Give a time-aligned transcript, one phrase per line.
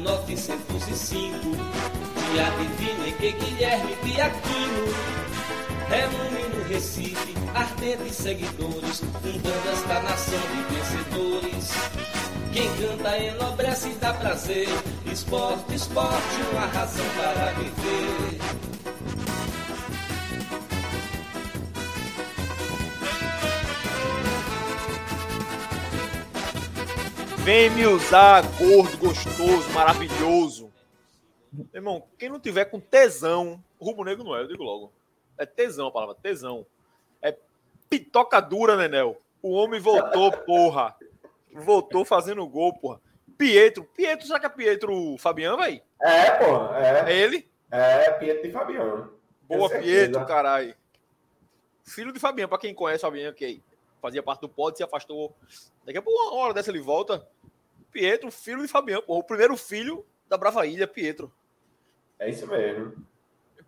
[0.00, 1.38] 1905,
[2.32, 4.86] dia divino em que Guilherme Piaquino
[5.88, 11.70] reúne no Recife ardentes seguidores, fundando esta nação de vencedores.
[12.52, 14.68] Quem canta enobrece e dá prazer,
[15.04, 18.69] esporte, esporte, uma razão para viver.
[27.44, 30.70] Vem me usar, gordo, gostoso, maravilhoso.
[31.72, 34.92] Irmão, quem não tiver com tesão, rumo negro não é, eu digo logo.
[35.38, 36.66] É tesão a palavra, tesão.
[37.22, 37.34] É
[37.88, 39.20] pitoca dura, Nenel.
[39.42, 40.94] O homem voltou, porra.
[41.52, 43.00] Voltou fazendo gol, porra.
[43.38, 45.82] Pietro, Pietro, será que é Pietro Fabiano, vai?
[46.02, 47.10] É, porra, é.
[47.10, 47.50] É ele?
[47.70, 49.14] É, Pietro e Fabiano.
[49.48, 50.74] Boa, Pietro, caralho.
[51.84, 53.62] Filho de Fabiano, pra quem conhece Fabiano, que
[54.00, 55.34] fazia parte do pod, se afastou.
[55.84, 57.26] Daqui a pouco, uma hora dessa ele volta.
[57.92, 61.32] Pietro, filho de Fabiano, porra, o primeiro filho da Brava Ilha, Pietro.
[62.18, 62.94] É isso mesmo.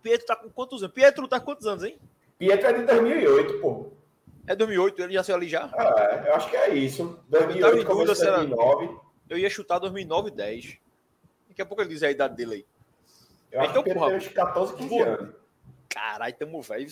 [0.03, 0.95] Pietro tá com quantos anos?
[0.95, 1.99] Pietro tá com quantos anos, hein?
[2.39, 3.93] Pietro é de 2008, pô.
[4.47, 5.71] É 2008, ele já saiu ali já?
[5.77, 7.19] É, eu acho que é isso.
[7.29, 8.97] 2008, eu dúvida, 2009.
[9.31, 10.79] Eu ia chutar 2009 e 10.
[11.49, 12.67] Daqui a pouco ele diz a idade dele aí.
[13.53, 15.35] Eu acho então, que porra, tem uns 14, 15 anos.
[15.89, 16.89] Caralho, tamo velho.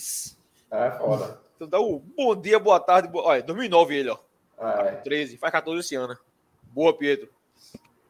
[0.70, 1.40] É foda.
[1.60, 3.06] Então dá o bom dia, boa tarde.
[3.06, 3.22] Boa...
[3.26, 4.18] Olha, 2009 ele, ó.
[4.58, 4.92] É.
[4.92, 6.18] 13, faz 14 esse ano.
[6.62, 7.28] Boa, Pietro.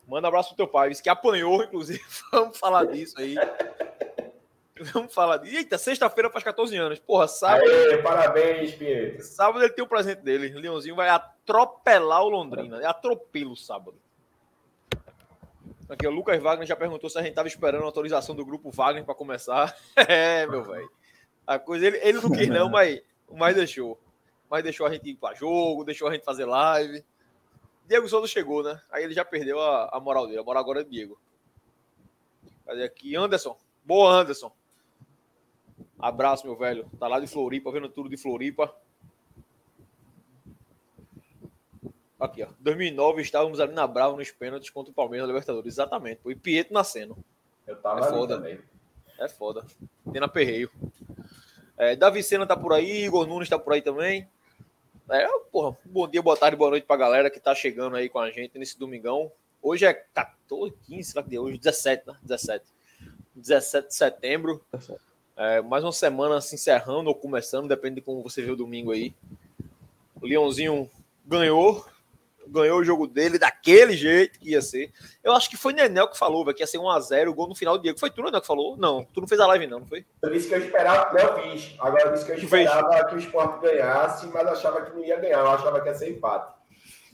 [0.06, 2.00] Manda um abraço pro teu pai, disse que apanhou, inclusive.
[2.30, 3.34] Vamos falar disso aí.
[4.92, 5.56] Vamos falar disso.
[5.56, 7.00] Eita, sexta-feira faz 14 anos.
[7.00, 7.69] Porra, sábado.
[7.69, 9.24] Aê, parabéns, Pietro.
[9.24, 10.50] Sábado ele tem o presente dele.
[10.50, 12.80] Leãozinho vai atropelar o Londrina.
[12.80, 13.98] É atropelo sábado.
[15.88, 18.70] Aqui, o Lucas Wagner já perguntou se a gente tava esperando a autorização do grupo
[18.70, 19.76] Wagner para começar.
[19.97, 20.88] É, meu velho.
[21.44, 23.98] A coisa, ele, ele não quis, não, mas, mas deixou.
[24.48, 27.04] Mas deixou a gente ir para jogo, deixou a gente fazer live.
[27.86, 28.80] Diego Souza chegou, né?
[28.91, 30.38] Aí ele já perdeu a, a moral dele.
[30.38, 31.20] A moral agora é Diego.
[32.64, 33.16] Cadê aqui?
[33.16, 33.58] Anderson.
[33.84, 34.52] Boa, Anderson.
[35.98, 36.88] Abraço, meu velho.
[36.98, 38.74] Tá lá de Floripa, vendo tudo de Floripa.
[42.18, 42.48] Aqui, ó.
[42.60, 45.74] 2009 estávamos ali na Brava nos pênaltis contra o Palmeiras na Libertadores.
[45.74, 46.20] Exatamente.
[46.22, 46.30] Pô.
[46.30, 47.16] E Pietro nascendo.
[47.66, 48.36] Eu tava é foda.
[48.36, 48.60] também.
[49.18, 49.66] É foda.
[50.12, 50.70] Tem na perreio.
[51.80, 54.28] É, Davi Sena tá por aí, Igor Nunes tá por aí também.
[55.08, 58.18] É, porra, bom dia, boa tarde, boa noite pra galera que tá chegando aí com
[58.18, 59.32] a gente nesse domingão.
[59.62, 61.44] Hoje é 14, 15, será que deu?
[61.44, 62.14] Hoje 17, né?
[62.22, 62.66] 17.
[63.34, 64.62] 17 de setembro.
[65.34, 68.92] É, mais uma semana se encerrando ou começando, depende de como você vê o domingo
[68.92, 69.14] aí.
[70.20, 70.91] O Leãozinho
[71.24, 71.86] ganhou,
[72.50, 74.92] ganhou o jogo dele daquele jeito que ia ser.
[75.22, 77.54] Eu acho que foi Nenel que falou, véio, que ia ser 1x0, o gol no
[77.54, 77.94] final do dia.
[77.96, 78.76] Foi tu, Nenel, que falou?
[78.76, 80.04] Não, tu não fez a live, não, não foi?
[80.22, 81.74] Eu disse que eu esperava, não eu fiz.
[81.78, 83.06] Agora eu disse que eu esperava fez.
[83.06, 86.10] que o esporte ganhasse, mas achava que não ia ganhar, eu achava que ia ser
[86.10, 86.60] empate.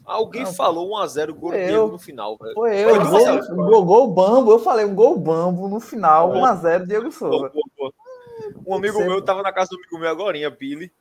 [0.07, 2.55] Alguém não, falou 1x0 gol eu, no final, velho.
[2.55, 6.87] Foi eu, foi gol, gol, gol, bambo, eu falei um gol bambo no final, 1x0
[6.87, 7.51] Diego Souza.
[8.65, 10.93] Um amigo meu tava na casa do amigo meu agora, Billy.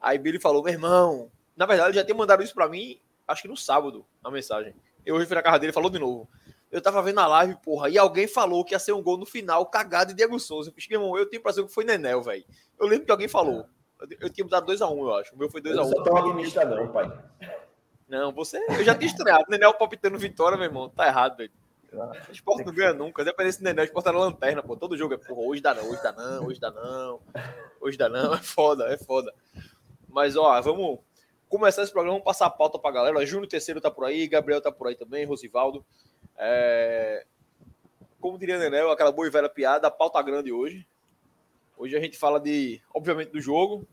[0.00, 3.48] Aí Billy falou, meu irmão, na verdade já tinha mandado isso pra mim acho que
[3.48, 4.74] no sábado, a mensagem.
[5.04, 6.28] Eu hoje fui na casa dele falou de novo.
[6.70, 9.24] Eu tava vendo a live, porra, e alguém falou que ia ser um gol no
[9.24, 10.68] final, cagado de Diego Souza.
[10.70, 12.44] Eu fiz, irmão, eu tenho pra dizer que foi Nenel, velho.
[12.78, 13.66] Eu lembro que alguém falou.
[14.20, 15.34] Eu tinha dado 2x1, um, eu acho.
[15.34, 15.70] O meu foi 2x1.
[15.70, 15.90] Um.
[15.90, 17.10] Eu não tão otimista, não, pai.
[18.06, 18.58] Não, você.
[18.68, 19.44] Eu já tinha estranhado.
[19.50, 20.88] Nenel palpitando vitória, meu irmão.
[20.88, 21.50] Tá errado, velho.
[21.92, 23.24] O esporte não ganha nunca.
[23.24, 24.76] Dependendo do Nenel, o esporte tá na lanterna, pô.
[24.76, 27.20] Todo jogo é, porra, hoje dá não, hoje dá não, hoje dá não.
[27.80, 28.34] Hoje dá não.
[28.34, 29.34] É foda, é foda.
[30.06, 31.00] Mas, ó, vamos
[31.48, 33.26] começar esse programa, passar a pauta para a galera.
[33.26, 35.84] Júnior Terceiro tá por aí, Gabriel tá por aí também, Rosivaldo.
[36.36, 37.24] É...
[38.20, 40.86] Como diria Nenel, aquela boa e velha piada, a pauta grande hoje.
[41.76, 43.86] Hoje a gente fala de, obviamente, do jogo.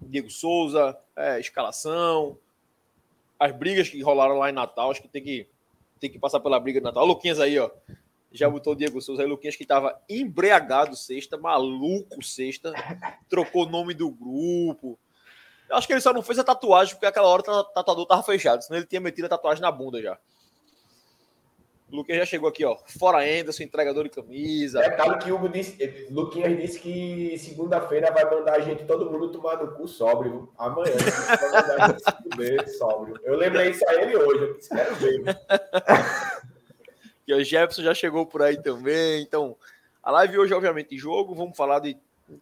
[0.00, 2.38] Diego Souza, é, escalação,
[3.38, 4.90] as brigas que rolaram lá em Natal.
[4.90, 5.48] Acho que tem que,
[5.98, 7.02] tem que passar pela briga de Natal.
[7.02, 7.68] O Luquinhas aí, ó.
[8.30, 12.72] Já botou o Diego Souza aí, Luquinhas que tava embriagado sexta, maluco sexta,
[13.28, 14.98] trocou o nome do grupo,
[15.68, 18.22] eu acho que ele só não fez a tatuagem porque aquela hora o tatuador tava
[18.22, 20.18] fechado, senão ele tinha metido a tatuagem na bunda já.
[21.90, 22.76] O Luquinhas já chegou aqui, ó.
[22.98, 24.80] Fora Anderson, entregador de camisa.
[24.80, 29.10] É claro que o Hugo disse, Luquinhas disse que segunda-feira vai mandar a gente, todo
[29.10, 30.52] mundo tomar no cu sóbrio.
[30.58, 33.18] Amanhã vai mandar a gente se fuder sóbrio.
[33.22, 35.22] Eu lembrei isso a ele hoje, eu disse, quero ver.
[37.28, 39.22] E o Jefferson já chegou por aí também.
[39.22, 39.54] Então,
[40.02, 41.34] a live hoje, obviamente, jogo.
[41.34, 41.94] Vamos falar de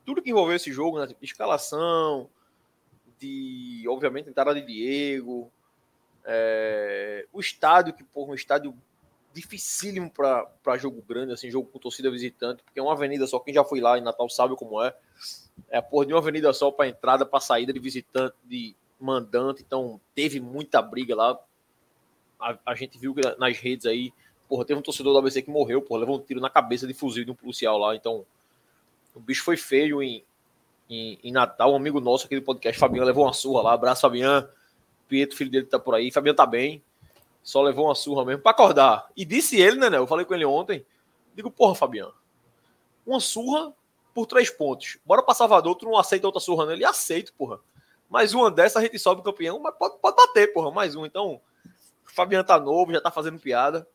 [0.05, 1.13] tudo que envolveu esse jogo, né?
[1.21, 2.31] Escalação,
[3.19, 5.51] de, obviamente, entrada de Diego,
[6.25, 8.75] é, o estádio, que, porra, um estádio
[9.33, 13.39] dificílimo para jogo grande, assim, jogo com torcida visitante, porque é uma avenida só.
[13.39, 14.95] Quem já foi lá em Natal sabe como é.
[15.71, 19.63] É a porra de uma avenida só para entrada, para saída de visitante, de mandante.
[19.65, 21.39] Então, teve muita briga lá.
[22.41, 24.13] A, a gente viu nas redes aí,
[24.49, 26.95] porra, teve um torcedor do ABC que morreu, porra, levou um tiro na cabeça de
[26.95, 27.95] fuzil de um policial lá.
[27.95, 28.25] Então,
[29.15, 30.25] o bicho foi feio em,
[30.89, 31.73] em, em Natal.
[31.73, 33.73] Um amigo nosso aqui do podcast, Fabiano, levou uma surra lá.
[33.73, 34.49] Abraço, Fabiano.
[35.09, 36.11] Pietro, filho dele, tá por aí.
[36.11, 36.83] Fabiano tá bem.
[37.43, 39.07] Só levou uma surra mesmo para acordar.
[39.17, 39.99] E disse ele, né, né?
[39.99, 40.85] Eu falei com ele ontem.
[41.35, 42.15] Digo, porra, Fabiano.
[43.07, 43.73] Uma surra
[44.13, 44.99] por três pontos.
[45.05, 46.85] Bora pra Salvador, tu não aceita outra surra nele?
[46.85, 47.61] Aceito, porra.
[48.09, 50.71] Mais uma dessa, a gente sobe campeão, mas pode, pode bater, porra.
[50.71, 51.05] Mais um.
[51.05, 51.41] Então,
[52.05, 53.87] Fabiano tá novo, já tá fazendo piada.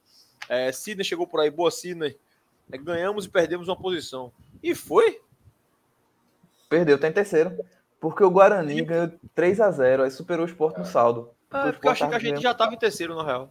[0.48, 2.18] É, Sidney chegou por aí, boa Sidney.
[2.72, 4.32] É, ganhamos e perdemos uma posição.
[4.62, 5.20] E foi?
[6.72, 7.52] Perdeu, tá em terceiro.
[8.00, 8.86] Porque o Guarani e...
[8.86, 11.30] ganhou 3 a 0 aí superou o esporte no saldo.
[11.52, 13.50] Ah, é porque eu achei que a gente já estava em terceiro, na real.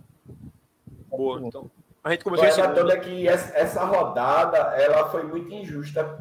[1.07, 1.71] Boa, então.
[2.03, 6.19] A gente começou a toda que essa rodada ela foi muito injusta,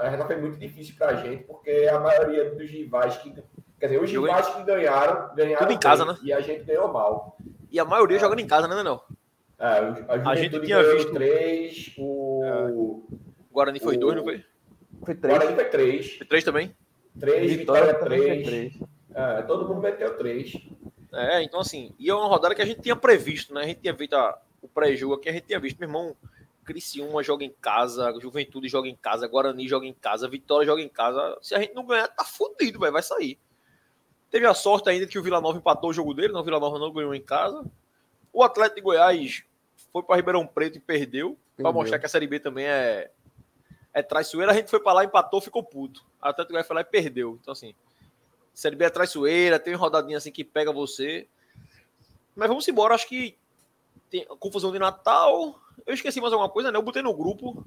[0.00, 3.34] ela foi muito difícil para a gente, porque a maioria dos rivais que.
[3.80, 5.66] Quer dizer, os rivais que ganharam, ganharam.
[5.66, 6.16] Tudo em casa, né?
[6.22, 7.36] E a gente ganhou mal.
[7.72, 8.20] E a maioria é.
[8.20, 9.02] jogando em casa, né, não?
[9.58, 12.40] É, a, a gente tinha visto três, o.
[12.44, 13.52] É.
[13.52, 14.00] Guarani foi o...
[14.00, 14.44] dois, não foi?
[15.04, 15.36] Foi três.
[15.36, 16.16] Guarani foi três.
[16.16, 16.74] Foi três também?
[17.18, 18.46] Três, Vitória, Vitória três.
[18.46, 18.72] três.
[19.14, 20.54] É, todo mundo meteu três.
[21.12, 23.62] É, então assim, e é uma rodada que a gente tinha previsto, né?
[23.62, 26.14] A gente tinha feito a, o pré-jogo aqui, a gente tinha visto, meu irmão,
[26.64, 30.88] Criciúma joga em casa, Juventude joga em casa, Guarani joga em casa, Vitória joga em
[30.88, 31.38] casa.
[31.40, 33.38] Se a gente não ganhar, tá fudido, velho, vai sair.
[34.30, 36.60] Teve a sorte ainda que o Vila Nova empatou o jogo dele, não, o Vila
[36.60, 37.64] Nova não ganhou em casa.
[38.32, 39.44] O Atlético de Goiás
[39.92, 43.10] foi para Ribeirão Preto e perdeu, para mostrar que a Série B também é,
[43.96, 44.52] é traiçoeira.
[44.52, 46.04] A gente foi para lá, empatou, ficou puto.
[46.20, 47.38] Atlético de Goiás foi lá e perdeu.
[47.40, 47.74] Então, assim,
[48.52, 51.26] Série B é traiçoeira, tem rodadinha assim que pega você.
[52.34, 53.38] Mas vamos embora, acho que
[54.10, 55.58] tem confusão de Natal.
[55.86, 56.76] Eu esqueci mais alguma coisa, né?
[56.76, 57.64] Eu botei no grupo.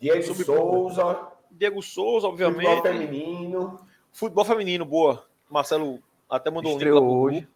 [0.00, 0.44] Diego sobre...
[0.44, 1.28] Souza.
[1.52, 2.66] Diego Souza, obviamente.
[2.66, 3.80] Futebol feminino.
[4.12, 5.24] Futebol feminino, boa.
[5.48, 7.40] Marcelo até mandou Estreou um link lá hoje.
[7.42, 7.52] Grupo.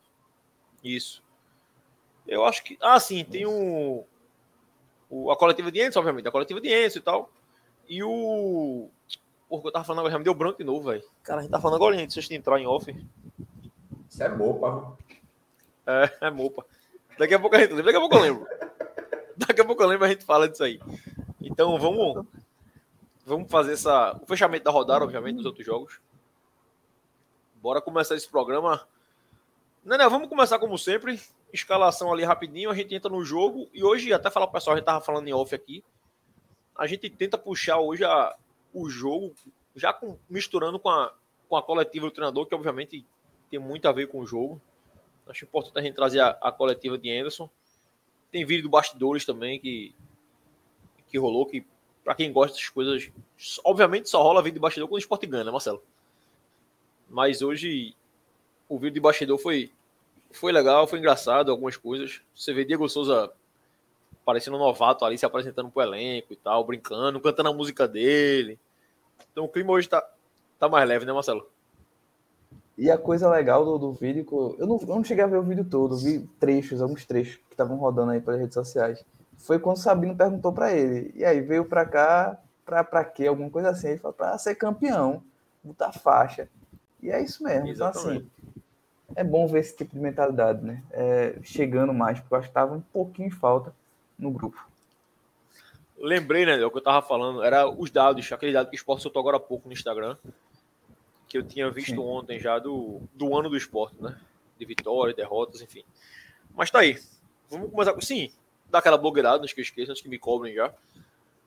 [0.84, 1.22] Isso.
[2.28, 2.78] Eu acho que.
[2.80, 4.04] Ah, sim, tem um.
[5.10, 6.28] O, a coletiva de Enzo, obviamente.
[6.28, 7.28] A coletiva de Enzo e tal.
[7.92, 8.88] E o.
[9.46, 11.04] Porra, eu tava falando agora, já me deu branco de novo, velho.
[11.22, 12.90] Cara, a gente tá falando agora antes de entrar em off.
[14.08, 14.96] Isso é mopa.
[15.86, 16.64] É, é mopa.
[17.18, 18.46] Daqui a pouco a gente lembra, daqui a pouco eu lembro.
[19.36, 20.80] Daqui a pouco eu lembro a gente fala disso aí.
[21.38, 22.24] Então vamos
[23.26, 26.00] vamos fazer essa, o fechamento da rodada, obviamente, dos outros jogos.
[27.56, 28.88] Bora começar esse programa.
[29.84, 31.20] Não, não, vamos começar como sempre.
[31.52, 33.68] Escalação ali rapidinho, a gente entra no jogo.
[33.70, 35.84] E hoje, até falar pro pessoal, a gente tava falando em off aqui.
[36.74, 38.34] A gente tenta puxar hoje a,
[38.72, 39.34] o jogo,
[39.76, 41.14] já com, misturando com a,
[41.48, 43.04] com a coletiva do treinador, que obviamente
[43.50, 44.60] tem muito a ver com o jogo.
[45.26, 47.48] Acho importante a gente trazer a, a coletiva de Anderson.
[48.30, 49.94] Tem vídeo do bastidores também que,
[51.08, 51.66] que rolou, que
[52.02, 53.10] para quem gosta dessas coisas,
[53.62, 55.82] obviamente só rola vídeo de bastidor quando o esporte ganha, né, Marcelo?
[57.08, 57.94] Mas hoje
[58.68, 59.70] o vídeo de bastidor foi,
[60.30, 62.22] foi legal, foi engraçado, algumas coisas.
[62.34, 63.30] Você vê Diego Souza
[64.24, 68.58] parecendo um novato ali, se apresentando pro elenco e tal, brincando, cantando a música dele.
[69.30, 70.06] Então o clima hoje tá,
[70.58, 71.48] tá mais leve, né, Marcelo?
[72.76, 74.26] E a coisa legal do, do vídeo,
[74.58, 77.52] eu não, eu não cheguei a ver o vídeo todo, vi trechos, alguns trechos que
[77.52, 79.04] estavam rodando aí pelas redes sociais.
[79.38, 83.26] Foi quando o Sabino perguntou para ele, e aí veio para cá, pra, pra quê?
[83.26, 83.88] Alguma coisa assim.
[83.88, 85.22] Ele falou, pra ser campeão,
[85.62, 86.48] botar faixa.
[87.02, 87.66] E é isso mesmo.
[87.66, 88.08] Exatamente.
[88.08, 88.62] Então, assim,
[89.14, 90.82] é bom ver esse tipo de mentalidade, né?
[90.92, 93.74] É, chegando mais, porque eu acho que tava um pouquinho em falta
[94.22, 94.64] no grupo.
[95.98, 99.02] Lembrei, né, o que eu tava falando, era os dados, aquele dado que o esporte
[99.02, 100.16] soltou agora há pouco no Instagram,
[101.28, 101.98] que eu tinha visto Sim.
[101.98, 104.18] ontem já do, do ano do esporte, né?
[104.58, 105.84] De vitórias, derrotas, enfim.
[106.54, 106.98] Mas tá aí.
[107.48, 108.00] Vamos começar com.
[108.00, 108.32] Sim,
[108.70, 110.72] dá aquela blogueirada, não esqueça, antes que me cobrem já.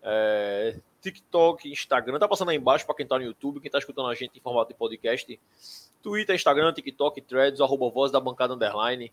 [0.02, 4.08] É, TikTok, Instagram, tá passando aí embaixo para quem tá no YouTube, quem tá escutando
[4.08, 5.40] a gente em formato de podcast.
[6.02, 9.12] Twitter, Instagram, TikTok, Threads, arroba voz da bancada underline.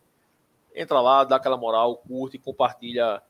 [0.74, 3.22] Entra lá, dá aquela moral, curte, compartilha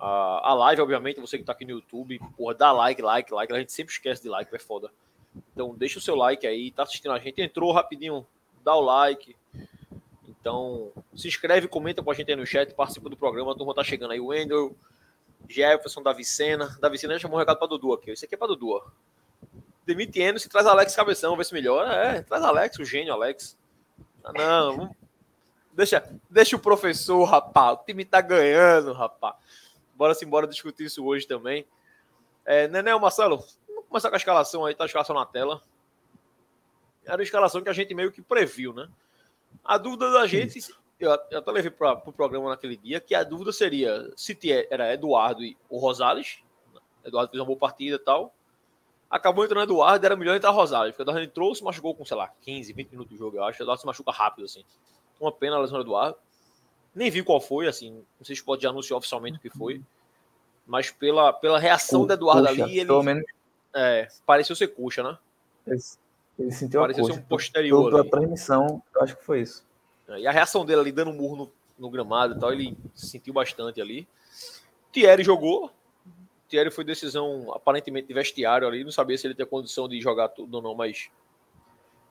[0.00, 3.52] a, a live, obviamente, você que tá aqui no YouTube, porra, dá like, like, like.
[3.52, 4.90] A gente sempre esquece de like, é foda.
[5.52, 8.26] Então deixa o seu like aí, tá assistindo a gente, entrou rapidinho,
[8.64, 9.36] dá o like.
[10.28, 13.52] Então, se inscreve, comenta com a gente aí no chat, participa do programa.
[13.52, 14.20] A turma tá chegando aí.
[14.20, 14.74] O Wendel,
[15.48, 16.78] Jefferson, Davi Sena.
[16.96, 18.10] Sena chamou um recado para Dudu aqui.
[18.12, 18.80] Esse aqui é para Dudu.
[19.84, 21.92] Demite Eno, se traz Alex Cabeção, vê se melhora.
[21.92, 23.58] É, traz Alex, o gênio Alex.
[24.22, 24.94] Ah, não,
[25.72, 27.78] deixa, deixa o professor, rapaz.
[27.78, 29.36] O time tá ganhando, rapaz.
[29.98, 31.66] Bora se embora discutir isso hoje também.
[32.46, 35.60] É, Nenel, Marcelo, vamos começar com a escalação aí, tá a escalação na tela.
[37.04, 38.88] Era a escalação que a gente meio que previu, né?
[39.64, 40.60] A dúvida da gente,
[41.00, 44.38] eu, eu até levei para o pro programa naquele dia, que a dúvida seria se
[44.70, 46.44] era Eduardo e o Rosales.
[47.04, 48.32] Eduardo fez uma boa partida e tal.
[49.10, 50.92] Acabou entrando Eduardo, era melhor entrar Rosales.
[50.92, 53.42] Porque o Eduardo entrou, se machucou com, sei lá, 15, 20 minutos de jogo, eu
[53.42, 53.60] acho.
[53.60, 54.64] O Eduardo se machuca rápido, assim.
[55.18, 56.16] Uma pena a lesão do Eduardo.
[56.98, 57.92] Nem vi qual foi, assim.
[57.92, 59.80] Não sei se pode anunciar oficialmente o que foi.
[60.66, 63.02] Mas pela, pela reação do Eduardo ali, ele.
[63.02, 63.24] Menos...
[63.72, 65.16] É, pareceu ser coxa, né?
[66.38, 67.18] Ele sentiu Parecia a coxa.
[67.18, 67.90] ser um posterior.
[67.90, 69.64] Pela transmissão, eu acho que foi isso.
[70.08, 72.76] É, e a reação dele ali, dando um murro no, no gramado e tal, ele
[72.94, 74.08] sentiu bastante ali.
[74.90, 75.70] Thierry jogou,
[76.48, 80.30] Thierry foi decisão aparentemente de vestiário ali, não sabia se ele tinha condição de jogar
[80.30, 81.10] tudo ou não, mas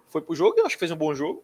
[0.07, 1.43] foi pro jogo e acho que fez um bom jogo.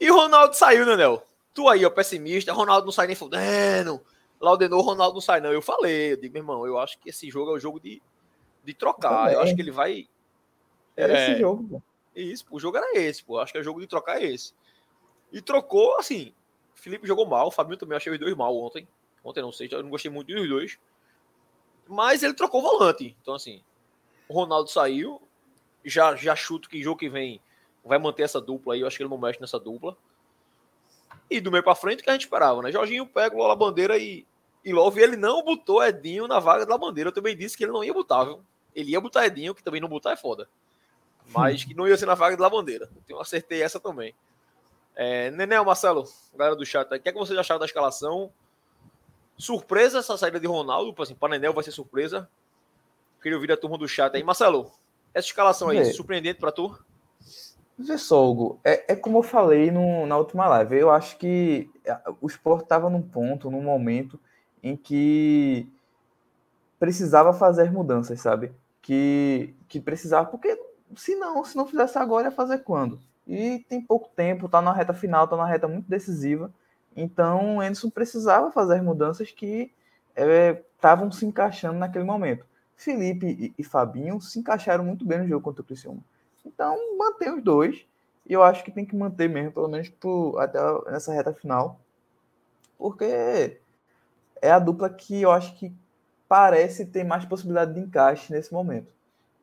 [0.00, 1.26] E o Ronaldo saiu, né, Nel?
[1.60, 4.00] Tu aí, ó, pessimista, Ronaldo não sai nem fudendo.
[4.40, 5.52] Laudenou, Ronaldo não sai, não.
[5.52, 8.00] Eu falei, eu digo, meu irmão, eu acho que esse jogo é o jogo de,
[8.64, 9.30] de trocar.
[9.30, 10.08] Eu acho que ele vai.
[10.96, 11.82] Era é, esse jogo, pô.
[12.16, 13.38] Isso, o jogo era esse, pô.
[13.38, 14.54] Acho que é o jogo de trocar é esse.
[15.30, 16.32] E trocou, assim.
[16.74, 18.88] Felipe jogou mal, o Fabinho também achei os dois mal ontem.
[19.22, 20.78] Ontem não sei, eu não gostei muito dos dois.
[21.86, 23.14] Mas ele trocou o volante.
[23.20, 23.62] Então, assim,
[24.26, 25.20] o Ronaldo saiu.
[25.84, 27.38] Já, já chuto que jogo que vem
[27.84, 28.80] vai manter essa dupla aí.
[28.80, 29.94] Eu acho que ele não mexe nessa dupla.
[31.30, 32.72] E do meio para frente, que a gente esperava, né?
[32.72, 34.26] Jorginho pega o La Bandeira e,
[34.64, 35.00] e Love.
[35.00, 37.08] Ele não botou Edinho na vaga da Bandeira.
[37.08, 38.42] Eu também disse que ele não ia botar, viu?
[38.74, 40.48] Ele ia botar Edinho, que também não botar é foda.
[41.28, 42.90] Mas que não ia ser na vaga da Bandeira.
[43.04, 44.12] Então eu acertei essa também.
[44.96, 48.32] É, Nenel, Marcelo, galera do chat, o que é que vocês acharam da escalação?
[49.38, 52.28] Surpresa essa saída de Ronaldo, assim, para Nenel vai ser surpresa.
[53.22, 54.22] Queria ouvir a turma do chat aí.
[54.22, 54.72] Marcelo,
[55.14, 55.92] essa escalação aí, Vê.
[55.92, 56.76] surpreendente para tu?
[57.82, 60.76] Vê só, Hugo, é, é como eu falei no, na última live.
[60.76, 61.70] Eu acho que
[62.20, 64.20] o Sport estava num ponto, num momento
[64.62, 65.66] em que
[66.78, 68.52] precisava fazer mudanças, sabe?
[68.82, 70.60] Que, que precisava, porque
[70.94, 73.00] se não, se não fizesse agora, ia fazer quando?
[73.26, 76.52] E tem pouco tempo, tá na reta final, tá na reta muito decisiva.
[76.94, 79.72] Então, o Anderson precisava fazer mudanças que
[80.14, 82.44] estavam é, se encaixando naquele momento.
[82.76, 86.02] Felipe e, e, Fabinho se encaixaram muito bem no jogo contra o Criciúma.
[86.44, 87.86] Então, mantém os dois.
[88.26, 89.92] E eu acho que tem que manter mesmo, pelo menos
[90.38, 90.58] até
[90.90, 91.80] nessa reta final.
[92.78, 93.58] Porque
[94.40, 95.72] é a dupla que eu acho que
[96.28, 98.92] parece ter mais possibilidade de encaixe nesse momento.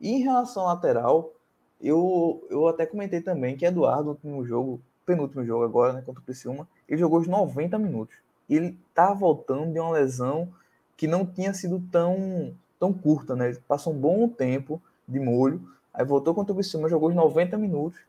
[0.00, 1.32] E em relação ao lateral,
[1.80, 6.20] eu, eu até comentei também que Eduardo, no último jogo, penúltimo jogo agora, né, contra
[6.20, 8.16] o Criciúma, ele jogou os 90 minutos.
[8.48, 10.48] Ele tá voltando de uma lesão
[10.96, 13.50] que não tinha sido tão, tão curta, né?
[13.50, 17.56] Ele passou um bom tempo de molho, aí voltou contra o Criciúma, jogou os 90
[17.56, 18.00] minutos.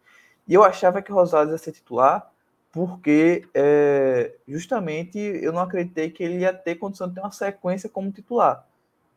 [0.47, 2.31] E eu achava que Rosales ia ser titular,
[2.71, 7.89] porque é, justamente eu não acreditei que ele ia ter condição de ter uma sequência
[7.89, 8.65] como titular.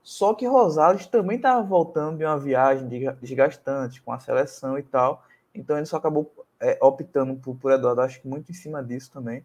[0.02, 2.88] Só que Rosales também estava voltando de uma viagem
[3.20, 8.00] desgastante com a seleção e tal, então ele só acabou é, optando por, por Eduardo,
[8.00, 9.44] acho que muito em cima disso também.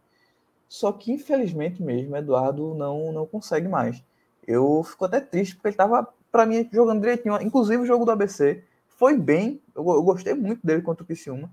[0.68, 4.04] Só que, infelizmente mesmo, Eduardo não, não consegue mais.
[4.46, 7.42] Eu fico até triste, porque ele estava, para mim, jogando direitinho.
[7.42, 8.64] Inclusive, o jogo do ABC
[8.98, 9.62] foi bem.
[9.74, 11.50] Eu, eu gostei muito dele contra o Criciúma.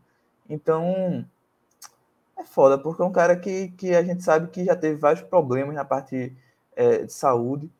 [0.48, 1.24] Então,
[2.36, 5.22] é foda, porque é um cara que, que a gente sabe que já teve vários
[5.22, 6.36] problemas na parte
[6.74, 7.70] é, de saúde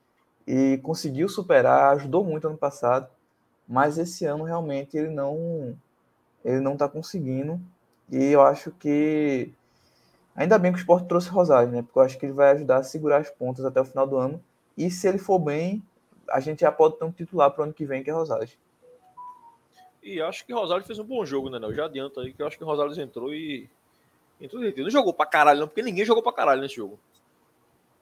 [0.46, 3.08] e conseguiu superar, ajudou muito ano passado,
[3.66, 5.76] mas esse ano realmente ele não
[6.44, 7.58] ele não está conseguindo
[8.10, 9.52] e eu acho que
[10.36, 11.82] ainda bem que o Sport trouxe Rosário, né?
[11.82, 14.18] Porque eu acho que ele vai ajudar a segurar as pontas até o final do
[14.18, 14.42] ano.
[14.76, 15.82] E se ele for bem,
[16.28, 18.48] a gente já pode ter um titular para o ano que vem, que é Rosário.
[20.04, 21.58] E acho que Rosário fez um bom jogo, né?
[21.60, 23.68] Eu já adianto aí que eu acho que o Rosário entrou e.
[24.40, 26.98] Entrou Não jogou para caralho, não, porque ninguém jogou para caralho nesse jogo.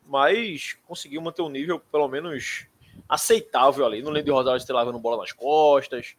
[0.07, 2.67] Mas conseguiu manter um nível, pelo menos,
[3.09, 4.03] aceitável ali.
[4.03, 6.17] Não lembro de Rosário ter lavando bola nas costas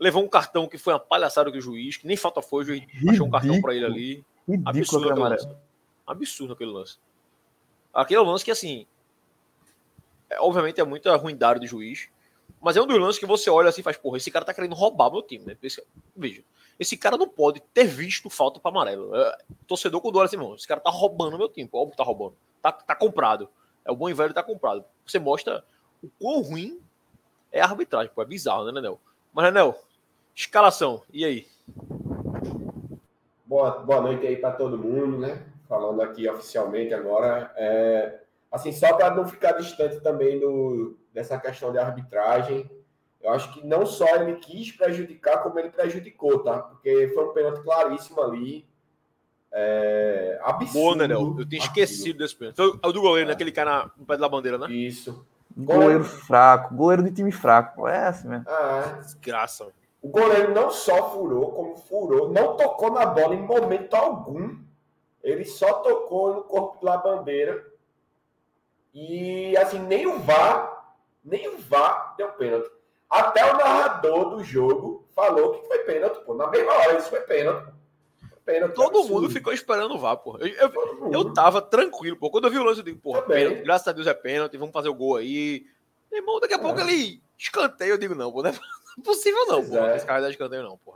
[0.00, 2.66] levou um cartão que foi uma palhaçada que o juiz, que nem falta foi, o
[2.66, 4.24] juiz ridículo, achou um cartão para ele ali.
[4.64, 5.48] Absurdo aquele lance.
[6.06, 6.96] Absurdo aquele lance.
[7.92, 8.86] Aquele lance que, assim,
[10.30, 12.08] é, obviamente é muita ruindade do juiz,
[12.60, 14.52] mas é um dos lances que você olha assim e faz, porra, esse cara tá
[14.52, 15.56] querendo roubar meu time, né?
[15.62, 15.82] Esse,
[16.14, 16.42] veja,
[16.78, 19.14] esse cara não pode ter visto falta para amarelo.
[19.14, 22.04] É, torcedor com dor assim, mano, esse cara tá roubando meu time, óbvio que tá
[22.04, 22.34] roubando.
[22.60, 23.48] Tá, tá comprado.
[23.84, 24.84] É o bom e velho tá comprado.
[25.06, 25.64] Você mostra
[26.02, 26.80] o quão ruim
[27.50, 29.00] é a arbitragem, pô, é bizarro, né, Nenel?
[29.32, 29.80] Mas, Nenel,
[30.34, 31.46] Escalação, e aí?
[33.50, 35.44] boa, boa noite aí para todo mundo, né?
[35.68, 37.52] Falando aqui oficialmente agora.
[37.56, 42.70] É, assim, só para não ficar distante também do, dessa questão de arbitragem,
[43.20, 46.58] eu acho que não só ele quis prejudicar, como ele prejudicou, tá?
[46.58, 48.66] Porque foi um pênalti claríssimo ali.
[49.52, 50.72] É, absurdo.
[50.72, 51.36] Boa, né, Léo?
[51.38, 52.56] Eu tinha esquecido desse pênalti.
[52.56, 53.32] Foi o do goleiro, é.
[53.32, 54.70] naquele cara no pé da bandeira, né?
[54.70, 55.26] Isso.
[55.56, 57.86] Goleiro fraco, goleiro de time fraco.
[57.86, 58.44] É assim mesmo.
[58.48, 59.66] Ah, Desgraça.
[60.00, 64.56] O goleiro não só furou, como furou, não tocou na bola em momento algum.
[65.22, 67.66] Ele só tocou no corpo da bandeira.
[68.94, 70.69] E assim, nem o VAR,
[71.30, 72.68] nem o VAR deu pênalti.
[73.08, 76.34] Até o narrador do jogo falou que foi pênalti, pô.
[76.34, 77.72] Na mesma hora, isso foi pênalti.
[78.44, 79.22] Pênalti, Todo absurdo.
[79.22, 80.36] mundo ficou esperando o VAR, pô.
[80.38, 82.30] Eu, eu, eu, tava tranquilo, pô.
[82.30, 84.72] Quando eu vi o lance, eu digo, pô, pênalti, graças a Deus é pênalti, vamos
[84.72, 85.66] fazer o gol aí.
[86.10, 86.60] Meu irmão, daqui a é.
[86.60, 88.54] pouco ele escanteio, eu digo, não, pô, não é
[89.04, 89.78] possível não, pô.
[89.78, 89.96] É.
[89.96, 90.94] Esse cara dá escanteio não, pô.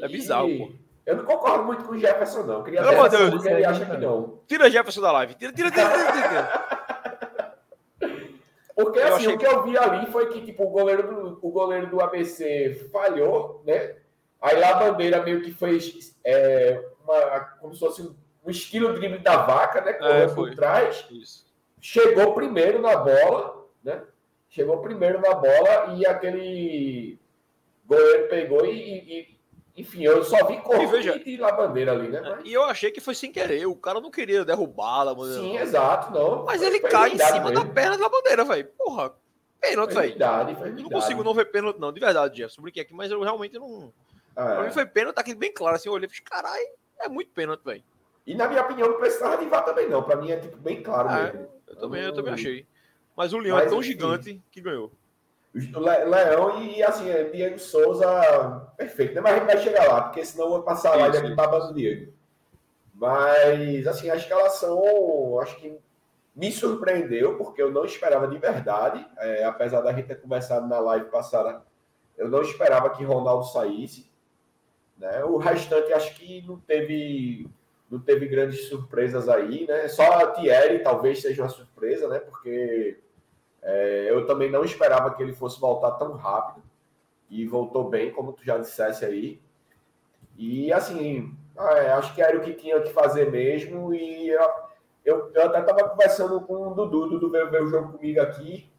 [0.00, 0.72] É bizarro, pô.
[1.04, 2.64] Eu não concordo muito com o Jefferson, não.
[2.64, 4.40] Queria Pelo amor Deus, ele acha que não.
[4.48, 5.34] Tira Jefferson da live.
[5.34, 6.28] Tira, tira, tira, tira.
[6.28, 6.85] tira.
[8.76, 11.50] Porque assim, eu o que eu vi ali foi que tipo, o, goleiro do, o
[11.50, 13.96] goleiro do ABC falhou, né?
[14.38, 18.14] Aí lá a bandeira meio que fez é, uma, como se fosse um,
[18.44, 19.94] um estilo drible da vaca, né?
[19.94, 21.06] Correu é, por trás.
[21.10, 21.46] Isso.
[21.80, 24.02] Chegou primeiro na bola, né?
[24.50, 27.18] Chegou primeiro na bola e aquele
[27.86, 29.35] goleiro pegou e, e
[29.76, 32.20] enfim, eu só vi correr e, veja, e lá bandeira ali, né?
[32.20, 32.46] Mas...
[32.46, 33.66] E eu achei que foi sem querer.
[33.66, 35.14] O cara não queria derrubá-la.
[35.34, 35.60] Sim, não.
[35.60, 36.44] exato, não.
[36.46, 38.66] Mas ele cai em cima da perna da bandeira, velho.
[38.78, 39.12] Porra,
[39.60, 40.16] pênalti, velho.
[40.82, 42.62] Não consigo não ver pênalti, não, de verdade, Jefferson.
[42.62, 43.92] Brinquei aqui, mas eu realmente não.
[44.34, 45.76] Ah, pra mim foi pênalti, tá aqui bem claro.
[45.76, 46.68] Assim, eu olhei e falei, caralho,
[47.00, 47.84] é muito pênalti, velho.
[48.26, 50.02] E na minha opinião, não precisava de VAR também, não.
[50.02, 51.48] Pra mim é tipo bem claro é, mesmo.
[51.66, 52.66] Eu também, eu também achei.
[53.14, 53.88] Mas o Leão é tão enfim.
[53.88, 54.90] gigante que ganhou.
[55.56, 58.06] Leão e, assim, é, Diego Souza,
[58.76, 59.20] perfeito, né?
[59.22, 61.70] Mas a gente vai chegar lá, porque senão eu vou passar a live aqui babando
[61.70, 62.12] o Diego.
[62.94, 65.78] Mas, assim, a escalação, acho que
[66.34, 70.78] me surpreendeu, porque eu não esperava de verdade, é, apesar da gente ter conversado na
[70.78, 71.62] live passada,
[72.18, 74.10] eu não esperava que Ronaldo saísse.
[74.98, 75.24] Né?
[75.24, 77.48] O restante, acho que não teve,
[77.90, 79.88] não teve grandes surpresas aí, né?
[79.88, 82.18] Só a Thierry talvez seja uma surpresa, né?
[82.18, 82.98] Porque
[83.62, 86.62] é, eu também não esperava que ele fosse voltar tão rápido
[87.28, 89.40] e voltou bem, como tu já dissesse aí.
[90.36, 93.94] E assim, é, acho que era o que tinha que fazer mesmo.
[93.94, 94.28] E
[95.04, 98.70] eu, eu, até estava conversando com o Dudu, Dudu veio ver o jogo comigo aqui.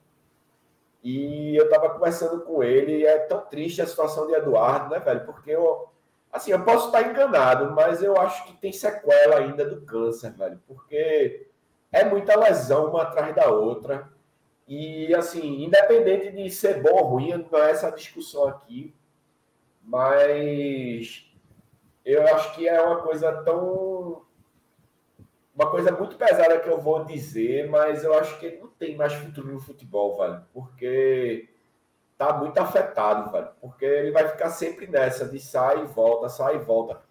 [1.04, 3.06] E eu estava conversando com ele.
[3.06, 5.26] É tão triste a situação de Eduardo, né, velho?
[5.26, 5.88] Porque eu,
[6.32, 10.62] assim, eu posso estar enganado, mas eu acho que tem sequela ainda do câncer, velho.
[10.68, 11.48] Porque
[11.92, 14.10] é muita lesão uma atrás da outra.
[14.68, 18.94] E, assim, independente de ser bom ou ruim, não é essa discussão aqui,
[19.82, 21.26] mas
[22.04, 24.26] eu acho que é uma coisa tão.
[25.56, 28.96] Uma coisa muito pesada que eu vou dizer, mas eu acho que ele não tem
[28.96, 31.50] mais futuro no futebol, velho, porque
[32.16, 36.58] tá muito afetado, velho, porque ele vai ficar sempre nessa de sai e volta, sai
[36.58, 37.02] e volta.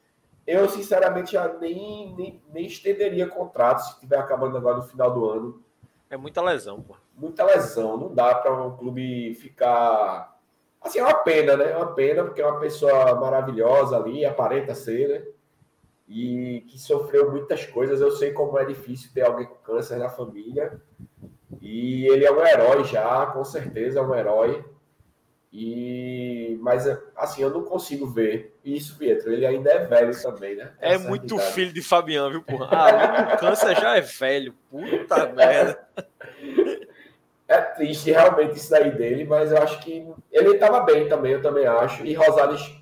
[0.46, 5.28] Eu, sinceramente, já nem, nem, nem estenderia contrato se estiver acabando agora no final do
[5.28, 5.64] ano.
[6.08, 7.96] É muita lesão, pô muita lesão.
[7.96, 10.36] Não dá para um clube ficar.
[10.80, 11.72] Assim, é uma pena, né?
[11.72, 15.22] É uma pena, porque é uma pessoa maravilhosa ali, aparenta ser, né?
[16.06, 18.00] E que sofreu muitas coisas.
[18.00, 20.80] Eu sei como é difícil ter alguém com câncer na família.
[21.60, 24.64] E ele é um herói já, com certeza é um herói.
[25.52, 29.32] E mas assim, eu não consigo ver isso, Pietro.
[29.32, 30.72] Ele ainda é velho também, né?
[30.80, 31.52] é muito idade.
[31.52, 32.68] filho de Fabiano, viu, porra?
[32.70, 34.54] Ah, o câncer já é velho.
[34.70, 35.88] Puta merda.
[37.48, 41.42] É triste realmente isso daí dele, mas eu acho que ele estava bem também, eu
[41.42, 42.04] também acho.
[42.04, 42.74] E Rosales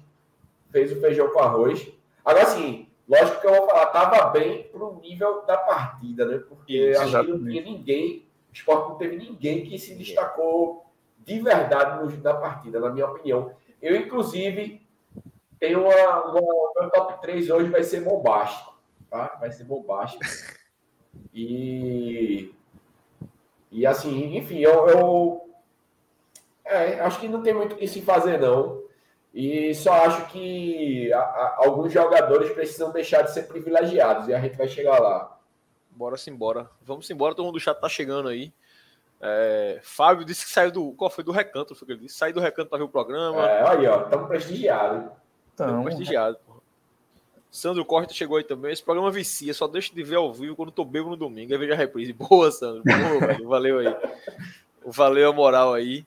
[0.71, 1.87] fez o feijão com arroz.
[2.25, 6.39] Agora sim, lógico que eu vou falar, estava bem pro nível da partida, né?
[6.49, 10.87] Porque isso, acho que não tinha ninguém, o esporte não teve ninguém que se destacou
[11.19, 13.53] de verdade no, na partida, na minha opinião.
[13.83, 14.87] Eu, inclusive,
[15.61, 16.41] tenho uma, uma.
[16.81, 18.75] Meu top 3 hoje vai ser bombástico.
[19.11, 19.37] Tá?
[19.39, 20.25] Vai ser bombástico.
[21.37, 22.55] E
[23.75, 25.51] e assim, enfim, eu, eu
[26.65, 28.85] é, acho que não tem muito o que se fazer, não.
[29.35, 34.39] E só acho que a, a, alguns jogadores precisam deixar de ser privilegiados e a
[34.39, 35.37] gente vai chegar lá.
[35.91, 36.71] Bora embora.
[36.83, 38.53] Vamos embora, todo mundo do chat tá chegando aí.
[39.21, 40.93] É, Fábio disse que saiu do.
[40.93, 41.25] Qual foi?
[41.25, 42.17] Do recanto, foi que ele disse.
[42.17, 43.45] Saiu do recanto para ver o programa.
[43.45, 45.11] É, aí, ó, estamos prestigiados.
[45.51, 46.39] Estamos prestigiados.
[47.55, 48.73] Sandro Costa chegou aí também.
[48.73, 51.53] Esse programa vicia, só deixa de ver ao vivo quando tô bebo no domingo.
[51.53, 52.11] Aí veja a reprise.
[52.13, 52.83] Boa, Sandro.
[52.83, 53.49] Boa, velho.
[53.49, 53.97] Valeu aí.
[54.85, 56.05] Valeu a moral aí.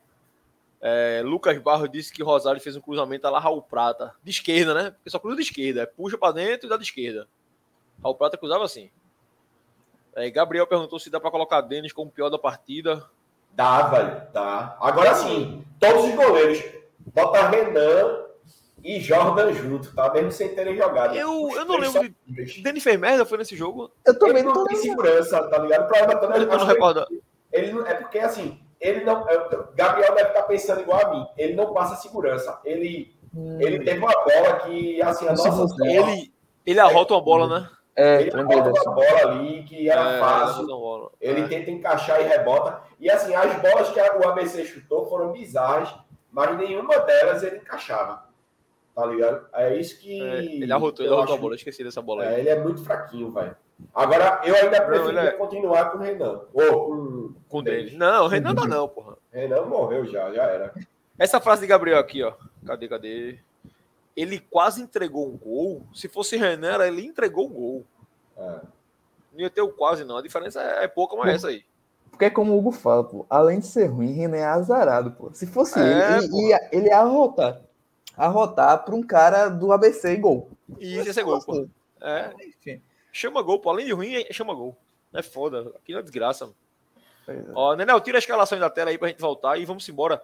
[0.82, 4.14] É, Lucas Barros disse que Rosário fez um cruzamento lá Raul Prata.
[4.22, 4.92] De esquerda, né?
[4.92, 5.84] Porque só cruza de esquerda.
[5.84, 7.30] É puxa para dentro e dá de esquerda.
[8.04, 8.92] Raul Prata cruzava assim.
[10.16, 13.10] É, Gabriel perguntou se dá para colocar Denis como pior da partida.
[13.54, 14.22] Dá, velho.
[14.34, 14.78] Dá.
[14.82, 16.62] Agora sim, todos os goleiros.
[17.14, 18.27] Bota Renan
[18.88, 20.12] e Jordan junto, tá?
[20.14, 21.16] Mesmo sem terem jogado.
[21.16, 22.62] Eu, eu não lembro de.
[22.62, 23.92] Denis fez merda, foi nesse jogo?
[24.06, 25.86] Eu também ele não tem segurança, tá ligado?
[25.86, 27.06] O problema também eu não recordo.
[27.52, 29.28] Ele, ele, é porque assim ele não.
[29.30, 31.28] É, Gabriel deve estar pensando igual a mim.
[31.38, 32.60] Ele não passa segurança.
[32.64, 33.58] Ele, hum.
[33.60, 35.76] ele teve uma bola que, assim, a nossa.
[35.84, 36.32] Ele,
[36.66, 37.70] ele arrota uma bola, né?
[37.96, 41.12] É, ele arrota uma bola ali que era é, fácil.
[41.20, 41.48] Ele é.
[41.48, 42.82] tenta encaixar e rebota.
[43.00, 45.94] E assim, as bolas que o ABC chutou foram bizarras,
[46.32, 48.27] mas nenhuma delas ele encaixava.
[48.98, 49.46] Tá ligado?
[49.54, 50.20] É isso que.
[50.20, 52.34] É, ele arrotou, ele arrotou a bola, esqueci dessa bola aí.
[52.34, 53.56] É, ele é muito fraquinho, velho.
[53.94, 55.32] Agora, eu ainda preferia é...
[55.34, 56.42] continuar com o Renan.
[56.52, 57.96] Ou com, com o dele.
[57.96, 59.16] Não, o Renan não, não, porra.
[59.32, 60.74] Renan morreu já, já era.
[61.16, 62.34] Essa frase de Gabriel aqui, ó.
[62.66, 63.38] Cadê, cadê?
[64.16, 65.86] Ele quase entregou um gol.
[65.94, 67.86] Se fosse Renan, ele entregou um gol.
[68.36, 68.62] É.
[69.32, 70.18] Não ia ter o quase, não.
[70.18, 71.64] A diferença é, é pouca, mas é essa aí.
[72.10, 73.28] Porque é como o Hugo fala, pô.
[73.30, 75.30] Além de ser ruim, Renan é azarado, pô.
[75.34, 77.67] Se fosse é, ele, ele ia, ele ia arrotar.
[78.18, 80.50] Arrotar para um cara do ABC e gol.
[80.80, 81.70] E isso ser gol, pô.
[82.02, 82.34] É.
[82.44, 82.82] Enfim.
[83.12, 83.70] Chama gol, pô.
[83.70, 84.76] Além de ruim, chama gol.
[85.14, 85.72] É foda.
[85.76, 86.52] Aqui não é desgraça.
[87.28, 87.44] É.
[87.54, 90.22] Ó, Nenel, tira a escalação da tela aí pra gente voltar e vamos embora.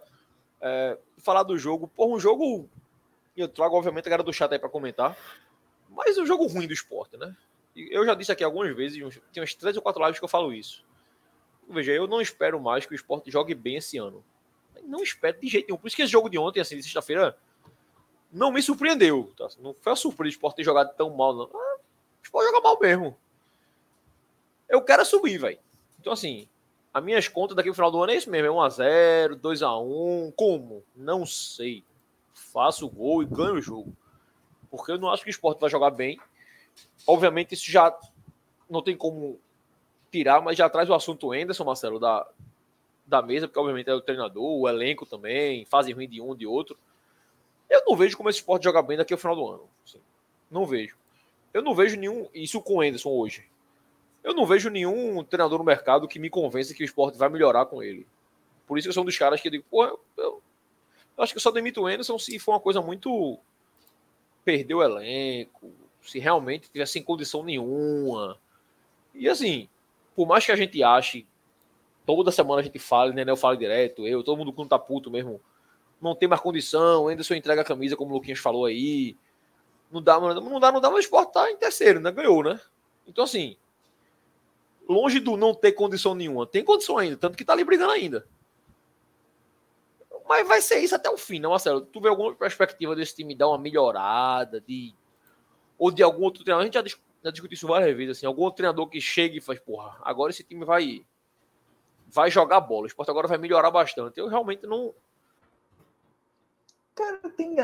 [0.59, 1.87] É, falar do jogo.
[1.87, 2.67] Por um jogo.
[3.35, 5.15] Eu trago, obviamente, a galera do chat aí pra comentar.
[5.89, 7.35] Mas um jogo ruim do esporte, né?
[7.75, 8.97] Eu já disse aqui algumas vezes,
[9.31, 10.83] tem umas três ou quatro lives que eu falo isso.
[11.69, 14.23] Veja, eu não espero mais que o esporte jogue bem esse ano.
[14.83, 15.77] Não espero de jeito nenhum.
[15.77, 17.35] Por isso que esse jogo de ontem, assim, de sexta-feira,
[18.33, 19.31] não me surpreendeu.
[19.37, 19.47] Tá?
[19.59, 21.49] Não foi a surpresa o esporte ter jogado tão mal, não.
[21.53, 21.77] Ah,
[22.33, 23.15] jogar mal mesmo.
[24.67, 25.59] Eu quero subir, velho.
[25.99, 26.47] Então, assim,
[26.93, 30.33] as minhas contas daqui no final do ano é isso mesmo: é 1x0, 2x1.
[30.35, 30.83] Como?
[30.95, 31.83] Não sei.
[32.33, 33.95] Faço o gol e ganho o jogo.
[34.69, 36.19] Porque eu não acho que o esporte vai jogar bem.
[37.05, 37.95] Obviamente, isso já
[38.67, 39.39] não tem como
[40.11, 42.27] tirar, mas já traz o assunto Anderson, Marcelo, da,
[43.05, 46.47] da mesa, porque obviamente é o treinador, o elenco também, fase ruim de um, de
[46.47, 46.77] outro.
[47.73, 49.69] Eu não vejo como esse esporte joga bem daqui ao final do ano.
[49.83, 49.99] Assim.
[50.51, 50.95] Não vejo.
[51.51, 52.29] Eu não vejo nenhum.
[52.31, 53.49] Isso com o Anderson hoje.
[54.23, 57.65] Eu não vejo nenhum treinador no mercado que me convença que o esporte vai melhorar
[57.65, 58.05] com ele.
[58.67, 60.43] Por isso que eu sou um dos caras que eu digo, pô, eu, eu,
[61.17, 63.39] eu acho que eu só demito o Anderson se for uma coisa muito.
[64.45, 68.37] Perder o elenco, se realmente tiver sem condição nenhuma.
[69.15, 69.67] E assim,
[70.15, 71.25] por mais que a gente ache,
[72.05, 73.23] toda semana a gente fale, né?
[73.25, 75.41] Eu falo direto, eu, todo mundo quando tá puto mesmo,
[76.03, 79.17] não tem mais condição, ainda só entrega a camisa, como o Luquinhas falou aí.
[79.91, 82.11] Não dá, não dá, não dá, mas o Sport tá em terceiro, né?
[82.11, 82.59] Ganhou, né?
[83.07, 83.55] Então, assim,
[84.87, 88.27] longe do não ter condição nenhuma, tem condição ainda, tanto que tá ali brigando ainda.
[90.27, 91.81] Mas vai ser isso até o fim, não, Marcelo?
[91.81, 94.93] Tu vê alguma perspectiva desse time dar uma melhorada, de
[95.77, 96.63] ou de algum outro treinador?
[96.63, 99.59] A gente já, já discutiu isso várias vezes, assim, algum treinador que chega e faz,
[99.59, 101.05] porra, agora esse time vai
[102.07, 104.19] vai jogar bola, o esporte agora vai melhorar bastante.
[104.19, 104.93] Eu realmente não.
[106.95, 107.55] Cara, tem,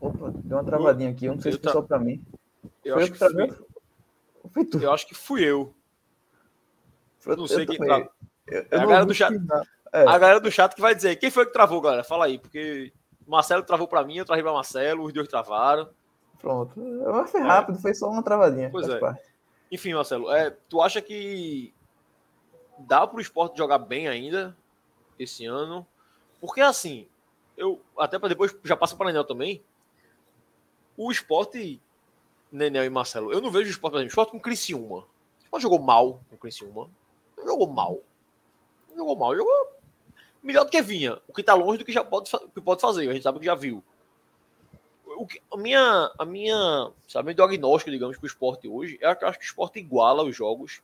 [0.00, 2.24] Opa, deu uma travadinha aqui, eu não sei eu se foi só pra mim.
[2.84, 3.66] Eu foi acho que fui...
[4.50, 4.78] Foi tu.
[4.78, 5.74] Eu acho que fui eu.
[7.26, 8.10] Eu não sei quem travou.
[8.70, 9.34] a galera do chat.
[9.92, 10.02] É.
[10.02, 12.04] A galera do chat que vai dizer quem foi que travou, galera.
[12.04, 12.92] Fala aí, porque
[13.26, 15.88] Marcelo travou para mim, eu travei para Marcelo, os dois travaram.
[16.40, 16.74] Pronto.
[17.26, 17.80] Foi rápido, é.
[17.80, 18.70] foi só uma travadinha.
[18.70, 18.98] Pois é.
[18.98, 19.22] Parte.
[19.70, 21.74] Enfim, Marcelo, é, tu acha que
[22.78, 24.56] dá para o esporte jogar bem ainda
[25.18, 25.86] esse ano?
[26.40, 27.06] Porque assim,
[27.56, 29.62] eu até para depois já passa para o Anel também.
[30.96, 31.80] O esporte,
[32.50, 34.98] Nenel e Marcelo, eu não vejo o esporte, por exemplo, esporte com Criciúma.
[34.98, 36.90] O esporte jogou mal com Criciúma.
[37.44, 38.00] Jogou mal.
[38.96, 39.36] Jogou mal.
[39.36, 39.70] Jogou
[40.42, 41.20] melhor do que vinha.
[41.28, 43.08] O que tá longe do que já pode, que pode fazer.
[43.08, 43.82] A gente sabe que já viu.
[45.04, 49.24] O que, a minha, a minha, sabe, diagnóstico, digamos, para o esporte hoje é que
[49.24, 50.80] eu acho que o esporte iguala os jogos,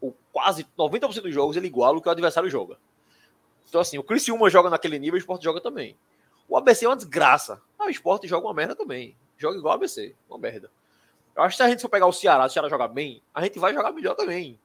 [0.00, 2.78] ou quase 90% dos jogos ele iguala o que o adversário joga.
[3.68, 5.96] Então, assim, o Criciúma joga naquele nível, o esporte joga também.
[6.48, 7.60] O ABC é uma desgraça.
[7.78, 10.14] Ah, o esporte joga uma merda também joga igual a ABC.
[10.28, 10.70] Uma merda.
[11.36, 13.22] Eu acho que se a gente for pegar o Ceará, se o Ceará jogar bem,
[13.32, 14.58] a gente vai jogar melhor também.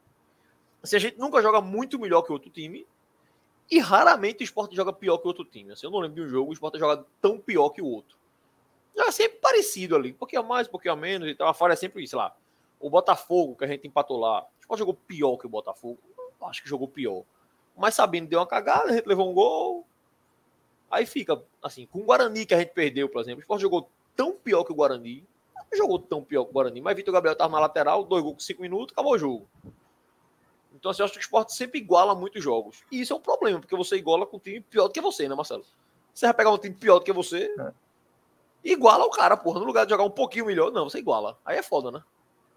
[0.83, 2.87] Se a gente nunca joga muito melhor que outro time,
[3.69, 5.71] e raramente o esporte joga pior que outro time.
[5.71, 8.17] Assim, eu não lembro de um jogo o esporte joga tão pior que o outro.
[8.95, 10.11] É sempre parecido ali.
[10.11, 11.27] Um pouquinho a mais, um pouquinho a menos.
[11.27, 12.35] Então a falha é sempre isso lá.
[12.79, 15.99] O Botafogo, que a gente empatou lá, o esporte jogou pior que o Botafogo.
[16.41, 17.23] Acho que jogou pior.
[17.79, 19.87] Mas sabendo, deu uma cagada, a gente levou um gol.
[20.91, 23.89] Aí fica, assim, com o Guarani que a gente perdeu, por exemplo, o esporte jogou
[24.15, 25.25] tão pior que o Guarani.
[25.71, 28.35] Não jogou tão pior que o Guarani, mas Vitor Gabriel estava na lateral, dois gols
[28.35, 29.47] com cinco minutos, acabou o jogo.
[30.75, 32.83] Então, assim, eu acho que o esporte sempre iguala muitos jogos.
[32.91, 35.29] E isso é um problema, porque você iguala com um time pior do que você,
[35.29, 35.63] né, Marcelo?
[36.13, 37.71] Você vai pegar um time pior do que você, é.
[38.63, 39.59] iguala o cara, porra.
[39.59, 41.37] No lugar de jogar um pouquinho melhor, não, você iguala.
[41.45, 42.03] Aí é foda, né?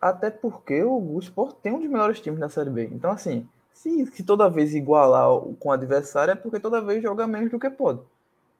[0.00, 2.90] Até porque o, o esporte tem um dos melhores times na Série B.
[2.92, 7.26] Então, assim, se, se toda vez igualar com o adversário, é porque toda vez joga
[7.26, 8.00] menos do que pode.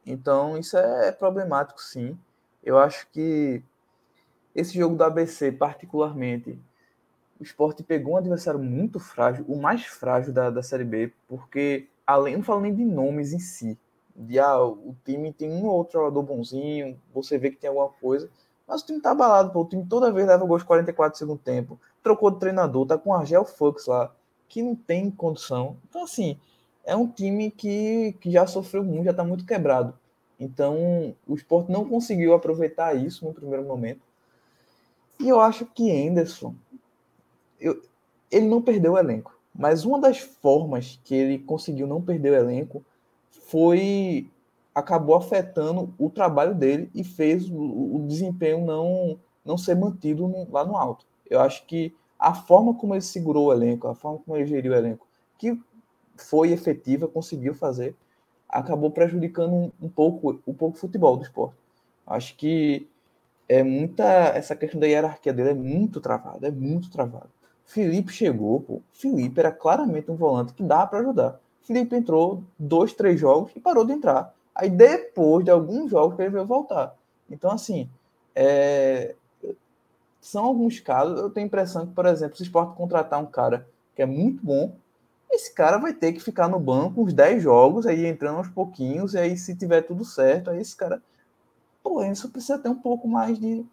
[0.05, 2.19] Então, isso é problemático, sim.
[2.63, 3.63] Eu acho que
[4.55, 6.59] esse jogo do ABC, particularmente,
[7.41, 11.89] o esporte pegou um adversário muito frágil, o mais frágil da, da Série B, porque,
[12.07, 13.79] além, não falo nem de nomes em si,
[14.15, 17.89] de ah, o time tem um ou outro jogador bonzinho, você vê que tem alguma
[17.89, 18.29] coisa,
[18.67, 21.81] mas o time tá abalado, pô, o time toda vez leva gols 44 segundo tempo,
[22.03, 24.15] trocou de treinador, tá com o Argel Fux lá,
[24.53, 25.79] que não tem condição.
[25.89, 26.39] Então, assim,
[26.85, 29.95] é um time que, que já sofreu muito, já tá muito quebrado.
[30.39, 34.03] Então, o esporte não conseguiu aproveitar isso no primeiro momento.
[35.19, 36.55] E eu acho que Anderson,
[37.59, 37.81] eu,
[38.31, 39.35] ele não perdeu o elenco.
[39.55, 42.85] Mas uma das formas que ele conseguiu não perder o elenco
[43.31, 44.29] foi
[44.75, 50.51] acabou afetando o trabalho dele e fez o, o desempenho não não ser mantido no,
[50.51, 51.07] lá no alto.
[51.29, 54.73] Eu acho que a forma como ele segurou o elenco, a forma como ele geriu
[54.73, 55.07] o elenco,
[55.37, 55.61] que
[56.17, 57.97] foi efetiva, conseguiu fazer,
[58.49, 61.57] acabou prejudicando um, um pouco um pouco o futebol do esporte.
[62.07, 62.89] Acho que
[63.49, 67.29] é muita essa questão da hierarquia dele é muito travada, é muito travada.
[67.65, 68.81] Felipe chegou, pô.
[68.93, 71.41] Felipe era claramente um volante que dá para ajudar.
[71.63, 74.33] Felipe entrou dois, três jogos e parou de entrar.
[74.55, 76.95] Aí depois de alguns jogos ele veio voltar.
[77.31, 77.89] Então, assim,
[78.35, 79.15] é...
[80.23, 81.19] são alguns casos.
[81.19, 84.07] Eu tenho a impressão que, por exemplo, se o esporte contratar um cara que é
[84.07, 84.75] muito bom,
[85.31, 89.15] esse cara vai ter que ficar no banco uns 10 jogos, aí entrando aos pouquinhos,
[89.15, 91.03] e aí se tiver tudo certo, aí esse cara.
[91.83, 93.67] Pô, isso precisa ter um pouco mais de,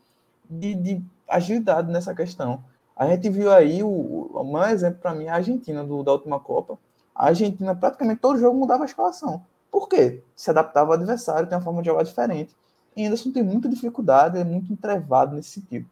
[0.49, 2.63] de, de agilidade nessa questão.
[2.95, 6.13] A gente viu aí, o, o maior exemplo para mim é a Argentina do, da
[6.13, 6.79] última Copa.
[7.13, 9.45] A Argentina, praticamente todo jogo mudava a escalação.
[9.71, 10.23] Por quê?
[10.35, 12.55] Se adaptava ao adversário, tem uma forma de jogar diferente.
[12.97, 15.87] E Anderson tem muita dificuldade, é muito entrevado nesse sentido.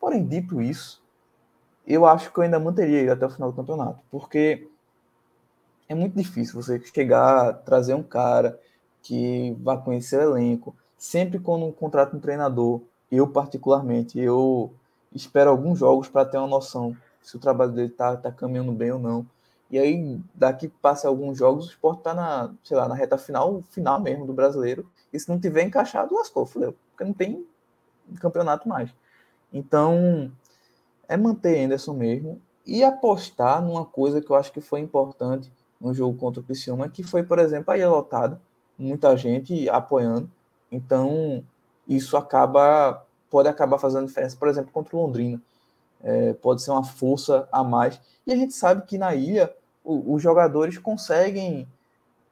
[0.00, 1.02] Porém, dito isso,
[1.86, 4.68] eu acho que eu ainda manteria ele até o final do campeonato, porque
[5.88, 8.60] é muito difícil você chegar, trazer um cara
[9.02, 10.76] que vá conhecer o elenco.
[10.96, 14.72] Sempre quando contrata um treinador, eu particularmente, eu
[15.14, 18.92] espera alguns jogos para ter uma noção se o trabalho dele está tá caminhando bem
[18.92, 19.26] ou não.
[19.70, 23.62] E aí, daqui passa alguns jogos, o esporte está na, sei lá, na reta final,
[23.70, 24.88] final mesmo do brasileiro.
[25.12, 26.74] E se não tiver encaixado, lascou, fudeu.
[26.90, 27.46] Porque não tem
[28.18, 28.90] campeonato mais.
[29.52, 30.30] Então,
[31.08, 35.94] é manter Anderson mesmo e apostar numa coisa que eu acho que foi importante no
[35.94, 38.40] jogo contra o Criciúma, que foi, por exemplo, a ilha lotada,
[38.78, 40.30] muita gente apoiando.
[40.70, 41.42] Então,
[41.86, 45.40] isso acaba pode acabar fazendo diferença, por exemplo, contra o Londrina.
[46.02, 48.00] É, pode ser uma força a mais.
[48.26, 49.52] E a gente sabe que na ilha
[49.84, 51.66] o, os jogadores conseguem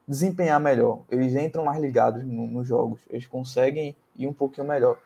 [0.06, 1.00] desempenhar melhor.
[1.10, 3.00] Eles entram mais ligados no, nos jogos.
[3.10, 4.98] Eles conseguem ir um pouquinho melhor.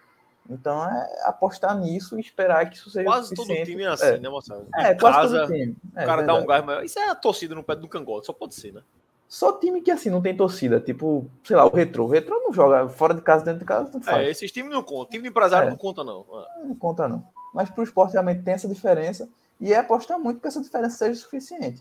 [0.51, 4.19] Então é apostar nisso e esperar que isso seja Quase todo time é assim, é.
[4.19, 4.67] né, Marcelo?
[4.75, 5.77] É, quase casa, todo time.
[5.95, 6.85] É, o cara dá um gás maior.
[6.85, 8.83] Isso é a torcida no pé do cangote, só pode ser, né?
[9.29, 12.03] Só time que assim não tem torcida, tipo, sei lá, o Retro.
[12.03, 14.27] O Retro não joga fora de casa, dentro de casa, não faz.
[14.27, 15.13] É, esses times não contam.
[15.13, 15.71] Time de empresário é.
[15.71, 16.27] não conta, não.
[16.33, 16.67] É.
[16.67, 17.25] Não conta, não.
[17.55, 19.29] Mas para o esporte realmente tem essa diferença
[19.61, 21.81] e é apostar muito que essa diferença seja suficiente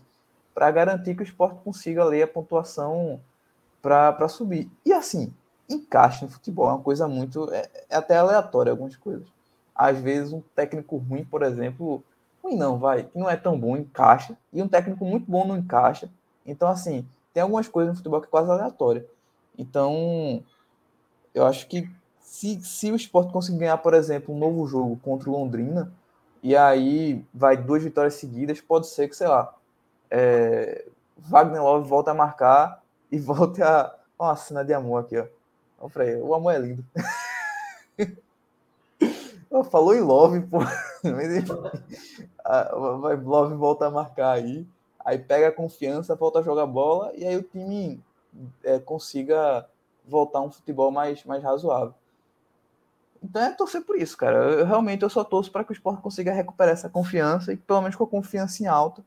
[0.54, 3.20] para garantir que o esporte consiga ler a pontuação
[3.82, 4.70] para subir.
[4.84, 5.32] E assim,
[5.70, 7.52] encaixe no futebol é uma coisa muito.
[7.52, 9.26] É, é até aleatória algumas coisas.
[9.74, 12.02] Às vezes, um técnico ruim, por exemplo,
[12.42, 15.56] ruim não, vai, que não é tão bom, encaixa, e um técnico muito bom não
[15.56, 16.10] encaixa.
[16.44, 19.06] Então, assim, tem algumas coisas no futebol que é quase aleatória.
[19.56, 20.42] Então,
[21.34, 21.88] eu acho que
[22.20, 25.92] se, se o esporte conseguir ganhar, por exemplo, um novo jogo contra o Londrina,
[26.42, 29.54] e aí vai duas vitórias seguidas, pode ser que, sei lá,
[30.10, 33.94] é, Wagner Love volta a marcar e volte a.
[34.18, 35.26] Ó, uma cena de amor aqui, ó.
[35.88, 36.84] Pra aí, o amor é lindo.
[39.70, 40.58] Falou em Love, pô.
[43.00, 44.66] Vai, Love volta a marcar aí
[45.04, 48.00] aí pega a confiança, volta a jogar bola e aí o time
[48.62, 49.66] é, consiga
[50.06, 51.94] voltar um futebol mais, mais razoável.
[53.22, 54.36] Então é torcer por isso, cara.
[54.36, 57.82] Eu, realmente eu só torço para que o esporte consiga recuperar essa confiança e pelo
[57.82, 59.04] menos com a confiança em alta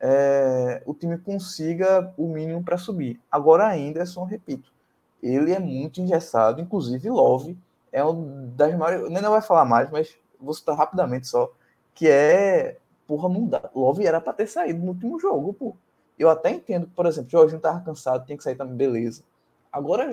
[0.00, 3.20] é, o time consiga o mínimo para subir.
[3.30, 4.72] Agora ainda, é só um repito,
[5.22, 7.56] ele é muito engessado, inclusive Love
[7.92, 9.10] é um das maiores.
[9.10, 11.52] Nem não vai falar mais, mas vou citar rapidamente só,
[11.94, 13.70] que é porra, não dá.
[13.74, 15.76] Love era para ter saído no último jogo, pô.
[16.18, 19.22] Eu até entendo, por exemplo, Jorginho tava cansado, tem que sair também, beleza.
[19.70, 20.10] Agora,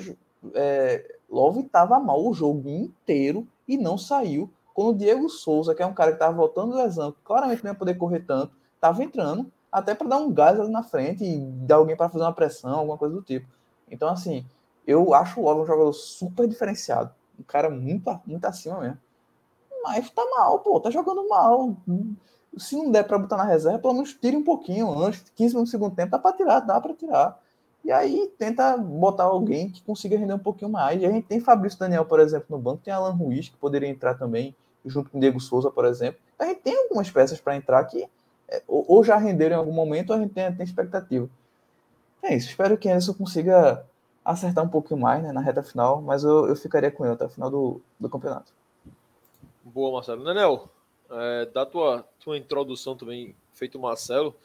[0.53, 4.49] é, Love tava mal o jogo inteiro e não saiu.
[4.73, 7.71] Quando o Diego Souza, que é um cara que tava voltando de lesão, claramente não
[7.71, 9.51] ia poder correr tanto, tava entrando.
[9.71, 12.79] até para dar um gás ali na frente e dar alguém para fazer uma pressão,
[12.79, 13.47] alguma coisa do tipo.
[13.91, 14.45] Então, assim,
[14.85, 17.11] eu acho o Love um jogador super diferenciado.
[17.39, 18.97] Um cara muito, muito acima mesmo.
[19.83, 21.75] Mas tá mal, pô, tá jogando mal.
[22.57, 25.69] Se não der para botar na reserva, pelo menos tire um pouquinho antes, 15 minutos
[25.69, 27.39] do segundo tempo, dá para tirar, dá para tirar.
[27.83, 31.01] E aí tenta botar alguém que consiga render um pouquinho mais.
[31.01, 33.87] E a gente tem Fabrício Daniel, por exemplo, no banco, tem Alan Ruiz, que poderia
[33.87, 34.53] entrar também,
[34.85, 36.19] junto com Diego Souza, por exemplo.
[36.37, 38.09] A gente tem algumas peças para entrar que
[38.49, 41.29] é, ou já renderam em algum momento, ou a gente tem, tem expectativa.
[42.21, 43.85] É isso, espero que Anderson consiga
[44.31, 47.25] acertar um pouquinho mais né, na reta final, mas eu, eu ficaria com ele até
[47.25, 48.53] o final do, do campeonato.
[49.63, 50.23] Boa, Marcelo.
[50.23, 50.69] Nenel,
[51.09, 54.35] é, da tua, tua introdução também, feito Marcelo,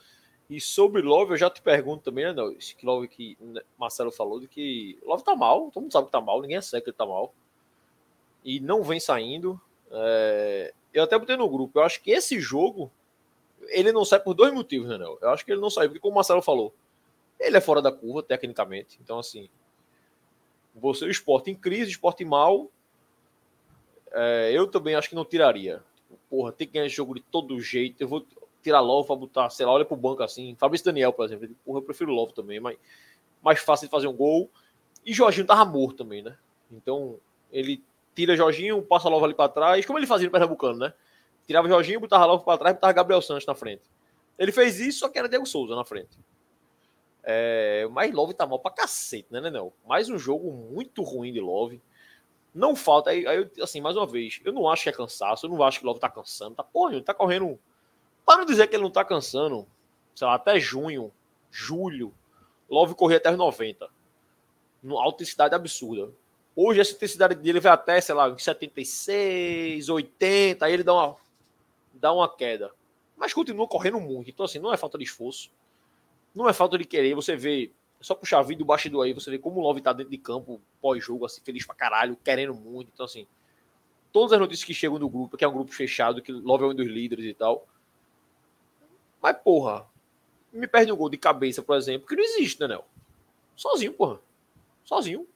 [0.48, 3.36] e sobre Love, eu já te pergunto também, né, esse Love que
[3.78, 6.60] Marcelo falou, de que Love tá mal, todo mundo sabe que tá mal, ninguém é
[6.60, 7.34] que ele tá mal,
[8.44, 9.60] e não vem saindo.
[9.90, 12.90] É, eu até botei no grupo, eu acho que esse jogo,
[13.68, 16.12] ele não sai por dois motivos, né, Eu acho que ele não sai, porque como
[16.12, 16.74] o Marcelo falou,
[17.38, 19.48] ele é fora da curva, tecnicamente, então assim,
[20.74, 22.70] você, o esporte em crise, esporte mal,
[24.12, 25.82] é, eu também acho que não tiraria.
[26.28, 28.00] Porra, tem que ganhar jogo de todo jeito.
[28.00, 28.26] Eu vou
[28.62, 30.56] tirar Love para botar, sei lá, olha pro banco assim.
[30.58, 31.48] Fabrício Daniel, por exemplo.
[31.64, 32.76] Porra, eu prefiro Love também, mas
[33.42, 34.50] mais fácil de fazer um gol.
[35.04, 36.36] E Jorginho tava morto também, né?
[36.72, 37.18] Então,
[37.52, 37.84] ele
[38.14, 40.94] tira Jorginho, passa Love ali para trás, como ele fazia no Pernambucano, né?
[41.46, 43.82] Tirava Jorginho, botava Love para trás, botava Gabriel Santos na frente.
[44.38, 46.18] Ele fez isso, só que era Diego Souza na frente.
[47.26, 49.72] É, mas Love tá mal pra cacete, né, Nenel?
[49.86, 51.80] Mais um jogo muito ruim de Love.
[52.54, 55.50] Não falta, aí, aí, assim, mais uma vez, eu não acho que é cansaço, eu
[55.50, 57.58] não acho que Love tá cansando, tá porra, ele tá correndo.
[58.24, 59.66] Para não dizer que ele não tá cansando,
[60.14, 61.10] sei lá, até junho,
[61.50, 62.14] julho,
[62.68, 63.88] Love corria até os 90.
[64.82, 66.12] Numa intensidade absurda.
[66.54, 71.16] Hoje essa intensidade dele vai até, sei lá, 76, 80, aí ele dá uma,
[71.92, 72.70] dá uma queda.
[73.16, 74.30] Mas continua correndo muito.
[74.30, 75.50] Então, assim, não é falta de esforço.
[76.34, 77.14] Não é falta de querer.
[77.14, 80.10] Você vê só puxar vídeo do bastidor aí, você vê como o Love tá dentro
[80.10, 82.90] de campo pós-jogo, assim, feliz pra caralho, querendo muito.
[82.92, 83.26] Então, assim,
[84.12, 86.66] todas as notícias que chegam do grupo, que é um grupo fechado, que Love é
[86.68, 87.66] um dos líderes e tal.
[89.22, 89.86] Mas, porra,
[90.52, 92.84] me perde um gol de cabeça, por exemplo, que não existe, né, Nel?
[93.56, 94.20] Sozinho, porra.
[94.84, 95.26] Sozinho.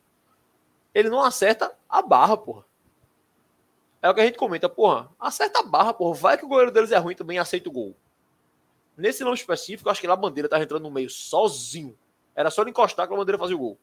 [0.94, 2.64] Ele não acerta a barra, porra.
[4.02, 5.11] É o que a gente comenta, porra.
[5.18, 6.14] Acerta a barra, porra.
[6.14, 7.96] Vai que o goleiro deles é ruim também aceita o gol.
[8.98, 11.96] Nesse lance específico, acho que lá a bandeira tá entrando no meio sozinho.
[12.34, 13.78] Era só ele encostar que a bandeira fazia o gol.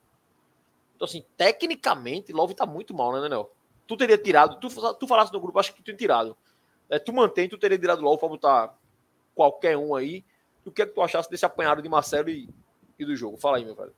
[0.94, 3.50] Então, assim, tecnicamente, Love tá muito mal, né, Nenel?
[3.88, 6.36] Tu teria tirado, tu, tu falasse no grupo, acho que tu tinha tirado.
[6.90, 8.78] É, tu mantém, tu teria tirado Love pra botar
[9.34, 10.26] qualquer um aí.
[10.66, 12.50] o que é que tu achasse desse apanhado de Marcelo e,
[13.00, 13.38] e do jogo?
[13.38, 13.94] Fala aí, meu velho.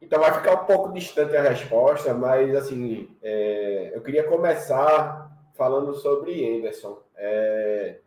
[0.00, 5.94] Então vai ficar um pouco distante a resposta, mas assim, é, eu queria começar falando
[5.94, 7.02] sobre Anderson.
[7.16, 7.98] É,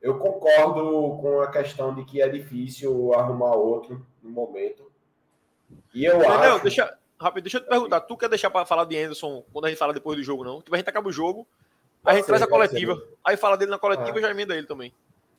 [0.00, 4.90] eu concordo com a questão de que é difícil arrumar outro no momento.
[5.94, 6.48] E eu não, acho.
[6.48, 8.00] Não, deixa, rápido, deixa eu te perguntar.
[8.00, 10.62] Tu quer deixar para falar de Anderson quando a gente fala depois do jogo, não?
[10.62, 11.46] Tipo, a gente acaba o jogo,
[12.04, 13.18] a gente ser, traz a coletiva, ser.
[13.24, 14.22] aí fala dele na coletiva e ah.
[14.22, 14.92] já emenda ele também.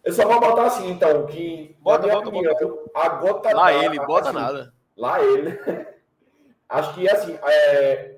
[0.04, 1.76] Eu só vou botar assim, então, que.
[1.80, 2.92] Bota, bota, opinião, bota.
[2.96, 4.74] A gota Lá ele, bota assim, nada.
[4.98, 5.60] Lá ele.
[6.70, 8.18] Acho que, assim, é,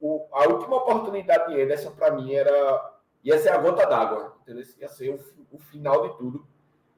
[0.00, 2.92] o, a última oportunidade de Anderson, para mim, era.
[3.24, 4.31] ia ser a gota d'água.
[4.78, 6.46] Ia ser o, o final de tudo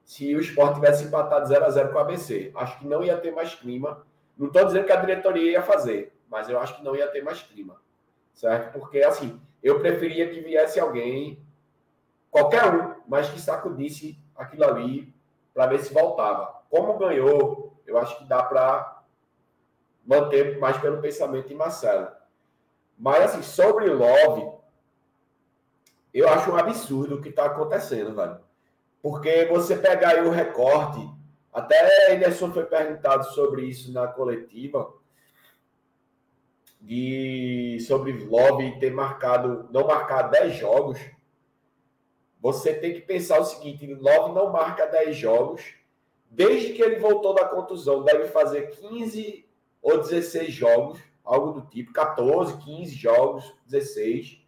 [0.05, 2.53] se o esporte tivesse empatado 0 a 0 com o ABC.
[2.55, 4.05] Acho que não ia ter mais clima.
[4.37, 7.23] Não estou dizendo que a diretoria ia fazer, mas eu acho que não ia ter
[7.23, 7.81] mais clima.
[8.35, 8.79] Certo?
[8.79, 11.43] Porque, assim, eu preferia que viesse alguém,
[12.31, 15.15] qualquer um, mas que sacudisse aquilo ali
[15.55, 16.63] para ver se voltava.
[16.69, 19.03] Como ganhou, eu acho que dá para
[20.05, 22.09] manter mais pelo pensamento de Marcelo.
[22.99, 24.54] Mas, assim, sobre Love,
[26.15, 28.39] eu acho um absurdo o que está acontecendo, velho.
[29.03, 31.07] Porque você pegar aí o recorte,
[31.53, 34.95] até Anderson foi perguntado sobre isso na coletiva,
[36.81, 41.01] de sobre Love ter marcado, não marcar 10 jogos.
[42.41, 45.75] Você tem que pensar o seguinte: Love não marca 10 jogos.
[46.31, 49.49] Desde que ele voltou da contusão, deve fazer 15
[49.81, 54.44] ou 16 jogos, algo do tipo, 14, 15 jogos, 16.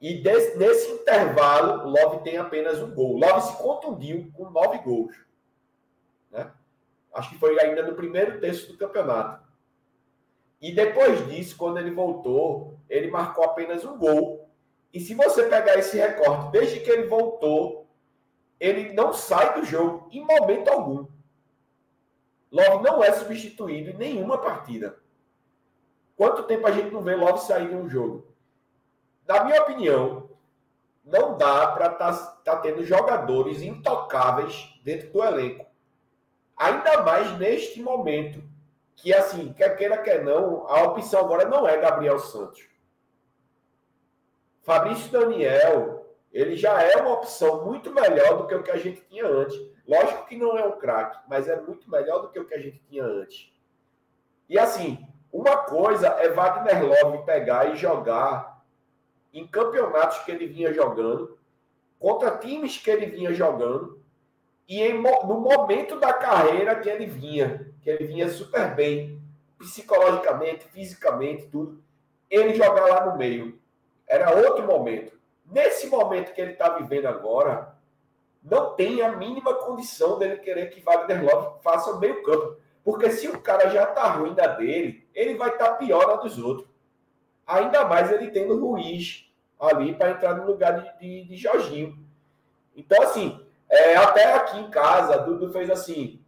[0.00, 3.18] E desse, nesse intervalo, Love tem apenas um gol.
[3.18, 5.16] Love se contundiu com nove gols.
[6.30, 6.50] Né?
[7.14, 9.44] Acho que foi ainda no primeiro terço do campeonato.
[10.60, 14.48] E depois disso, quando ele voltou, ele marcou apenas um gol.
[14.92, 17.86] E se você pegar esse recorte, desde que ele voltou,
[18.58, 21.06] ele não sai do jogo em momento algum.
[22.50, 24.98] Love não é substituído em nenhuma partida.
[26.16, 28.26] Quanto tempo a gente não vê Love sair de um jogo?
[29.26, 30.28] Na minha opinião,
[31.04, 35.66] não dá para estar tá, tá tendo jogadores intocáveis dentro do elenco.
[36.56, 38.42] Ainda mais neste momento,
[38.96, 42.66] que assim, quer queira, quer não, a opção agora não é Gabriel Santos.
[44.62, 49.00] Fabrício Daniel, ele já é uma opção muito melhor do que o que a gente
[49.02, 49.56] tinha antes.
[49.86, 52.58] Lógico que não é um craque, mas é muito melhor do que o que a
[52.58, 53.52] gente tinha antes.
[54.48, 54.98] E assim,
[55.32, 58.55] uma coisa é Wagner Love pegar e jogar
[59.32, 61.38] em campeonatos que ele vinha jogando,
[61.98, 64.00] contra times que ele vinha jogando,
[64.68, 69.20] e em, no momento da carreira que ele vinha, que ele vinha super bem,
[69.58, 71.82] psicologicamente, fisicamente, tudo,
[72.28, 73.58] ele jogar lá no meio.
[74.06, 75.12] Era outro momento.
[75.44, 77.76] Nesse momento que ele está vivendo agora,
[78.42, 82.56] não tem a mínima condição dele querer que Wagner Love faça o meio campo.
[82.84, 86.14] Porque se o cara já está ruim da dele, ele vai estar tá pior na
[86.16, 86.68] dos outros.
[87.46, 91.98] Ainda mais ele tendo Ruiz ali para entrar no lugar de, de, de Jorginho.
[92.74, 93.40] Então, assim,
[93.70, 96.20] é, até aqui em casa, Dudu fez assim: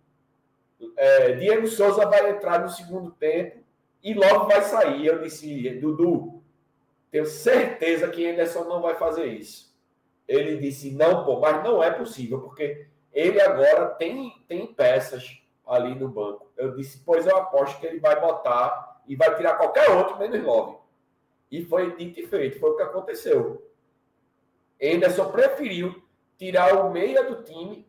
[0.96, 3.58] é, Diego Souza vai entrar no segundo tempo
[4.02, 5.06] e logo vai sair.
[5.06, 6.42] Eu disse, Dudu,
[7.10, 9.68] tenho certeza que Anderson não vai fazer isso.
[10.26, 15.94] Ele disse, não, pô, mas não é possível, porque ele agora tem, tem peças ali
[15.94, 16.50] no banco.
[16.56, 20.42] Eu disse, pois eu aposto que ele vai botar e vai tirar qualquer outro menos
[20.42, 20.77] Love.
[21.50, 23.66] E foi dito e feito, foi o que aconteceu.
[24.82, 26.02] Anderson preferiu
[26.36, 27.86] tirar o meia do time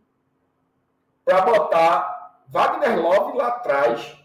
[1.24, 4.18] para botar Wagner Love lá atrás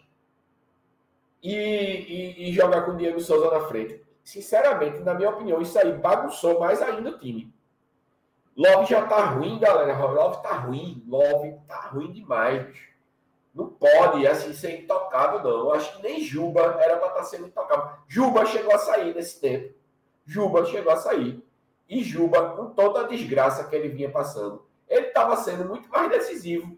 [1.43, 4.03] e, e, e, jogar com o Diego Souza na frente.
[4.23, 7.53] Sinceramente, na minha opinião, isso aí bagunçou mais ainda o time.
[8.57, 9.99] Love já tá ruim, galera.
[9.99, 11.05] Love tá ruim.
[11.07, 12.75] Love tá ruim demais.
[13.55, 15.59] Não pode, assim, ser intocável, não.
[15.61, 17.89] Eu acho que nem Juba era para estar tá sendo intocável.
[18.09, 19.73] Juba chegou a sair nesse tempo.
[20.27, 21.41] Juba chegou a sair.
[21.89, 26.11] E Juba, com toda a desgraça que ele vinha passando, ele estava sendo muito mais
[26.11, 26.77] decisivo.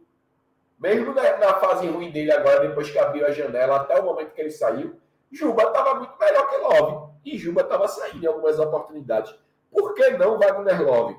[0.79, 4.35] Mesmo na, na, fase ruim dele agora, depois que abriu a janela, até o momento
[4.35, 5.01] que ele saiu,
[5.33, 7.13] Juba estava muito melhor que Love.
[7.25, 9.35] E Juba estava saindo em algumas oportunidades.
[9.71, 11.17] Por que não Wagner Love?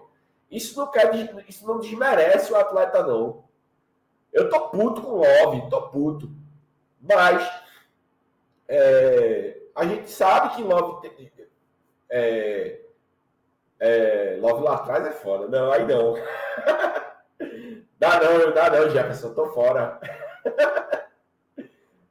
[0.52, 1.12] Isso não, quer,
[1.48, 3.47] isso não desmerece o atleta, não.
[4.38, 6.30] Eu tô puto com Love, tô puto.
[7.02, 7.44] Mas
[8.68, 11.12] é, a gente sabe que Love
[12.08, 12.82] é,
[13.80, 15.48] é, Love lá atrás é foda.
[15.48, 16.14] Não, aí não.
[17.98, 20.00] dá não, dá não, Jefferson, tô fora.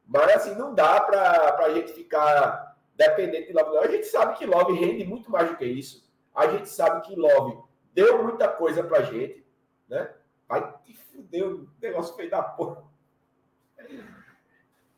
[0.05, 3.70] Mas assim, não dá pra, pra gente ficar dependente de Love.
[3.70, 3.83] Não.
[3.83, 6.05] A gente sabe que Love rende muito mais do que isso.
[6.35, 7.57] A gente sabe que Love
[7.95, 9.47] deu muita coisa pra gente,
[9.89, 10.11] né?
[10.49, 10.74] Vai
[11.17, 12.85] fudeu, negócio feio da porra.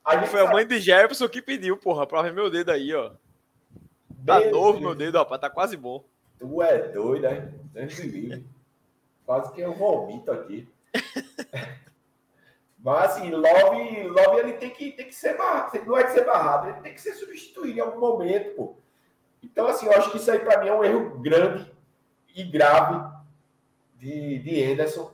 [0.05, 3.11] A Foi a mãe de Jefferson que pediu, porra, pra ver meu dedo aí, ó.
[4.27, 4.51] Tá Beleza.
[4.51, 6.05] novo meu dedo, rapaz, tá quase bom.
[6.39, 7.53] Tu é doido, né?
[9.25, 10.69] Quase que eu vomito aqui.
[12.79, 15.85] Mas assim, Love, Love ele tem que, tem que ser barrado.
[15.85, 18.77] Não é que ser barrado, ele tem que ser substituído em algum momento, pô.
[19.43, 21.71] Então, assim, eu acho que isso aí para mim é um erro grande
[22.35, 23.19] e grave
[23.97, 25.13] de, de Anderson.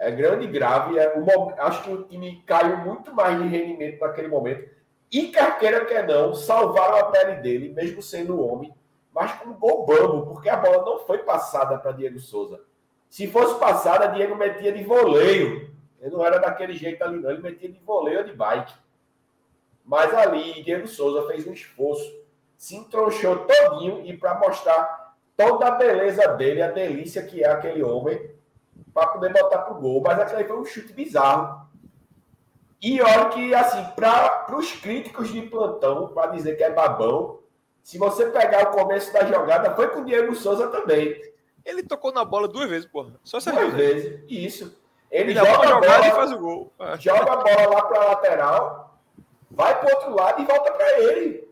[0.00, 0.98] É grande e grave.
[0.98, 1.14] É
[1.58, 4.68] acho que o time caiu muito mais de rendimento naquele momento.
[5.12, 8.72] E quer queira, quer não, salvaram a pele dele, mesmo sendo homem
[9.12, 9.84] mas com um gol
[10.26, 12.60] porque a bola não foi passada para Diego Souza.
[13.08, 15.68] Se fosse passada, Diego metia de voleio.
[16.00, 17.30] Ele não era daquele jeito ali, não.
[17.30, 18.72] Ele metia de voleio de bike.
[19.84, 22.24] Mas ali, Diego Souza fez um esforço,
[22.56, 27.82] se entronchou todinho e para mostrar toda a beleza dele, a delícia que é aquele
[27.82, 28.30] homem,
[28.92, 30.02] para poder botar pro gol.
[30.04, 31.68] Mas aquele foi um chute bizarro.
[32.82, 37.40] E olha que, assim, para os críticos de plantão, para dizer que é babão,
[37.82, 41.20] se você pegar o começo da jogada, foi com o Diego Souza também.
[41.64, 43.12] Ele tocou na bola duas vezes, porra.
[43.22, 44.20] Só essas duas vezes.
[44.28, 44.80] Isso.
[45.10, 46.72] Ele, Ele joga a bola e faz o gol.
[46.78, 46.98] É.
[46.98, 48.98] Joga a bola lá para a lateral,
[49.50, 51.49] vai para outro lado e volta para ele.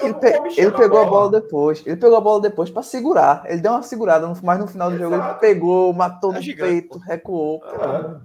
[0.00, 0.26] Ele, pe
[0.56, 1.06] ele pegou a bola.
[1.06, 1.30] a bola.
[1.30, 1.86] depois.
[1.86, 3.44] Ele pegou a bola depois para segurar.
[3.46, 5.10] Ele deu uma segurada, mas no final do Exato.
[5.10, 6.98] jogo ele pegou, matou é no gigante, peito, pô.
[6.98, 7.62] recuou.
[7.64, 8.20] Ah.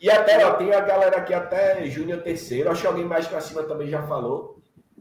[0.00, 2.70] E até, ó, tem a galera aqui, até Júnior Terceiro.
[2.70, 4.58] Acho que alguém mais pra cima também já falou.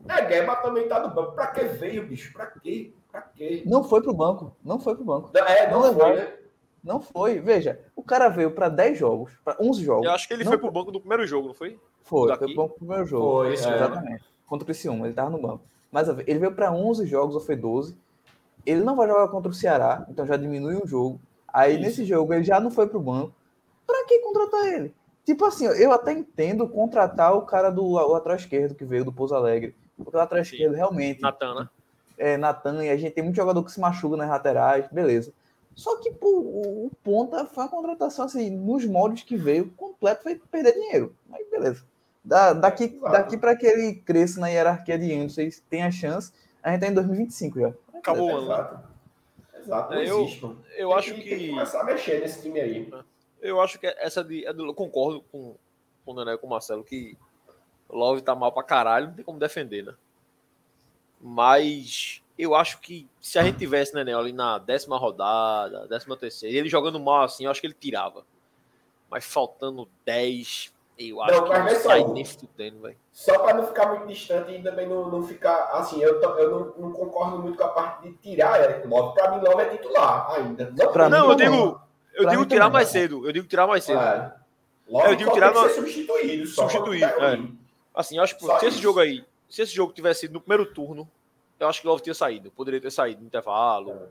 [0.08, 1.34] É, Guerra também tá no banco.
[1.34, 2.32] Pra que veio, bicho?
[2.34, 2.94] Pra quê?
[3.12, 3.64] Pra quê?
[3.66, 4.56] Não foi pro banco.
[4.64, 5.32] Não foi pro banco.
[5.36, 6.34] É, não, não foi, né?
[6.84, 7.40] Não foi.
[7.40, 10.06] Veja, o cara veio para 10 jogos, para 11 jogos.
[10.06, 10.52] Eu acho que ele não...
[10.52, 11.80] foi pro banco do primeiro jogo, não foi?
[12.04, 13.26] Foi, foi pro banco do primeiro jogo.
[13.26, 13.54] Foi, é.
[13.54, 14.37] exatamente.
[14.48, 15.62] Contra o Criciúma, ele tava no banco.
[15.92, 17.96] Mas ele veio para 11 jogos, ou foi 12.
[18.66, 21.20] Ele não vai jogar contra o Ceará, então já diminui um jogo.
[21.48, 21.82] Aí Isso.
[21.82, 23.34] nesse jogo ele já não foi pro banco.
[23.86, 24.94] Para que contratar ele?
[25.26, 29.36] Tipo assim, eu até entendo contratar o cara do lateral esquerdo que veio do Pouso
[29.36, 29.76] Alegre.
[29.96, 31.22] Porque o lateral esquerdo realmente.
[31.22, 31.70] Natan, né?
[32.18, 35.32] é, Natan, e a gente tem muito jogador que se machuca nas laterais, beleza.
[35.76, 40.24] Só que pô, o, o Ponta foi uma contratação assim, nos moldes que veio, completo,
[40.24, 41.16] foi perder dinheiro.
[41.30, 41.84] Mas beleza.
[42.28, 46.72] Da, daqui daqui para que ele cresça na hierarquia de Anderson e tenha chance, a
[46.72, 47.74] gente tá em 2025 já.
[47.94, 48.84] Acabou o ano.
[49.58, 49.94] Exato.
[49.94, 50.64] Não Eu- existe, mano.
[50.76, 51.38] Eu Tem acho Tem que.
[51.38, 52.92] que começar a mexer nesse time aí.
[53.42, 54.46] Eu acho que essa de.
[54.46, 55.56] é Eu concordo com,
[56.06, 57.18] com o Nené e com o Marcelo que
[57.88, 59.94] o Love tá mal pra caralho, não tem como defender, né?
[61.22, 66.58] Mas eu acho que se a gente tivesse Nené ali na décima rodada, décima terceira,
[66.58, 68.26] ele jogando mal assim, eu acho que ele tirava.
[69.10, 72.98] Mas faltando 10, eu acho Não, que mas não é sai nem fudendo, velho.
[73.12, 76.50] Só para não ficar muito distante e também não, não ficar assim, eu, tô- eu
[76.52, 79.14] não, não concordo muito com a parte de tirar Eric Love.
[79.16, 80.74] Para mim, Love é titular ainda.
[80.78, 81.82] Não, Pra Não, mim eu digo,
[82.14, 82.74] eu Pra digo mim tirar também.
[82.74, 83.28] mais cedo.
[83.28, 84.00] Eu digo tirar mais cedo.
[84.00, 84.36] É.
[84.90, 86.48] Love Eu digo tirar tem no- substituído.
[86.48, 87.40] Só tiver é.
[87.94, 90.66] Assim, eu acho que se esse jogo aí, se esse jogo tivesse sido no primeiro
[90.74, 91.10] turno,
[91.60, 92.52] eu acho que o Love tinha saído.
[92.52, 94.08] Poderia ter saído no intervalo, É.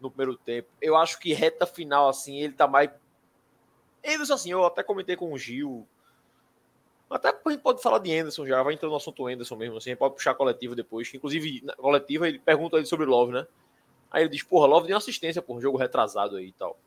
[0.00, 0.68] no primeiro tempo.
[0.82, 2.90] Eu acho que reta final, assim, ele tá mais.
[4.06, 5.86] Anderson, assim, eu até comentei com o Gil.
[7.10, 9.90] Até a gente pode falar de Anderson já, vai entrando no assunto Anderson mesmo, assim,
[9.90, 11.12] a gente pode puxar a coletiva depois.
[11.12, 13.46] Inclusive, na coletiva, ele pergunta ele sobre Love, né?
[14.10, 16.78] Aí ele diz, porra, Love deu assistência por jogo retrasado aí e tal.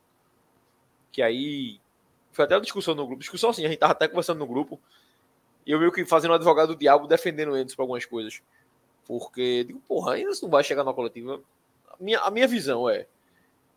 [1.12, 1.78] Que aí.
[2.32, 3.20] Foi até uma discussão no grupo.
[3.20, 4.80] Discussão assim, a gente tava até conversando no grupo.
[5.66, 8.42] E eu meio que fazendo o advogado do diabo defendendo o Anderson pra algumas coisas.
[9.06, 11.40] Porque, digo, porra, Anderson não vai chegar na coletiva.
[11.88, 13.06] A minha, a minha visão é: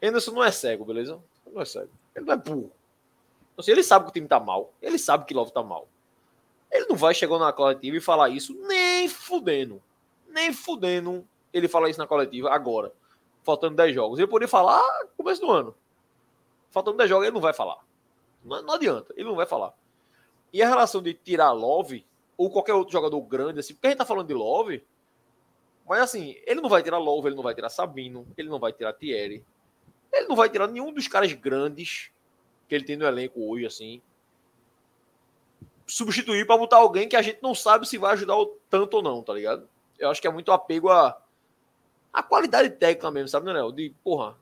[0.02, 1.20] Anderson não é cego, beleza?
[1.45, 1.89] Não é cego.
[2.16, 2.72] Ele não é burro.
[3.58, 4.74] Assim, ele sabe que o time tá mal.
[4.82, 5.88] Ele sabe que Love tá mal.
[6.78, 9.82] Ele não vai chegar na coletiva e falar isso nem fudendo.
[10.30, 12.94] Nem fudendo ele falar isso na coletiva agora.
[13.44, 14.20] Faltando 10 jogos.
[14.20, 15.76] Ele poderia falar no começo do ano.
[16.70, 17.80] Faltando 10 jogos, ele não vai falar.
[18.44, 19.74] Não, não adianta, ele não vai falar.
[20.54, 22.06] E a relação de tirar Love,
[22.38, 24.84] ou qualquer outro jogador grande, assim, porque a gente tá falando de Love,
[25.88, 28.72] mas assim, ele não vai tirar Love, ele não vai tirar Sabino, ele não vai
[28.72, 29.44] tirar Thierry,
[30.14, 32.12] ele não vai tirar nenhum dos caras grandes
[32.68, 34.02] que ele tem no elenco hoje, assim.
[35.88, 39.04] Substituir para botar alguém que a gente não sabe se vai ajudar o tanto ou
[39.04, 39.68] não, tá ligado?
[39.98, 41.18] Eu acho que é muito apego a,
[42.14, 43.72] a qualidade técnica mesmo, sabe, Daniel?
[43.72, 44.36] De, porra,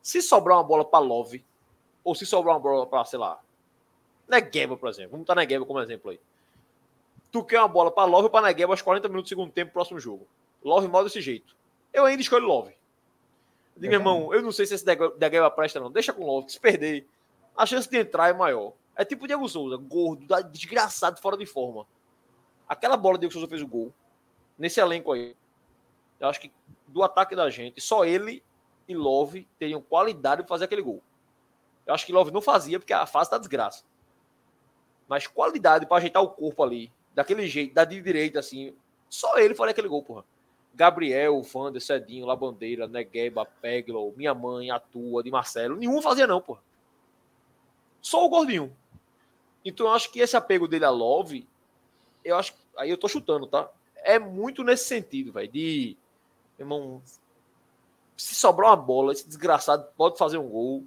[0.00, 1.44] se sobrar uma bola para Love,
[2.04, 3.40] ou se sobrar uma bola para, sei lá,
[4.28, 5.12] Negueba, por exemplo.
[5.12, 6.20] Vamos botar Negueba como exemplo aí.
[7.32, 9.72] Tu quer uma bola para Love ou para Negueba aos 40 minutos do segundo tempo,
[9.72, 10.26] próximo jogo.
[10.62, 11.56] Love mal desse jeito.
[11.92, 12.74] Eu ainda escolho Love.
[13.76, 15.90] Digo, meu irmão, eu não sei se esse Negueba presta não.
[15.90, 17.06] Deixa com Love, que se perder,
[17.56, 18.72] a chance de entrar é maior.
[18.96, 21.86] É tipo o Diego Souza, gordo, desgraçado, fora de forma.
[22.68, 23.92] Aquela bola que o Diego Souza fez o gol,
[24.58, 25.36] nesse elenco aí,
[26.20, 26.52] eu acho que
[26.86, 28.42] do ataque da gente, só ele
[28.88, 31.02] e Love teriam qualidade para fazer aquele gol.
[31.86, 33.84] Eu acho que Love não fazia porque a fase tá desgraça.
[35.08, 38.74] Mas qualidade para ajeitar o corpo ali, daquele jeito, da de direita assim,
[39.08, 40.24] só ele faria aquele gol, porra.
[40.74, 46.60] Gabriel, Vander, Cedinho, Labandeira, Negueba, Peglo, Minha Mãe, Atua, de Marcelo, nenhum fazia não, porra.
[48.00, 48.74] Só o Gordinho.
[49.64, 51.46] Então eu acho que esse apego dele a Love,
[52.24, 53.70] eu acho, aí eu tô chutando, tá?
[53.96, 55.96] É muito nesse sentido, velho, de
[56.58, 57.00] irmão,
[58.16, 60.84] se sobrar uma bola, esse desgraçado pode fazer um gol.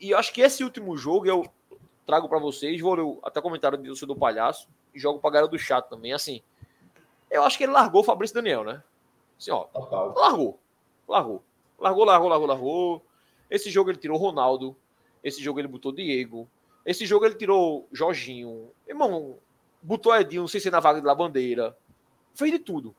[0.00, 1.50] E eu acho que esse último jogo eu
[2.06, 5.50] trago para vocês, vou ler até o comentário do do palhaço e jogo pra galera
[5.50, 6.42] do chat também, assim.
[7.30, 8.82] Eu acho que ele largou o Fabrício Daniel, né?
[9.38, 10.14] Assim, ó, Total.
[10.16, 10.58] largou.
[11.06, 11.42] Largou.
[11.78, 13.02] Largou, largou, largou, largou.
[13.50, 14.76] Esse jogo ele tirou Ronaldo.
[15.22, 16.48] Esse jogo ele botou Diego.
[16.88, 18.70] Esse jogo ele tirou Jorginho.
[18.88, 19.36] Irmão,
[19.82, 21.76] botou Edinho, não sei se é na vaga de Labandeira.
[22.34, 22.96] Fez de tudo.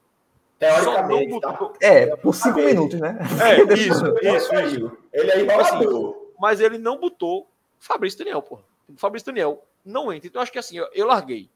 [0.59, 1.51] Só não Teoricamente, tá?
[1.53, 1.73] botou.
[1.81, 3.17] É, por cinco minutos, né?
[3.41, 4.97] É, isso, isso, isso.
[5.11, 6.33] Ele é enrolador.
[6.39, 8.59] Mas ele não botou Fabrício Daniel, pô.
[8.95, 10.27] Fabrício Daniel não entra.
[10.27, 11.49] Então acho que assim, eu, eu larguei.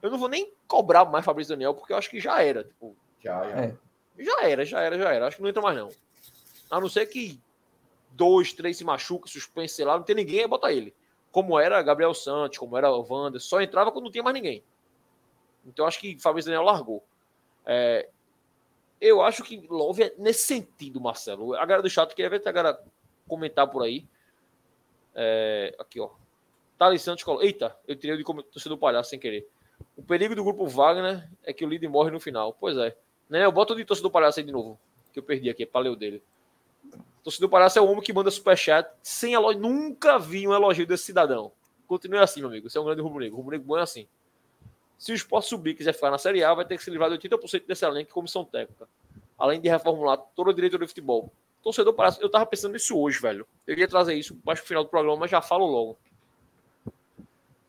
[0.00, 2.62] Eu não vou nem cobrar mais Fabrício Daniel, porque eu acho que já era.
[2.62, 3.64] Tipo, Já, já.
[3.64, 3.74] É.
[4.16, 5.26] já era, já era, já era.
[5.26, 5.88] Acho que não entra mais, não.
[6.70, 7.40] A não ser que
[8.12, 10.94] dois, três se machuca, suspense, sei lá, não tem ninguém, aí bota ele.
[11.34, 14.62] Como era Gabriel Santos, como era o Wander, só entrava quando não tinha mais ninguém.
[15.66, 17.02] Então acho que Fabrício Daniel largou.
[17.66, 18.08] É,
[19.00, 21.54] eu acho que Love é nesse sentido, Marcelo.
[21.54, 22.80] A galera do chat queria ver a galera
[23.26, 24.06] comentar por aí.
[25.12, 26.10] É, aqui, ó.
[26.78, 27.44] Thales Santos colocou.
[27.44, 29.44] Eita, eu tirei de torcedor do palhaço sem querer.
[29.96, 32.56] O perigo do grupo Wagner é que o líder morre no final.
[32.60, 32.96] Pois é.
[33.28, 34.78] Né, eu boto o de torcedor do palhaço aí de novo.
[35.12, 36.22] Que eu perdi aqui, ler o dele.
[37.24, 39.62] Torcedor do palhaço é o homem que manda superchat sem elogio.
[39.62, 41.50] Nunca vi um elogio desse cidadão.
[41.86, 42.68] Continue assim, meu amigo.
[42.68, 43.34] Você é um grande rubro-negro.
[43.34, 44.06] O rubro-negro bom é assim.
[44.98, 47.10] Se o esporte subir e quiser ficar na Série A, vai ter que se livrar
[47.10, 48.86] de 80% desse elenco e comissão técnica.
[49.38, 51.32] Além de reformular toda a diretoria de futebol.
[51.62, 52.22] Torcedor parece.
[52.22, 53.46] Eu tava pensando nisso hoje, velho.
[53.66, 55.98] Eu ia trazer isso mais pro final do programa, mas já falo logo.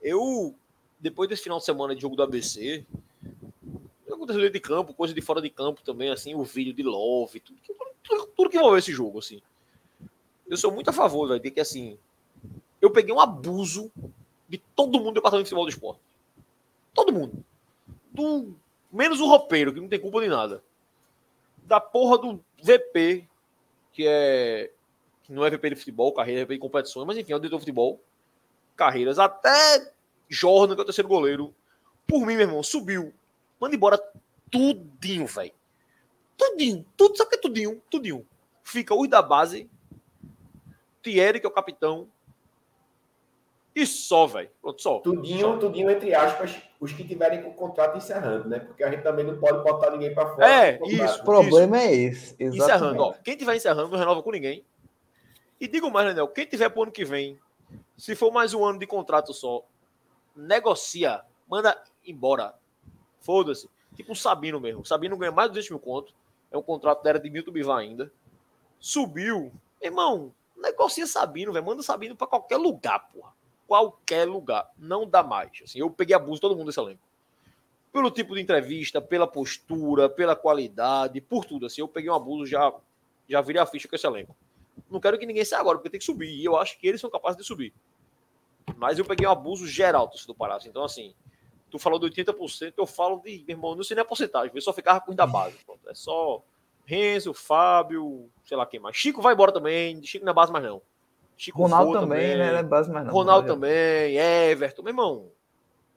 [0.01, 0.53] Eu,
[0.99, 2.85] depois desse final de semana de jogo do ABC,
[4.25, 7.39] aconteceu dentro de campo, coisa de fora de campo também, assim, o vídeo de Love,
[7.39, 7.59] tudo,
[8.03, 9.41] tudo, tudo que envolveu esse jogo, assim.
[10.47, 11.97] Eu sou muito a favor, velho, de que, assim,
[12.81, 13.91] eu peguei um abuso
[14.47, 16.01] de todo mundo do departamento de futebol do esporte.
[16.93, 17.43] Todo mundo.
[18.11, 18.55] Do,
[18.91, 20.63] menos o roupeiro, que não tem culpa de nada.
[21.63, 23.27] Da porra do VP,
[23.91, 24.71] que é.
[25.23, 27.39] Que não é VP de futebol, carreira, é VP de competições, mas enfim, é o
[27.39, 27.99] diretor de futebol.
[28.75, 29.17] Carreiras.
[29.17, 29.91] Até
[30.29, 31.55] Jordan, que é o terceiro goleiro.
[32.07, 33.11] Por mim, meu irmão, subiu.
[33.59, 33.97] Manda embora
[34.51, 35.51] tudinho, velho.
[36.37, 36.85] Tudinho.
[36.97, 37.81] Tudo, sabe o que é tudinho?
[37.89, 38.25] Tudinho.
[38.63, 39.69] Fica os da base.
[41.01, 42.09] Thierry, que é o capitão.
[43.75, 44.49] E só, velho.
[44.77, 44.99] Só.
[44.99, 45.57] Tudinho, só.
[45.57, 48.59] tudinho, entre aspas, os que tiverem com o contrato encerrando, né?
[48.59, 50.47] Porque a gente também não pode botar ninguém para fora.
[50.47, 51.21] É, isso.
[51.21, 52.33] O problema é esse.
[52.35, 52.99] Encerrando, Exatamente.
[53.01, 53.13] ó.
[53.23, 54.65] Quem tiver encerrando, não renova com ninguém.
[55.59, 57.37] E digo mais, Lenel, quem tiver pro ano que vem,
[57.97, 59.65] se for mais um ano de contrato só,
[60.35, 62.53] negocia, manda embora.
[63.25, 63.67] Foda-se.
[63.95, 64.81] Tipo o Sabino mesmo.
[64.81, 66.13] O Sabino ganha mais de 200 mil conto.
[66.51, 68.13] É um contrato da era de Milton Bivar ainda.
[68.79, 69.51] Subiu.
[69.81, 71.65] Irmão, negocia Sabino, velho.
[71.65, 73.33] Manda Sabino pra qualquer lugar, porra.
[73.67, 74.69] Qualquer lugar.
[74.77, 75.51] Não dá mais.
[75.63, 77.01] Assim, eu peguei abuso todo mundo desse elenco.
[77.91, 81.65] Pelo tipo de entrevista, pela postura, pela qualidade, por tudo.
[81.65, 82.71] Assim, eu peguei um abuso, já,
[83.27, 84.35] já virei a ficha com esse elenco.
[84.87, 86.29] Não quero que ninguém saia agora, porque tem que subir.
[86.29, 87.73] E eu acho que eles são capazes de subir.
[88.77, 90.59] Mas eu peguei um abuso geral do Pará.
[90.63, 91.15] Então, assim,
[91.77, 94.61] tu falou de 80%, eu falo de, meu irmão, não sei nem a porcentagem, eu
[94.61, 95.57] só ficava com da base.
[95.65, 95.89] Pronto.
[95.89, 96.41] É só
[96.85, 98.95] Renzo, Fábio, sei lá quem mais.
[98.95, 100.81] Chico vai embora também, Chico não é base mais não.
[101.37, 102.51] Chico Ronaldo voa também, né?
[102.51, 103.13] Não é base mais não.
[103.13, 105.31] Ronaldo também, Everton, meu irmão.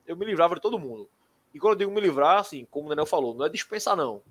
[0.07, 1.09] Eu me livrava de todo mundo.
[1.55, 4.23] E quando eu digo me livrar, assim, como o Daniel falou, não é dispensar, não.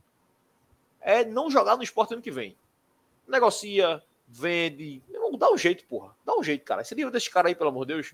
[1.00, 2.58] É não jogar no esporte ano que vem.
[3.28, 5.02] Negocia, vende.
[5.08, 6.14] Meu irmão, dá um jeito, porra.
[6.26, 6.84] Dá um jeito, cara.
[6.84, 8.14] Você livra desse cara aí, pelo amor de Deus.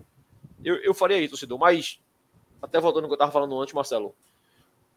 [0.64, 1.58] Eu, eu faria isso, torcedor.
[1.58, 2.00] Mas,
[2.64, 4.16] até voltando ao que eu tava falando antes, Marcelo.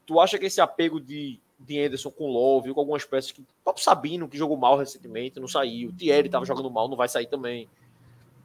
[0.07, 3.41] Tu acha que esse apego de, de Anderson com Love, com algumas peças que.
[3.41, 5.89] O próprio Sabino, que jogou mal recentemente, não saiu.
[5.89, 7.69] O Thierry tava jogando mal, não vai sair também.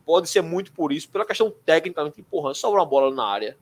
[0.03, 3.55] Pode ser muito por isso, pela questão técnica, empurrando, sobra uma bola na área.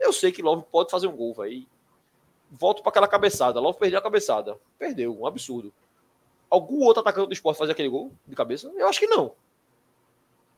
[0.00, 1.66] Eu sei que Love pode fazer um gol, velho.
[2.50, 3.60] Volto para aquela cabeçada.
[3.60, 4.58] Love perdeu a cabeçada.
[4.78, 5.70] Perdeu, um absurdo.
[6.48, 8.72] Algum outro atacante do esporte fazer aquele gol de cabeça?
[8.74, 9.32] Eu acho que não.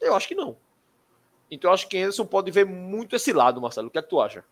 [0.00, 0.56] Eu acho que não.
[1.52, 3.88] Então acho que Anderson pode ver muito esse lado, Marcelo.
[3.88, 4.42] O que é que tu acha?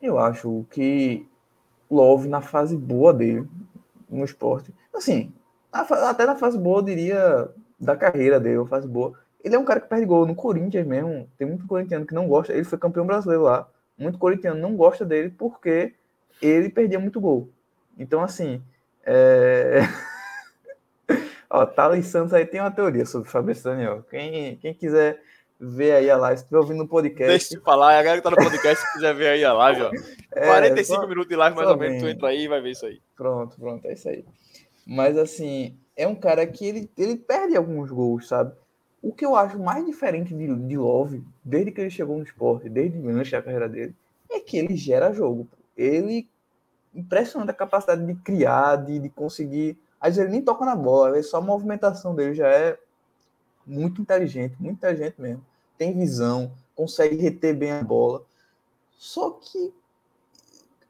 [0.00, 1.28] Eu acho que
[1.90, 3.46] Love, na fase boa dele,
[4.08, 5.30] no esporte, assim,
[5.70, 9.12] até na fase boa, eu diria, da carreira dele, uma fase boa.
[9.44, 11.28] Ele é um cara que perde gol no Corinthians mesmo.
[11.36, 12.54] Tem muito corintiano que não gosta.
[12.54, 13.68] Ele foi campeão brasileiro lá.
[13.98, 15.92] Muito corintiano não gosta dele porque
[16.40, 17.50] ele perdia muito gol.
[17.98, 18.62] Então, assim,
[19.04, 19.80] é...
[21.50, 24.02] Ó, Thales Santos aí tem uma teoria sobre o Fabrício Daniel.
[24.08, 25.20] Quem, quem quiser
[25.58, 28.22] ver aí a live, se estiver ouvindo no podcast, Deixa eu falar, a galera que
[28.22, 29.90] tá no podcast, se quiser ver aí a live, ó.
[30.32, 32.02] é, 45 só- minutos de live, mais ou menos.
[32.02, 33.00] Tu entra aí e vai ver isso aí.
[33.16, 34.24] Pronto, pronto, é isso aí.
[34.86, 38.52] Mas assim, é um cara que ele, ele perde alguns gols, sabe?
[39.00, 42.68] O que eu acho mais diferente de, de Love, desde que ele chegou no esporte,
[42.68, 43.94] desde antes da carreira dele,
[44.30, 45.46] é que ele gera jogo.
[45.76, 46.28] Ele
[46.94, 49.76] impressionante a capacidade de criar, de, de conseguir.
[50.00, 52.78] Às vezes ele nem toca na bola, vezes só a movimentação dele já é
[53.66, 55.44] muito inteligente, muito inteligente mesmo.
[55.78, 58.22] Tem visão, consegue reter bem a bola.
[58.98, 59.72] Só que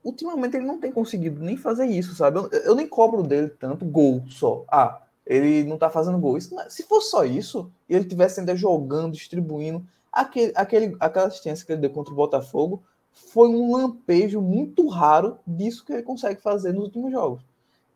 [0.02, 2.38] ultimamente ele não tem conseguido nem fazer isso, sabe?
[2.38, 4.64] Eu, eu nem cobro dele tanto gol só.
[4.68, 6.36] Ah, ele não tá fazendo gol.
[6.36, 11.26] Isso, é- se fosse só isso, e ele tivesse ainda jogando, distribuindo, aquele, aquele, aquela
[11.28, 16.02] assistência que ele deu contra o Botafogo foi um lampejo muito raro disso que ele
[16.02, 17.42] consegue fazer nos últimos jogos.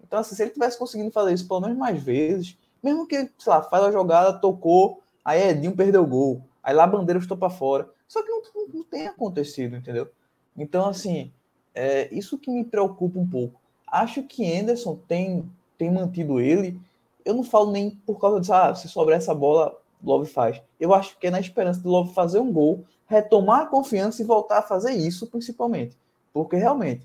[0.03, 3.53] Então, assim, se ele tivesse conseguindo fazer isso pelo menos mais vezes, mesmo que sei
[3.53, 7.37] lá, faz a jogada, tocou, aí Edinho perdeu o gol, aí lá a bandeira estou
[7.37, 7.89] para fora.
[8.07, 10.09] Só que não, não, não tem acontecido, entendeu?
[10.57, 11.33] Então, assim,
[11.75, 13.61] é isso que me preocupa um pouco.
[13.87, 16.81] Acho que Anderson tem, tem mantido ele.
[17.25, 20.61] Eu não falo nem por causa disso, ah, se sobrar essa bola, Love faz.
[20.81, 24.25] Eu acho que é na esperança de Love fazer um gol, retomar a confiança e
[24.25, 25.97] voltar a fazer isso, principalmente.
[26.33, 27.03] Porque realmente.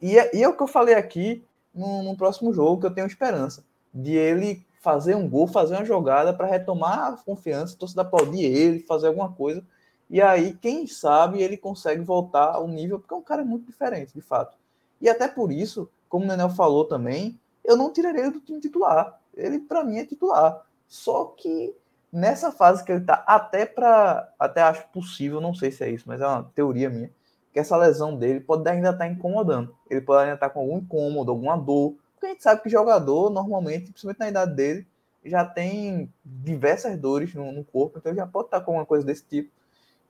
[0.00, 2.94] E é, e é o que eu falei aqui no, no próximo jogo, que eu
[2.94, 3.64] tenho esperança.
[3.92, 8.80] De ele fazer um gol, fazer uma jogada para retomar a confiança, torcida aplaudir ele,
[8.80, 9.64] fazer alguma coisa.
[10.08, 14.14] E aí, quem sabe, ele consegue voltar ao nível, porque é um cara muito diferente,
[14.14, 14.56] de fato.
[15.00, 18.60] E até por isso, como o Nenel falou também, eu não tiraria ele do time
[18.60, 19.20] titular.
[19.34, 20.64] Ele, para mim, é titular.
[20.86, 21.74] Só que
[22.12, 24.32] nessa fase que ele tá, até para.
[24.38, 27.10] Até acho possível, não sei se é isso, mas é uma teoria minha,
[27.52, 29.74] que essa lesão dele pode ainda estar incomodando.
[29.90, 31.94] Ele pode ainda estar com algum incômodo, alguma dor.
[32.16, 34.86] Porque a gente sabe que jogador, normalmente, principalmente na idade dele,
[35.24, 39.24] já tem diversas dores no, no corpo, então já pode estar com alguma coisa desse
[39.24, 39.50] tipo.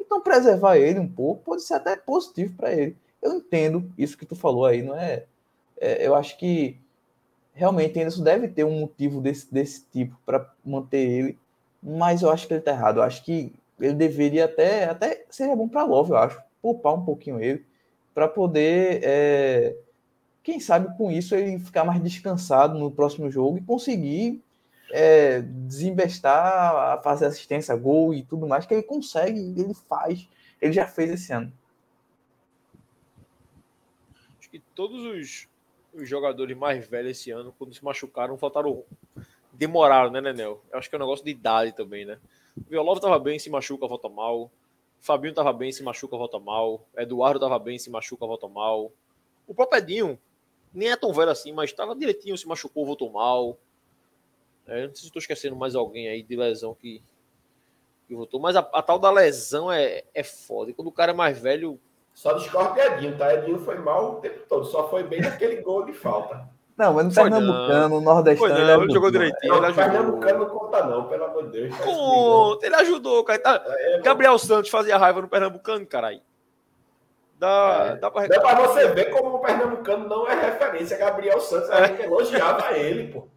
[0.01, 2.97] Então, preservar ele um pouco pode ser até positivo para ele.
[3.23, 5.25] Eu entendo isso que tu falou aí, não é
[5.81, 6.79] É, eu acho que
[7.55, 11.39] realmente Anderson deve ter um motivo desse, desse tipo para manter ele,
[11.83, 12.99] mas eu acho que ele tá errado.
[12.99, 17.05] Eu acho que ele deveria até, até seria bom para Love, eu acho, poupar um
[17.05, 17.65] pouquinho ele,
[18.15, 19.77] para poder, é,
[20.47, 24.41] quem sabe com isso, ele ficar mais descansado no próximo jogo e conseguir
[24.93, 30.29] é, desinvestar, fazer assistência, gol e tudo mais, que ele consegue, ele faz,
[30.63, 31.53] ele já fez esse ano.
[34.39, 35.49] Acho que todos os,
[35.93, 38.85] os jogadores mais velhos esse ano, quando se machucaram, faltaram.
[39.53, 40.63] Demoraram, né, Nenel?
[40.71, 42.21] Eu acho que é um negócio de idade também, né?
[42.57, 44.49] O Violov tava bem, se machuca, volta mal.
[45.01, 46.87] Fabinho tava bem, se machuca, volta mal.
[46.97, 48.93] Eduardo tava bem, se machuca, volta mal.
[49.45, 50.19] O próprio Edinho,
[50.77, 53.59] nem é tão velho assim, mas tava direitinho, se machucou, voltou mal.
[54.67, 57.03] É, não sei se estou esquecendo mais alguém aí de lesão que,
[58.07, 60.71] que voltou, mas a, a, tal da lesão é, é foda.
[60.71, 61.81] E quando o cara é mais velho.
[62.13, 63.33] Só discorda Edinho, tá?
[63.35, 66.49] Edinho foi mal o tempo todo, só foi bem naquele gol de falta.
[66.77, 68.49] Não, mas no Pernambucano, no Nordestino.
[68.49, 69.51] Foi, não, ele, jogou direitinho.
[69.51, 69.85] Não, ele ajudou.
[69.85, 71.77] Pernambucano não conta, não, pelo amor de Deus.
[71.79, 73.39] Conta, ele ajudou, cara.
[73.39, 73.65] Tá...
[73.67, 76.21] É, Gabriel Santos fazia raiva no Pernambucano, caralho.
[77.39, 77.97] Dá, é.
[77.97, 78.27] dá, pra...
[78.27, 80.97] dá pra você ver como o Pernambucano não é referência.
[80.97, 83.29] Gabriel Santos, a gente elogiava ele, pô.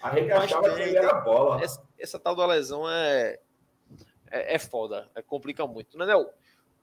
[0.00, 1.62] Arregaçava que ele era bola.
[1.62, 3.38] Essa, essa, tal da lesão é,
[4.30, 5.98] é, é foda, é, complica muito.
[5.98, 6.32] Né, Nel?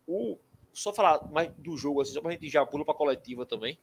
[0.08, 0.38] O,
[0.74, 3.80] só falar mais do jogo, assim, só pra gente já pula pra coletiva também.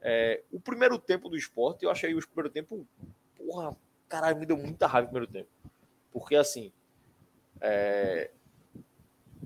[0.00, 2.86] É, o primeiro tempo do esporte, eu achei o primeiro tempo,
[3.36, 3.76] porra,
[4.08, 5.48] caralho, me deu muita raiva o primeiro tempo.
[6.12, 6.72] Porque assim,
[7.60, 8.30] é,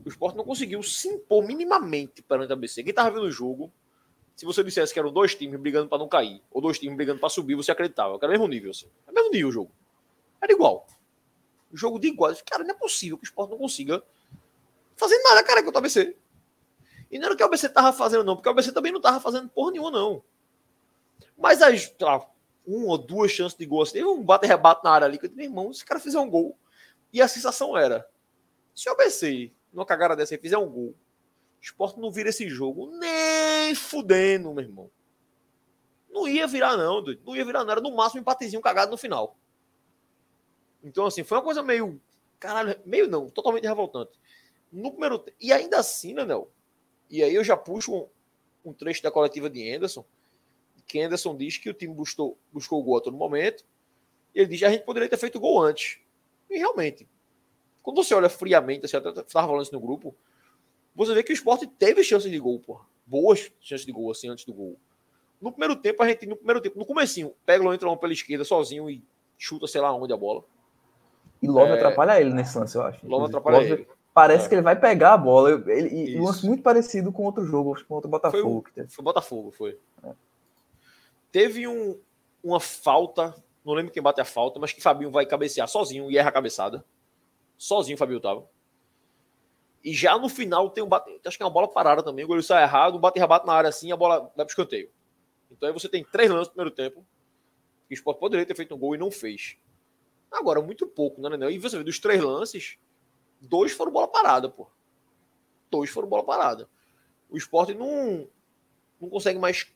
[0.04, 2.82] o esporte não conseguiu se impor minimamente perante a ABC.
[2.82, 3.72] Quem tava vendo o jogo,
[4.36, 7.20] se você dissesse que eram dois times brigando para não cair, ou dois times brigando
[7.20, 8.16] para subir, você acreditava.
[8.16, 8.86] Era o mesmo nível, assim.
[9.06, 9.72] É o mesmo nível o jogo.
[10.40, 10.86] Era igual.
[11.72, 12.34] O jogo de igual.
[12.48, 14.02] Cara, não é possível que o esporte não consiga
[14.96, 16.16] fazer nada, cara, com o ABC.
[17.10, 19.00] E não era o que o ABC tava fazendo, não, porque o ABC também não
[19.00, 20.22] tava fazendo porra nenhuma, não.
[21.36, 22.28] Mas as, lá,
[22.66, 25.28] uma ou duas chances de gol, assim, teve um bate-rebate na área ali, que eu
[25.28, 26.58] disse, meu irmão, se o cara fizer um gol.
[27.12, 28.06] E a sensação era:
[28.74, 30.96] se o ABC, numa cagada dessa aí, fizer um gol, o
[31.60, 34.90] esporte não vira esse jogo nem fudendo, meu irmão.
[36.10, 37.20] Não ia virar, não, doido.
[37.24, 37.72] Não ia virar, não.
[37.72, 39.36] Era no máximo um empatezinho cagado no final.
[40.82, 42.00] Então, assim, foi uma coisa meio.
[42.40, 44.18] Caralho, meio não, totalmente revoltante.
[44.72, 45.24] No primeiro.
[45.40, 46.50] E ainda assim, né, Nel?
[47.10, 48.08] E aí eu já puxo um,
[48.70, 50.04] um trecho da coletiva de Anderson
[50.88, 53.64] que Anderson diz que o time buscou, buscou o gol a todo momento.
[54.34, 56.00] E ele diz que a gente poderia ter feito gol antes.
[56.48, 57.06] E realmente,
[57.82, 60.14] quando você olha friamente, assim, até estava falando isso no grupo,
[60.94, 62.84] você vê que o esporte teve chance de gol, porra.
[63.06, 64.76] Boas chances de gol, assim, antes do gol.
[65.40, 68.44] No primeiro tempo, a gente, no primeiro tempo, no comecinho, pega o entra pela esquerda
[68.44, 69.02] sozinho e
[69.38, 70.44] chuta, sei lá onde a bola.
[71.40, 71.74] E Love é...
[71.74, 73.06] atrapalha ele nesse lance, eu acho.
[73.06, 73.72] Love atrapalha Love...
[73.72, 73.88] ele.
[74.12, 74.48] Parece é.
[74.48, 75.62] que ele vai pegar a bola.
[75.68, 78.64] Ele, e um lance muito parecido com outro jogo, com outro Botafogo.
[78.74, 79.78] Foi, o, foi Botafogo, foi.
[80.02, 80.10] É.
[81.30, 81.96] Teve um,
[82.42, 83.32] uma falta,
[83.64, 86.32] não lembro quem bate a falta, mas que Fabinho vai cabecear sozinho e erra a
[86.32, 86.84] cabeçada.
[87.58, 88.48] Sozinho o Fabinho tava.
[89.84, 92.28] E já no final tem um bate, acho que é uma bola parada também, o
[92.28, 94.90] goleiro sai errado, o bate rebate na área assim, a bola vai pro escanteio.
[95.50, 97.04] Então aí você tem três lances no primeiro tempo.
[97.88, 99.56] Que o Sport poderia ter feito um gol e não fez.
[100.30, 101.50] Agora, muito pouco, né?
[101.50, 102.78] E você vê, dos três lances,
[103.40, 104.68] dois foram bola parada, pô.
[105.70, 106.68] Dois foram bola parada.
[107.30, 108.28] O esporte não,
[109.00, 109.66] não consegue mais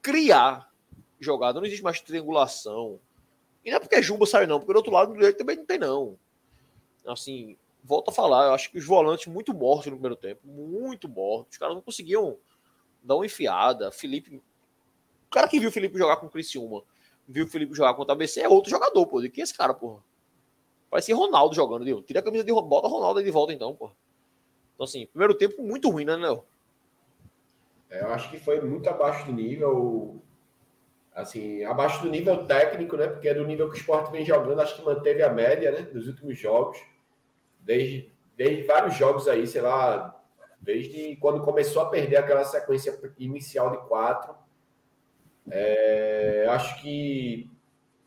[0.00, 0.72] criar
[1.20, 2.98] jogada, não existe mais triangulação.
[3.64, 5.66] E não é porque Jumbo sai, não, porque do outro lado do direito também não
[5.66, 6.18] tem, não.
[7.12, 11.08] Assim, volto a falar, eu acho que os volantes muito mortos no primeiro tempo, muito
[11.08, 11.52] mortos.
[11.52, 12.38] Os caras não conseguiam
[13.02, 13.90] dar uma enfiada.
[13.90, 14.42] Felipe.
[15.26, 16.82] O cara que viu o Felipe jogar com o Criciúma,
[17.26, 19.20] viu o Felipe jogar contra a ABC é outro jogador, pô.
[19.20, 20.02] De quem é esse cara, porra?
[20.90, 22.02] Parece Ronaldo jogando, viu?
[22.02, 23.92] Tira a camisa de bota Ronaldo aí de volta, então, porra.
[24.74, 26.44] Então, assim, primeiro tempo muito ruim, né, Léo?
[27.90, 30.22] É, eu acho que foi muito abaixo do nível
[31.18, 33.08] assim, abaixo do nível técnico, né?
[33.08, 35.82] Porque é do nível que o esporte vem jogando, acho que manteve a média, né?
[35.82, 36.78] Dos últimos jogos.
[37.68, 40.18] Desde, desde vários jogos aí, sei lá,
[40.58, 44.34] desde quando começou a perder aquela sequência inicial de quatro.
[45.50, 47.50] É, acho que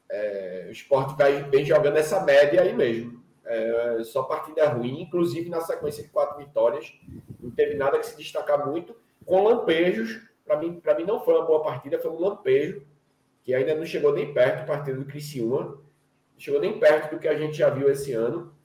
[0.10, 3.24] é, o esporte vai, vem jogando essa média aí mesmo.
[3.46, 6.92] É, só partida ruim, inclusive na sequência de quatro vitórias.
[7.40, 10.24] Não teve nada que se destacar muito, com lampejos.
[10.44, 12.84] Para mim, mim não foi uma boa partida, foi um lampejo
[13.44, 15.80] que ainda não chegou nem perto do partido do Criciúma,
[16.36, 18.60] chegou nem perto do que a gente já viu esse ano.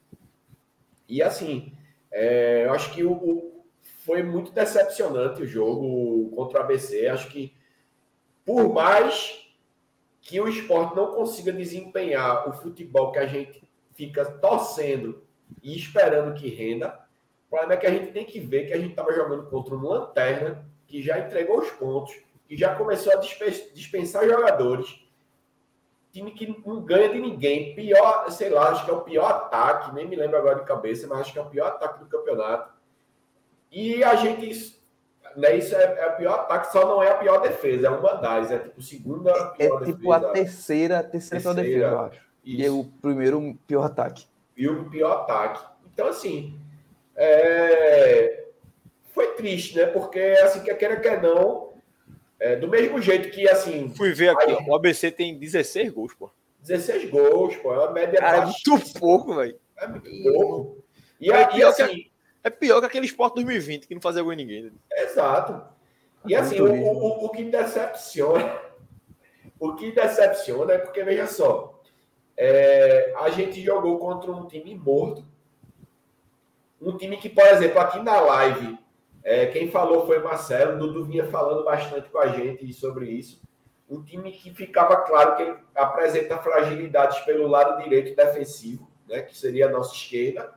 [1.09, 1.73] E assim,
[2.11, 3.65] é, eu acho que o, o,
[4.05, 7.07] foi muito decepcionante o jogo contra o ABC.
[7.09, 7.55] Acho que
[8.45, 9.47] por mais
[10.21, 13.63] que o esporte não consiga desempenhar o futebol que a gente
[13.95, 15.23] fica torcendo
[15.63, 17.01] e esperando que renda,
[17.47, 19.75] o problema é que a gente tem que ver que a gente estava jogando contra
[19.75, 22.15] um lanterna que já entregou os pontos
[22.49, 25.01] que já começou a dispensar jogadores.
[26.17, 27.75] Time que não ganha de ninguém.
[27.75, 31.07] Pior, sei lá, acho que é o pior ataque, nem me lembro agora de cabeça,
[31.07, 32.73] mas acho que é o pior ataque do campeonato.
[33.71, 34.81] E a gente.
[35.37, 38.15] Né, isso é, é o pior ataque, só não é a pior defesa, é uma
[38.15, 38.51] das.
[38.51, 40.17] É tipo segunda é, pior é tipo defesa.
[40.17, 42.21] a terceira, terceira, terceira pior defesa, eu acho.
[42.43, 42.63] Isso.
[42.63, 44.27] E é o primeiro pior ataque.
[44.57, 45.67] E o pior ataque.
[45.93, 46.59] Então, assim.
[47.15, 48.45] É...
[49.13, 49.85] Foi triste, né?
[49.85, 51.66] Porque, assim, quer queira, quer não,
[52.39, 53.93] é, do mesmo jeito que, assim.
[53.97, 56.31] Fui ver aqui, aí, o ABC tem 16 gols, pô.
[56.61, 57.73] 16 gols, pô.
[57.75, 59.59] É uma média Cara, é muito pouco, velho.
[59.77, 60.85] É muito pouco.
[61.21, 62.13] E, é, pior assim, que,
[62.45, 64.63] é pior que aquele Sport 2020, que não fazia gol em ninguém.
[64.65, 64.71] Né?
[64.93, 65.63] Exato.
[66.27, 68.67] E assim, o, o, o que decepciona.
[69.59, 71.81] O que decepciona é porque, veja só,
[72.37, 75.25] é, a gente jogou contra um time morto.
[76.79, 78.79] Um time que, por exemplo, aqui na live
[79.27, 83.43] é, quem falou foi Marcelo, Dudu vinha falando bastante com a gente sobre isso.
[83.91, 89.67] Um time que ficava claro que apresenta fragilidades pelo lado direito defensivo, né, que seria
[89.67, 90.55] a nossa esquerda.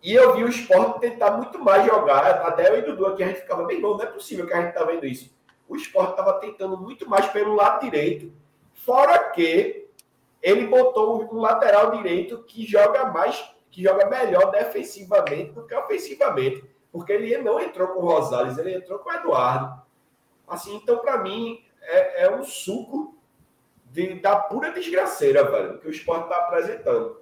[0.00, 2.24] E eu vi o esporte tentar muito mais jogar.
[2.46, 4.62] Até eu e Dudu aqui a gente ficava, bem bom, não é possível que a
[4.62, 5.36] gente tá vendo isso.
[5.68, 8.32] O esporte estava tentando muito mais pelo lado direito.
[8.74, 9.88] Fora que
[10.40, 16.77] ele botou um lateral direito que joga mais, que joga melhor defensivamente do que ofensivamente
[16.90, 19.82] porque ele não entrou com o Rosales, ele entrou com o Eduardo.
[20.46, 23.16] Assim, então, para mim, é, é, um suco
[23.86, 27.20] de, da pura desgraceira, velho, que o esporte está apresentando.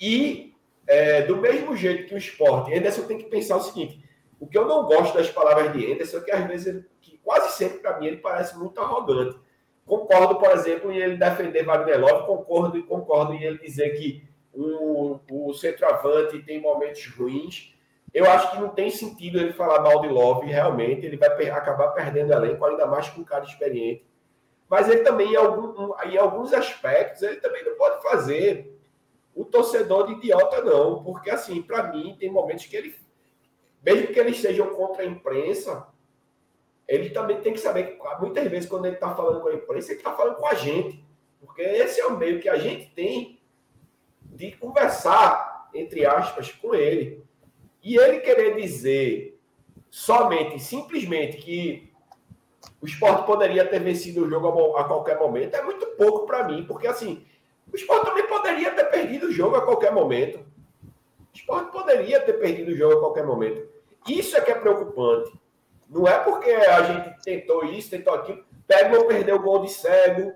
[0.00, 0.54] E,
[0.86, 4.04] é, do mesmo jeito que o esporte, Anderson tem que pensar o seguinte:
[4.38, 7.18] o que eu não gosto das palavras de Anderson é que, às vezes, ele, que
[7.18, 9.38] quase sempre, para mim, ele parece muito arrogante.
[9.86, 14.26] Concordo, por exemplo, em ele defender Wagner Love, concordo e concordo em ele dizer que
[14.52, 17.75] o, o centroavante tem momentos ruins
[18.16, 21.04] eu acho que não tem sentido ele falar mal de Love, realmente.
[21.04, 24.06] Ele vai acabar perdendo elenco, ainda mais com um cara experiente.
[24.70, 28.74] Mas ele também, em, algum, em alguns aspectos, ele também não pode fazer
[29.34, 31.04] o torcedor de idiota, não.
[31.04, 32.98] Porque, assim, para mim, tem momentos que ele,
[33.82, 35.86] mesmo que eles sejam contra a imprensa,
[36.88, 39.92] ele também tem que saber que muitas vezes, quando ele está falando com a imprensa,
[39.92, 41.04] ele está falando com a gente.
[41.38, 43.38] Porque esse é o meio que a gente tem
[44.22, 47.25] de conversar, entre aspas, com ele.
[47.86, 49.38] E ele querer dizer
[49.88, 51.88] somente, simplesmente, que
[52.82, 56.64] o esporte poderia ter vencido o jogo a qualquer momento é muito pouco para mim,
[56.66, 57.24] porque assim,
[57.72, 60.40] o esporte também poderia ter perdido o jogo a qualquer momento.
[60.40, 63.68] O esporte poderia ter perdido o jogo a qualquer momento.
[64.08, 65.32] Isso é que é preocupante.
[65.88, 68.44] Não é porque a gente tentou isso, tentou aquilo.
[68.66, 70.32] Pegman perdeu o gol de cego.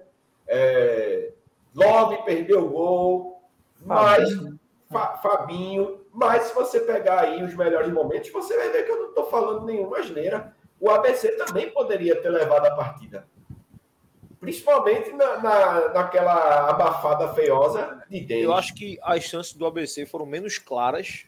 [0.47, 1.33] É...
[1.75, 3.43] Love perdeu o gol.
[3.85, 4.31] Mas
[5.21, 9.09] Fabinho mas se você pegar aí os melhores momentos, você vai ver que eu não
[9.11, 10.55] estou falando nenhuma asneira.
[10.79, 13.29] O ABC também poderia ter levado a partida.
[14.41, 18.45] Principalmente na, na, naquela abafada feiosa de dentro.
[18.45, 21.27] Eu acho que as chances do ABC foram menos claras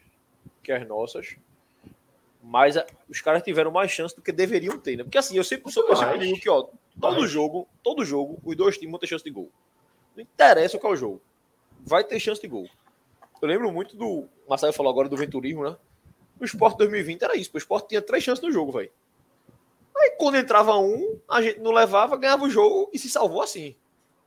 [0.62, 1.36] que as nossas.
[2.42, 5.04] Mas a, os caras tiveram mais chance do que deveriam ter, né?
[5.04, 6.66] Porque assim, eu sempre, eu sempre digo que, ó,
[7.00, 7.30] todo mais.
[7.30, 9.50] jogo, todo jogo, os dois times vão ter chance de gol.
[10.16, 11.22] Não interessa qual é o jogo.
[11.84, 12.66] Vai ter chance de gol.
[13.42, 14.06] Eu lembro muito do.
[14.06, 15.76] O Marcelo falou agora do Venturismo, né?
[16.40, 17.50] O Sport 2020 era isso.
[17.52, 18.90] O Sport tinha três chances no jogo, velho.
[19.96, 23.74] Aí quando entrava um, a gente não levava, ganhava o jogo e se salvou assim.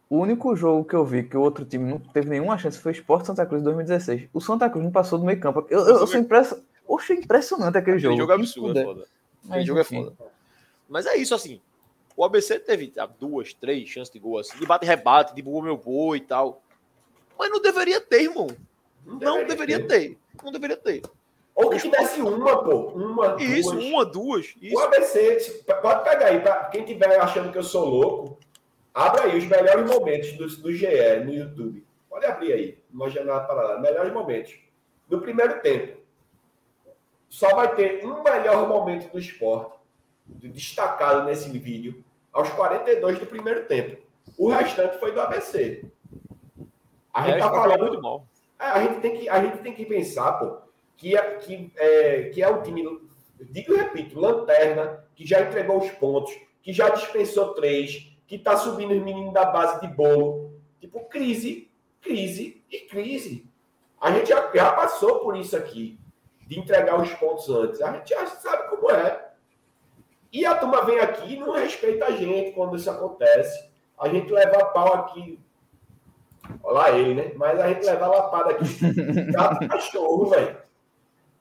[0.09, 2.91] O único jogo que eu vi que o outro time não teve nenhuma chance foi
[2.91, 4.30] o Sport Santa Cruz 2016.
[4.34, 5.66] O Santa Cruz não passou do meio campo.
[5.70, 6.63] Eu, eu, eu sou.
[6.88, 8.13] Oxe, impressionante aquele, jogo.
[8.13, 9.07] Aquele jogo é absurdo, é foda.
[9.49, 10.13] Aquele jogo é foda.
[10.88, 11.59] Mas é isso, assim.
[12.16, 15.78] O ABC teve ah, duas, três chances de gol, assim, de bate-rebate, de boa meu
[15.78, 16.61] boi e tal.
[17.38, 18.47] Mas não deveria ter, irmão.
[19.05, 19.87] Não, não deveria, ter.
[19.87, 20.17] ter.
[20.43, 21.01] Não deveria ter.
[21.55, 22.89] Ou que tivesse uma, pô.
[22.89, 23.85] Uma, isso, duas.
[23.85, 24.55] uma, duas.
[24.61, 24.75] Isso.
[24.75, 28.39] O ABC, pode pegar aí, pra quem tiver achando que eu sou louco,
[28.93, 30.87] abre aí os melhores momentos do, do GE
[31.23, 31.85] no YouTube.
[32.09, 33.79] Pode abrir aí, uma janela paralela.
[33.79, 34.57] Melhores momentos.
[35.09, 35.97] No primeiro tempo.
[37.29, 39.77] Só vai ter um melhor momento do esporte,
[40.25, 44.01] destacado nesse vídeo, aos 42 do primeiro tempo.
[44.37, 45.85] O restante foi do ABC.
[47.13, 48.27] A gente é, tá falando muito mal.
[48.59, 50.57] É, a gente tem que, a gente tem que pensar, pô,
[50.97, 53.01] que, é, que, é, que é o time,
[53.39, 58.57] digo e repito, lanterna, que já entregou os pontos, que já dispensou três, que tá
[58.57, 60.59] subindo os meninos da base de bolo.
[60.79, 61.69] Tipo, crise,
[62.01, 63.45] crise e crise.
[63.99, 65.99] A gente já, já passou por isso aqui,
[66.47, 67.81] de entregar os pontos antes.
[67.81, 69.31] A gente já sabe como é.
[70.31, 73.69] E a turma vem aqui e não respeita a gente quando isso acontece.
[73.97, 75.39] A gente leva a pau aqui
[76.63, 77.31] Olha ele, né?
[77.35, 78.65] Mas a gente leva a lapada aqui.
[79.31, 80.57] Gato cachorro, velho.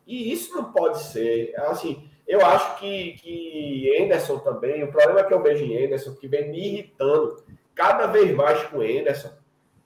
[0.07, 1.55] E isso não pode ser.
[1.61, 6.28] Assim, Eu acho que, que Anderson também, o problema que eu vejo em Anderson, que
[6.28, 7.42] vem me irritando
[7.74, 9.30] cada vez mais com Anderson,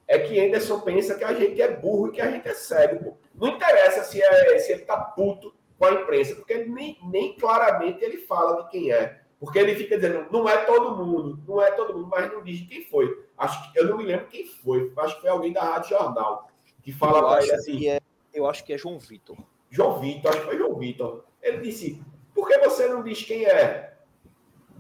[0.07, 3.05] é que Anderson pensa que a gente é burro e que a gente é cego.
[3.05, 3.17] Pô.
[3.35, 8.03] Não interessa se, é, se ele tá puto com a imprensa, porque nem, nem claramente
[8.03, 9.21] ele fala de quem é.
[9.41, 12.67] Porque ele fica dizendo, não é todo mundo, não é todo mundo, mas não diz
[12.69, 13.25] quem foi.
[13.37, 14.93] Acho que eu não me lembro quem foi.
[14.97, 16.51] Acho que foi alguém da Rádio Jornal
[16.83, 17.89] que fala para ele assim.
[17.89, 18.01] É,
[18.35, 19.37] eu acho que é João Vitor.
[19.71, 21.25] João Vitor, acho que foi João Vitor.
[21.41, 22.03] Ele disse:
[22.35, 23.95] por que você não diz quem é?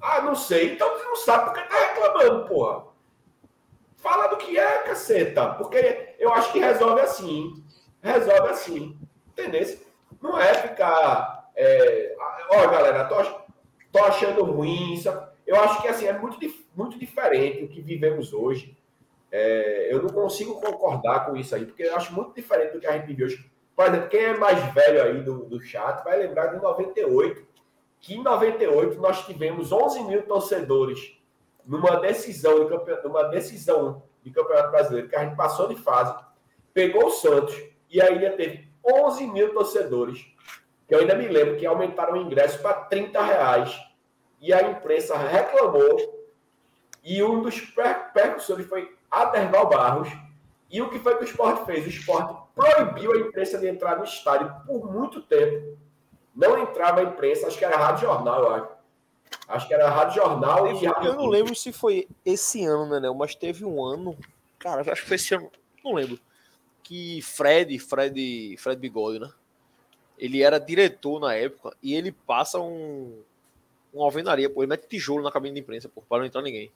[0.00, 0.74] Ah, não sei.
[0.74, 2.84] Então você não sabe porque tá reclamando, porra.
[3.96, 5.54] Fala do que é, caceta.
[5.54, 7.64] Porque eu acho que resolve assim.
[8.02, 8.98] Resolve assim.
[9.28, 9.78] Entendeu?
[10.20, 11.50] Não é ficar.
[11.54, 12.16] É...
[12.50, 13.20] Ó, galera, tô
[13.92, 14.94] tô achando ruim.
[14.94, 15.08] Isso...
[15.46, 16.38] Eu acho que assim, é muito,
[16.76, 18.76] muito diferente o que vivemos hoje.
[19.30, 22.86] É, eu não consigo concordar com isso aí, porque eu acho muito diferente do que
[22.86, 23.50] a gente vive hoje.
[23.74, 27.46] Por exemplo, quem é mais velho aí do, do chat vai lembrar de 98,
[28.00, 31.16] que em 98 nós tivemos 11 mil torcedores
[31.64, 36.14] numa decisão de campeonato, numa decisão de campeonato brasileiro, que a gente passou de fase,
[36.72, 37.54] pegou o Santos
[37.90, 40.26] e a ilha teve 11 mil torcedores
[40.88, 43.78] que eu ainda me lembro que aumentaram o ingresso para 30 reais.
[44.40, 46.18] E a imprensa reclamou.
[47.04, 47.60] E um dos
[48.14, 50.08] percussores foi Aderval Barros.
[50.70, 51.84] E o que foi que o esporte fez?
[51.84, 55.78] O esporte proibiu a imprensa de entrar no estádio por muito tempo.
[56.34, 58.68] Não entrava a imprensa, acho que era a Rádio Jornal, eu acho.
[59.46, 62.64] Acho que era a Rádio Jornal eu, e a Eu não lembro se foi esse
[62.64, 63.14] ano, né, Nel?
[63.14, 64.16] Mas teve um ano.
[64.58, 65.50] Cara, acho que foi esse ano.
[65.84, 66.18] Não lembro.
[66.82, 69.30] Que Fred, Fred, Fred Bigode, né?
[70.18, 73.22] Ele era diretor na época e ele passa um,
[73.92, 74.62] uma alvenaria, pô.
[74.62, 76.70] Ele mete tijolo na cabine de imprensa, pô, para não entrar ninguém.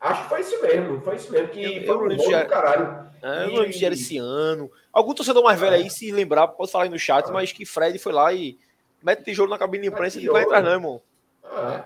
[0.00, 1.48] Acho que foi isso mesmo, foi isso mesmo.
[1.48, 3.06] Que eu, foi um bom era, caralho.
[3.22, 4.70] É, eu não lembro se era esse ano.
[4.92, 7.32] Algum torcedor mais velho aí, se lembrar, pode falar aí no chat, ah.
[7.32, 8.58] mas que Fred foi lá e
[9.02, 11.02] mete tijolo na cabine de imprensa e não vai entrar, não, irmão.
[11.44, 11.84] Ah,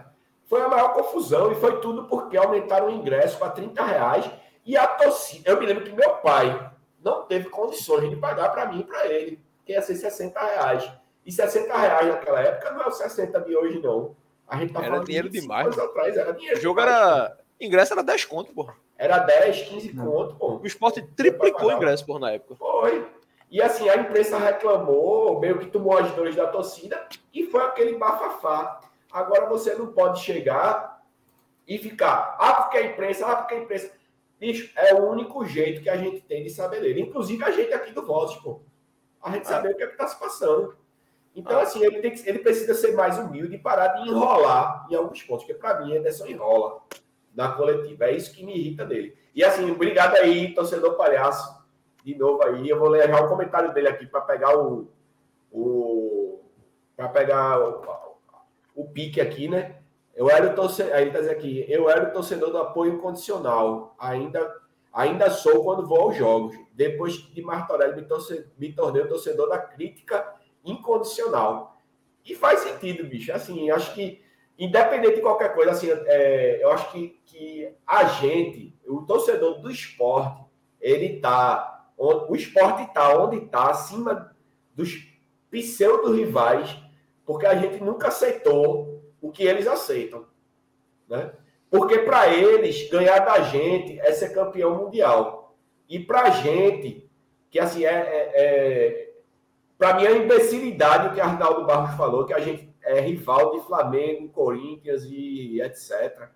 [0.48, 4.30] foi a maior confusão e foi tudo porque aumentaram o ingresso para 30 reais
[4.64, 5.50] e a torcida.
[5.50, 6.70] Eu me lembro que meu pai
[7.04, 10.90] não teve condições de pagar para mim e para ele que ia ser 60 reais.
[11.26, 14.14] E 60 reais naquela época não é o 60 de hoje, não.
[14.46, 15.76] A gente tá era dinheiro de demais.
[15.76, 17.38] Atrás, era dinheiro o jogo demais, era.
[17.60, 18.70] Ingresso era 10 conto, pô.
[18.96, 20.06] Era 10, 15 não.
[20.06, 20.60] conto, pô.
[20.62, 22.54] O esporte triplicou o ingresso, por na época.
[22.54, 23.04] Foi.
[23.50, 27.96] E assim, a imprensa reclamou, meio que tomou as dores da torcida, e foi aquele
[27.96, 28.80] bafafá.
[29.10, 31.02] Agora você não pode chegar
[31.66, 33.90] e ficar, ah, porque a imprensa, ah, porque a imprensa.
[34.38, 36.98] Bicho, é o único jeito que a gente tem de saber ler.
[36.98, 38.60] Inclusive a gente aqui do Vozes, pô
[39.28, 40.76] a gente saber o que é está se passando.
[41.34, 44.94] Então, assim, ele, tem que, ele precisa ser mais humilde e parar de enrolar em
[44.94, 46.80] alguns pontos, porque para mim Ederson enrola
[47.34, 48.06] na coletiva.
[48.06, 49.14] É isso que me irrita dele.
[49.34, 51.62] E assim, obrigado aí, torcedor palhaço,
[52.02, 52.66] de novo aí.
[52.66, 54.88] Eu vou ler já o comentário dele aqui para pegar o.
[55.52, 56.40] o
[56.96, 57.82] para pegar o,
[58.74, 59.76] o, pique aqui, né?
[60.14, 60.94] Eu era o torcedor.
[60.94, 63.94] Aí ele tá dizendo aqui, eu era o torcedor do apoio incondicional.
[63.98, 64.50] Ainda
[64.96, 66.56] Ainda sou quando vou aos jogos.
[66.72, 70.26] Depois de Martorelli, me, torce, me tornei o torcedor da crítica
[70.64, 71.82] incondicional.
[72.24, 73.30] E faz sentido, bicho.
[73.30, 74.22] Assim, acho que,
[74.58, 79.70] independente de qualquer coisa, assim, é, eu acho que, que a gente, o torcedor do
[79.70, 80.42] esporte,
[80.80, 81.92] ele tá.
[81.98, 84.34] o esporte tá onde tá, acima
[84.74, 85.12] dos
[85.50, 86.74] pseudo-rivais,
[87.26, 90.24] porque a gente nunca aceitou o que eles aceitam.
[91.06, 91.34] Né?
[91.70, 95.56] Porque para eles, ganhar da gente é ser campeão mundial.
[95.88, 97.08] E para a gente,
[97.50, 99.12] que assim, é, é, é
[99.78, 103.66] para mim é imbecilidade o que Arnaldo Barros falou, que a gente é rival de
[103.66, 106.28] Flamengo, Corinthians e etc.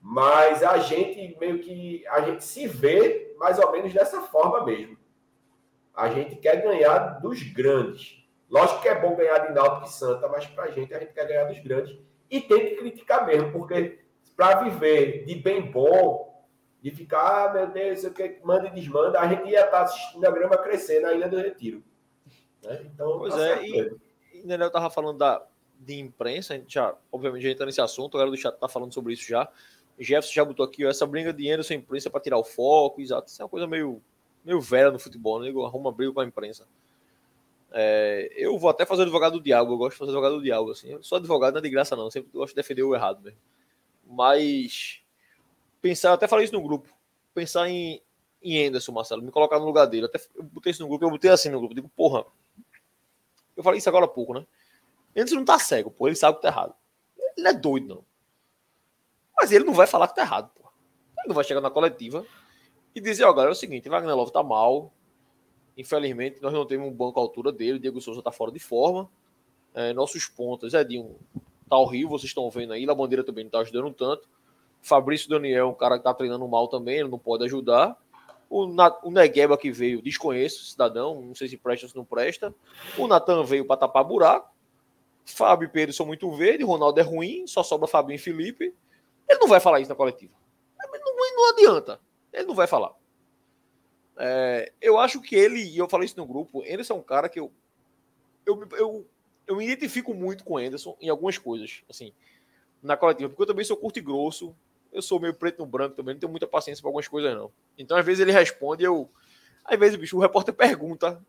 [0.00, 4.96] Mas a gente meio que a gente se vê mais ou menos dessa forma mesmo.
[5.94, 8.24] A gente quer ganhar dos grandes.
[8.48, 11.12] Lógico que é bom ganhar de Náutico e Santa, mas para a gente a gente
[11.12, 11.98] quer ganhar dos grandes
[12.30, 13.98] e tem que criticar mesmo, porque
[14.36, 16.44] para viver de bem bom,
[16.82, 19.82] de ficar, ah, meu Deus, o que manda e desmanda, a gente ia estar tá
[19.82, 21.82] assistindo a grama crescer na Ilha do Retiro.
[22.62, 22.82] Né?
[22.84, 24.00] Então, pois tá é, e, o
[24.44, 25.44] Nenel estava falando da,
[25.80, 28.68] de imprensa, a gente já, obviamente, já entra nesse assunto, a galera do chat está
[28.68, 29.48] falando sobre isso já.
[29.98, 33.00] Jefferson já botou aqui ó, essa briga de Anderson e imprensa para tirar o foco,
[33.00, 33.28] exato.
[33.28, 34.02] Isso é uma coisa meio,
[34.44, 35.48] meio velha no futebol, né?
[35.48, 36.66] Arruma briga com a imprensa.
[37.72, 40.70] É, eu vou até fazer advogado do diabo, eu gosto de fazer advogado do diabo,
[40.70, 40.92] assim.
[40.92, 42.04] Eu sou advogado, não é de graça, não.
[42.04, 43.38] Eu sempre gosto de defender o errado mesmo.
[44.06, 45.02] Mas
[45.82, 46.88] pensar, até falei isso no grupo,
[47.34, 48.00] pensar em,
[48.42, 50.06] em Anderson, Marcelo, me colocar no lugar dele.
[50.06, 52.24] Até eu botei isso no grupo, eu botei assim no grupo, digo, porra.
[53.56, 54.46] Eu falei isso agora há pouco, né?
[55.16, 56.74] Anderson não tá cego, pô, ele sabe que tá errado.
[57.18, 58.04] Ele não é doido, não.
[59.36, 60.68] Mas ele não vai falar que tá errado, pô.
[61.18, 62.24] Ele não vai chegar na coletiva
[62.94, 64.92] e dizer, ó, galera, é o seguinte, Wagner Love tá mal.
[65.76, 69.10] Infelizmente, nós não temos um banco à altura dele, Diego Souza tá fora de forma.
[69.74, 71.16] É, nossos pontas, Edinho,
[71.68, 72.86] tá horrível, vocês estão vendo aí.
[72.86, 74.28] La Bandeira também não tá ajudando tanto.
[74.82, 77.96] Fabrício Daniel, um cara que tá treinando mal também, ele não pode ajudar.
[78.48, 82.04] O, Na, o Negueba que veio, desconheço, cidadão, não sei se presta ou se não
[82.04, 82.54] presta.
[82.96, 84.54] O Natan veio para tapar buraco.
[85.24, 88.72] Fábio e Pedro são muito verde, Ronaldo é ruim, só sobra Fabinho e Felipe.
[89.28, 90.32] Ele não vai falar isso na coletiva.
[90.78, 92.00] Não, não adianta.
[92.32, 92.92] Ele não vai falar.
[94.18, 97.28] É, eu acho que ele, e eu falei isso no grupo, Anderson é um cara
[97.28, 97.52] que eu,
[98.46, 99.06] eu, eu,
[99.46, 102.12] eu me identifico muito com o Anderson em algumas coisas, assim,
[102.82, 104.54] na coletiva, porque eu também sou curto e grosso,
[104.92, 107.52] eu sou meio preto no branco também, não tenho muita paciência para algumas coisas, não.
[107.76, 109.10] Então, às vezes, ele responde, eu.
[109.64, 111.22] Às vezes, bicho, o repórter pergunta,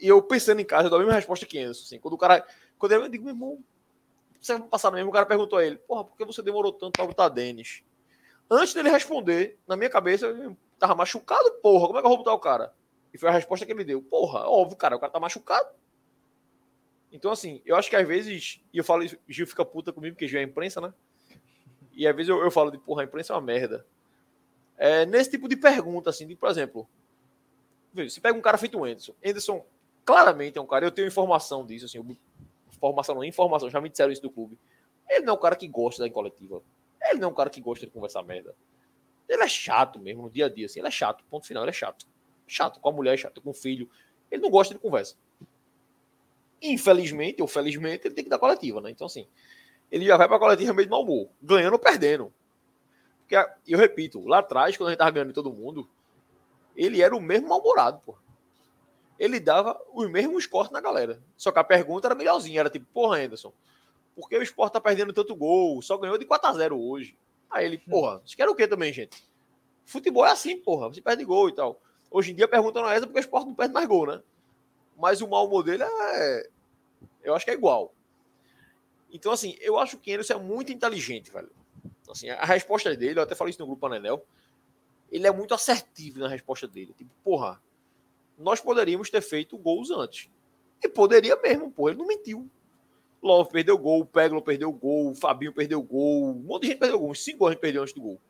[0.00, 1.82] e eu pensando em casa, eu dou a mesma resposta que Anderson.
[1.82, 2.46] Assim, quando o cara.
[2.78, 3.64] Quando eu digo, meu irmão,
[4.40, 6.92] você vai passar mesmo, o cara perguntou a ele, porra, por que você demorou tanto
[6.92, 7.82] para botar Denis?
[8.48, 12.18] Antes dele responder, na minha cabeça, eu tava machucado, porra, como é que eu vou
[12.18, 12.72] botar o cara?
[13.12, 14.00] E foi a resposta que ele deu.
[14.00, 15.68] Porra, óbvio, cara, o cara tá machucado.
[17.10, 20.14] Então, assim, eu acho que às vezes, e eu falo isso, Gil fica puta comigo,
[20.14, 20.92] porque Gil é imprensa, né?
[21.92, 23.86] E às vezes eu, eu falo de, porra, a imprensa é uma merda.
[24.76, 26.88] É, nesse tipo de pergunta, assim, de, por exemplo,
[27.92, 29.14] você pega um cara feito o Anderson.
[29.24, 29.64] Anderson,
[30.04, 31.98] claramente é um cara, eu tenho informação disso, assim,
[32.70, 34.58] informação não, informação, já me disseram isso do clube.
[35.08, 36.62] Ele não é um cara que gosta da coletiva.
[37.02, 38.54] Ele não é um cara que gosta de conversar merda.
[39.28, 41.70] Ele é chato mesmo no dia a dia, assim, ele é chato, ponto final, ele
[41.70, 42.06] é chato.
[42.46, 43.90] Chato com a mulher, chato com o filho.
[44.30, 45.16] Ele não gosta de conversa.
[46.60, 48.90] Infelizmente, ou felizmente, ele tem que dar coletiva, né?
[48.90, 49.26] Então, assim,
[49.90, 52.32] ele já vai para a coletiva meio de mau humor, ganhando ou perdendo.
[53.20, 53.36] Porque,
[53.66, 55.88] eu repito, lá atrás, quando a gente tava ganhando todo mundo,
[56.76, 58.16] ele era o mesmo mal-humorado, pô.
[59.18, 61.20] Ele dava os mesmos cortes na galera.
[61.36, 63.52] Só que a pergunta era melhorzinha, era tipo, porra, Anderson,
[64.14, 65.82] por que o Sport tá perdendo tanto gol?
[65.82, 67.16] Só ganhou de 4 a 0 hoje.
[67.50, 69.24] Aí ele, porra, vocês querem o quê também, gente?
[69.84, 71.80] Futebol é assim, porra, você perde gol e tal.
[72.10, 74.06] Hoje em dia a pergunta não é essa porque o Sport não perde mais gol,
[74.06, 74.22] né?
[74.98, 76.48] Mas o mau modelo é.
[77.22, 77.94] Eu acho que é igual.
[79.10, 81.50] Então, assim, eu acho que Anderson é muito inteligente, velho.
[82.10, 84.24] Assim, a resposta dele, eu até falei isso no grupo Anel,
[85.10, 86.92] ele é muito assertivo na resposta dele.
[86.96, 87.62] Tipo, porra,
[88.36, 90.28] nós poderíamos ter feito gols antes.
[90.82, 92.48] E poderia mesmo, porra, ele não mentiu.
[93.22, 97.14] Love perdeu gol, Peglo perdeu gol, Fabinho perdeu gol, um monte de gente perdeu gol,
[97.14, 98.20] cinco a gente perdeu antes do gol.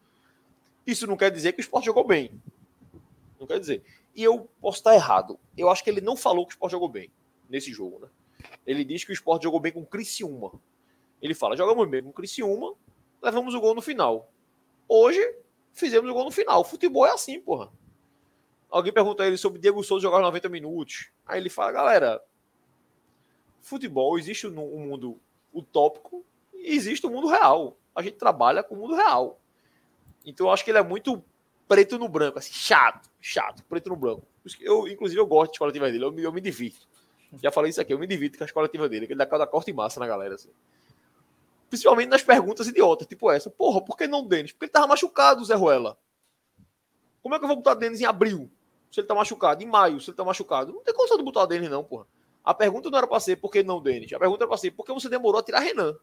[0.86, 2.30] Isso não quer dizer que o esporte jogou bem.
[3.38, 3.84] Não quer dizer.
[4.18, 5.38] E eu posso estar errado.
[5.56, 7.08] Eu acho que ele não falou que o esporte jogou bem
[7.48, 8.08] nesse jogo, né?
[8.66, 10.60] Ele diz que o esporte jogou bem com o Criciúma.
[11.22, 12.74] Ele fala: jogamos bem com o Criciúma,
[13.22, 14.28] levamos o gol no final.
[14.88, 15.20] Hoje,
[15.72, 16.64] fizemos o gol no final.
[16.64, 17.72] Futebol é assim, porra.
[18.68, 21.12] Alguém pergunta a ele sobre Diego Souza jogar 90 minutos.
[21.24, 22.20] Aí ele fala: galera,
[23.62, 25.20] futebol existe um mundo
[25.54, 27.78] utópico e existe o um mundo real.
[27.94, 29.40] A gente trabalha com o mundo real.
[30.24, 31.22] Então eu acho que ele é muito
[31.68, 34.26] preto no branco, assim, chato, chato, preto no branco.
[34.60, 36.88] Eu, inclusive, eu gosto de coletiva dele, eu me, eu me divirto.
[37.42, 39.46] Já falei isso aqui, eu me divirto com as coletivas dele, que ele dá cada
[39.46, 40.48] corte massa na galera, assim.
[41.68, 43.50] Principalmente nas perguntas idiotas, tipo essa.
[43.50, 44.52] Porra, por que não Denis?
[44.52, 45.98] Porque ele tava machucado, Zé Ruela.
[47.22, 48.50] Como é que eu vou botar Denis em abril?
[48.90, 49.62] Se ele tá machucado.
[49.62, 50.72] Em maio, se ele tá machucado.
[50.72, 52.06] Não tem condição de botar Denis, não, porra.
[52.42, 54.10] A pergunta não era para ser por que não Denis.
[54.14, 55.94] A pergunta era para ser por que você demorou a tirar Renan.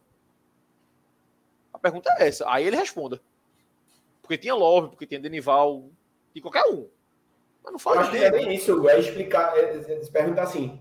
[1.73, 2.47] A pergunta é essa.
[2.47, 3.19] Aí ele responda.
[4.25, 5.87] Porque tinha Love, porque tinha Denival,
[6.33, 6.89] de qualquer um.
[7.63, 10.43] Mas não fala Eu acho que é bem isso, é explicar, é, é, é perguntar
[10.43, 10.79] assim,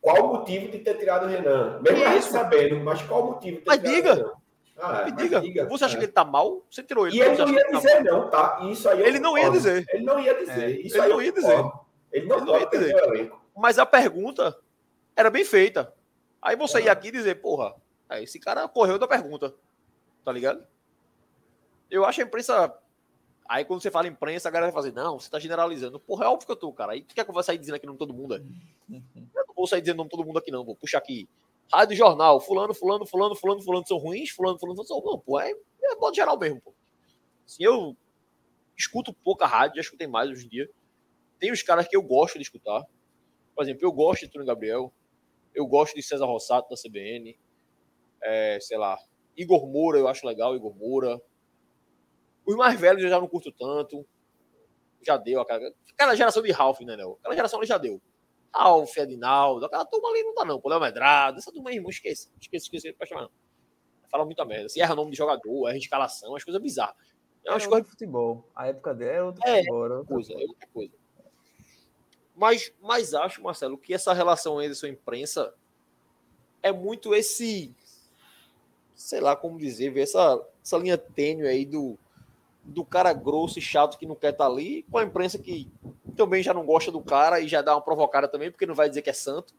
[0.00, 1.78] qual o motivo de ter tirado o Renan?
[1.82, 4.12] Mesmo a gente sabendo, mas qual o motivo de ter mas tirado diga.
[4.12, 4.32] o Renan?
[4.78, 5.40] Ah, me diga.
[5.42, 5.68] diga.
[5.68, 5.98] Você acha é.
[5.98, 6.64] que ele tá mal?
[6.70, 7.18] Você tirou ele.
[7.18, 8.60] E ele não ia tá dizer, tá não, tá?
[8.70, 9.84] Isso aí ele não ia dizer.
[9.90, 10.64] Ele não ia dizer.
[10.64, 10.70] É.
[10.70, 11.64] Isso ele não ia dizer.
[12.12, 13.32] Ele não, ele não ia dizer.
[13.54, 14.56] Mas a pergunta
[15.14, 15.92] era bem feita.
[16.40, 16.84] Aí você é.
[16.84, 17.74] ia aqui dizer, porra,
[18.22, 19.54] esse cara correu da pergunta.
[20.24, 20.64] Tá ligado?
[21.90, 22.78] Eu acho a imprensa.
[23.48, 25.98] Aí quando você fala imprensa, a galera vai fazer, não, você tá generalizando.
[25.98, 26.92] Porra, é óbvio que eu tô, cara.
[26.92, 28.36] Aí tu quer que eu vou sair dizendo aqui nome todo mundo?
[28.36, 28.38] É?
[28.38, 29.02] Uhum.
[29.34, 30.64] Eu não vou sair dizendo nome todo mundo aqui, não.
[30.64, 31.28] Vou puxar aqui.
[31.72, 35.00] Rádio Jornal, fulano, fulano, fulano, fulano, fulano são ruins, fulano, fulano são.
[35.00, 36.72] Não, pô, é, é modo geral mesmo, pô.
[37.44, 37.96] Assim, eu
[38.76, 40.70] escuto pouca rádio, já escutei mais hoje em dia.
[41.38, 42.84] Tem os caras que eu gosto de escutar.
[43.54, 44.92] Por exemplo, eu gosto de Túlio Gabriel.
[45.54, 47.36] Eu gosto de César Rossato da CBN.
[48.22, 48.98] É, sei lá.
[49.36, 51.20] Igor Moura, eu acho legal, Igor Moura.
[52.46, 54.06] Os mais velhos eu já não curto tanto.
[55.02, 55.40] Já deu.
[55.40, 57.18] Aquela, aquela geração de Ralph, né, Nel?
[57.20, 58.00] Aquela geração ali já deu.
[58.52, 60.60] Ralph, Adinaldo, aquela turma ali não dá, não.
[60.60, 62.28] Pô, Léo Medrado, essa turma aí, irmão, esquece.
[62.40, 63.30] Esquece, esquece, não chamar, não.
[64.10, 64.68] Fala muita merda.
[64.68, 66.96] Se erra nome de jogador, erra escalação, as coisas bizarras.
[67.44, 68.44] É umas coisas de futebol.
[68.54, 70.32] A época dele é outra é, futebol, outra coisa, coisa.
[70.32, 70.92] É outra coisa.
[72.34, 75.54] Mas, mas acho, Marcelo, que essa relação Anderson-imprensa
[76.62, 77.74] é muito esse.
[78.94, 81.98] Sei lá como dizer, essa, essa linha tênue aí do,
[82.70, 85.70] do cara grosso e chato que não quer estar tá ali, com a imprensa que
[86.16, 88.88] também já não gosta do cara e já dá uma provocada também, porque não vai
[88.88, 89.54] dizer que é santo.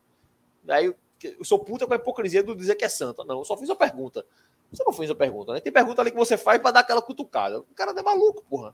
[0.64, 3.24] Daí eu sou puta com a hipocrisia do dizer que é santa.
[3.24, 4.26] Não, eu só fiz a pergunta.
[4.72, 5.60] Você não fez a pergunta, né?
[5.60, 7.60] Tem pergunta ali que você faz para dar aquela cutucada.
[7.60, 8.74] O cara não é maluco, porra.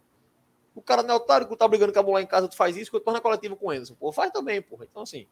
[0.76, 2.78] O cara não é otário que tá brigando com a mulher em casa, tu faz
[2.78, 3.96] isso, que eu tô na coletiva com Anderson.
[3.96, 4.86] Pô, faz também, porra.
[4.90, 5.28] Então, assim,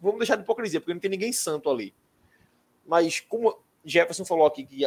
[0.00, 1.94] vamos deixar de hipocrisia, porque não tem ninguém santo ali.
[2.84, 4.84] Mas, como Jefferson falou aqui, que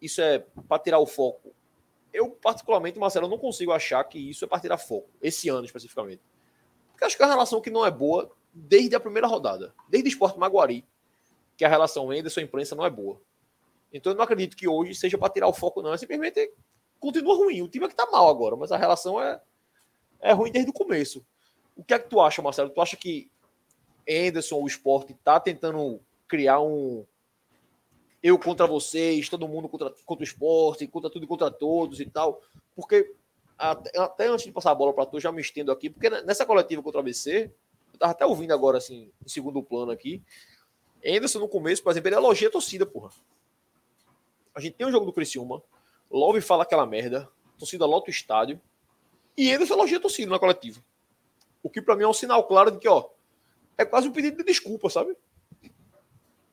[0.00, 1.54] isso é para tirar o foco.
[2.12, 6.22] Eu, particularmente, Marcelo, não consigo achar que isso é para tirar foco, esse ano especificamente.
[6.90, 9.74] Porque acho que é uma relação que não é boa desde a primeira rodada.
[9.88, 10.84] Desde o Esporte Maguari,
[11.56, 13.20] que a relação Anderson imprensa não é boa.
[13.92, 15.92] Então eu não acredito que hoje seja para tirar o foco, não.
[15.92, 16.52] É simplesmente
[16.98, 17.62] continua ruim.
[17.62, 19.40] O time é que tá mal agora, mas a relação é,
[20.20, 21.24] é ruim desde o começo.
[21.76, 22.70] O que é que tu acha, Marcelo?
[22.70, 23.30] Tu acha que
[24.08, 27.04] Anderson, o esporte, tá tentando criar um
[28.22, 32.06] eu contra vocês, todo mundo contra, contra o esporte, contra tudo e contra todos e
[32.06, 32.40] tal?
[32.74, 33.14] Porque
[33.56, 36.46] até, até antes de passar a bola para tu, já me estendo aqui, porque nessa
[36.46, 37.50] coletiva contra o ABC,
[37.92, 40.22] eu tava até ouvindo agora, assim, em segundo plano aqui,
[41.04, 43.10] Anderson no começo, por exemplo, ele elogia a torcida, porra.
[44.54, 45.62] A gente tem um jogo do Criciúma,
[46.10, 47.28] Love fala aquela merda,
[47.58, 48.60] torcida lota o estádio,
[49.36, 50.82] e Anderson elogia a torcida na coletiva.
[51.62, 53.08] O que para mim é um sinal claro de que, ó,
[53.78, 55.16] é quase um pedido de desculpa, sabe?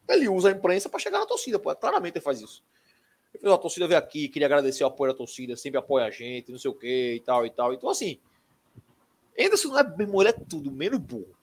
[0.07, 1.75] Ele usa a imprensa para chegar na torcida, pô.
[1.75, 2.63] Claramente ele faz isso.
[3.33, 6.11] Ele fez, a torcida veio aqui, queria agradecer o apoio da torcida, sempre apoia a
[6.11, 7.73] gente, não sei o que e tal e tal.
[7.73, 8.19] Então, assim,
[9.39, 11.35] Anderson não é, ele é tudo, menos burro.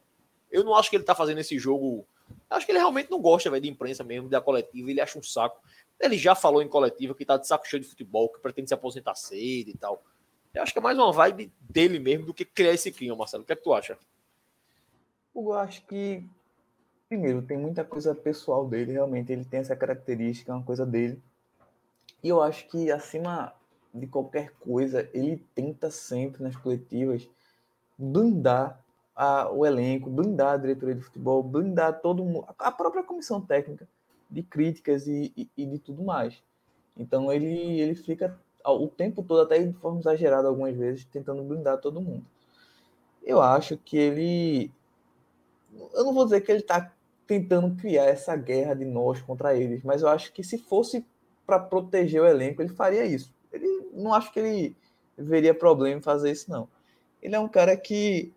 [0.51, 2.07] Eu não acho que ele tá fazendo esse jogo.
[2.49, 5.23] Acho que ele realmente não gosta véio, de imprensa mesmo, da coletiva, ele acha um
[5.23, 5.61] saco.
[6.01, 8.74] Ele já falou em coletiva que tá de saco cheio de futebol, que pretende se
[8.74, 10.03] aposentar cedo e tal.
[10.53, 13.43] Eu acho que é mais uma vibe dele mesmo do que criar esse clima, Marcelo.
[13.43, 13.99] O que é que tu acha?
[15.35, 16.24] Eu acho que,
[17.09, 19.33] primeiro, tem muita coisa pessoal dele, realmente.
[19.33, 21.23] Ele tem essa característica, é uma coisa dele.
[22.23, 23.53] E eu acho que, acima
[23.93, 27.29] de qualquer coisa, ele tenta sempre nas coletivas
[27.97, 28.81] blindar
[29.15, 33.87] a, o elenco, blindar a diretoria de futebol, blindar todo mundo, a própria comissão técnica
[34.29, 36.43] de críticas e, e, e de tudo mais.
[36.97, 41.79] Então ele, ele fica o tempo todo, até de forma exagerada algumas vezes, tentando blindar
[41.79, 42.25] todo mundo.
[43.23, 44.73] Eu acho que ele.
[45.93, 46.93] Eu não vou dizer que ele está
[47.27, 51.05] tentando criar essa guerra de nós contra eles, mas eu acho que se fosse
[51.47, 53.35] para proteger o elenco, ele faria isso.
[53.53, 54.77] Ele não acho que ele
[55.17, 56.69] veria problema em fazer isso, não.
[57.23, 58.33] Ele é um cara que,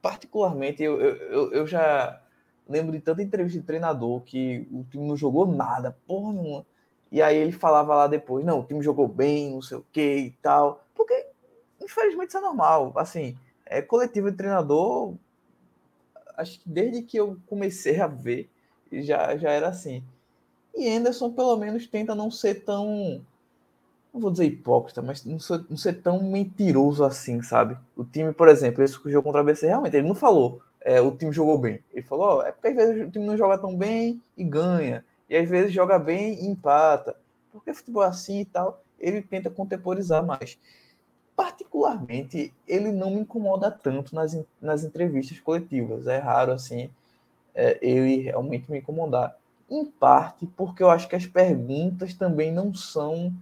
[0.00, 2.20] particularmente, eu, eu, eu já
[2.68, 6.66] lembro de tanta entrevista de treinador que o time não jogou nada, porra nenhuma.
[7.10, 10.16] E aí ele falava lá depois, não, o time jogou bem, não sei o que
[10.16, 10.84] e tal.
[10.94, 11.26] Porque,
[11.80, 12.92] infelizmente, isso é normal.
[12.94, 13.36] Assim,
[13.66, 15.14] é coletivo de treinador,
[16.40, 18.48] acho que desde que eu comecei a ver,
[18.92, 20.02] já, já era assim.
[20.74, 23.20] E Anderson, pelo menos, tenta não ser tão.
[24.12, 27.76] Não vou dizer hipócrita, mas não ser, não ser tão mentiroso assim, sabe?
[27.96, 31.12] O time, por exemplo, esse jogo contra a BC, realmente, ele não falou é, o
[31.12, 31.80] time jogou bem.
[31.92, 35.04] Ele falou, oh, é porque às vezes o time não joga tão bem e ganha.
[35.28, 37.16] E às vezes joga bem e empata.
[37.52, 40.58] Porque futebol é assim e tal, ele tenta contemporizar mais.
[41.40, 46.06] Particularmente, ele não me incomoda tanto nas, nas entrevistas coletivas.
[46.06, 46.90] É raro, assim,
[47.54, 49.34] é, ele realmente me incomodar.
[49.70, 53.32] Em parte porque eu acho que as perguntas também não são...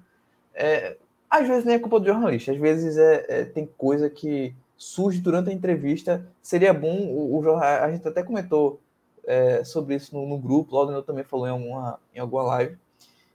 [0.54, 0.96] É,
[1.28, 2.52] às vezes nem é culpa do jornalista.
[2.52, 6.24] Às vezes é, é tem coisa que surge durante a entrevista.
[6.40, 8.80] Seria bom, o, o a gente até comentou
[9.26, 12.78] é, sobre isso no, no grupo, o Laudinel também falou em alguma, em alguma live,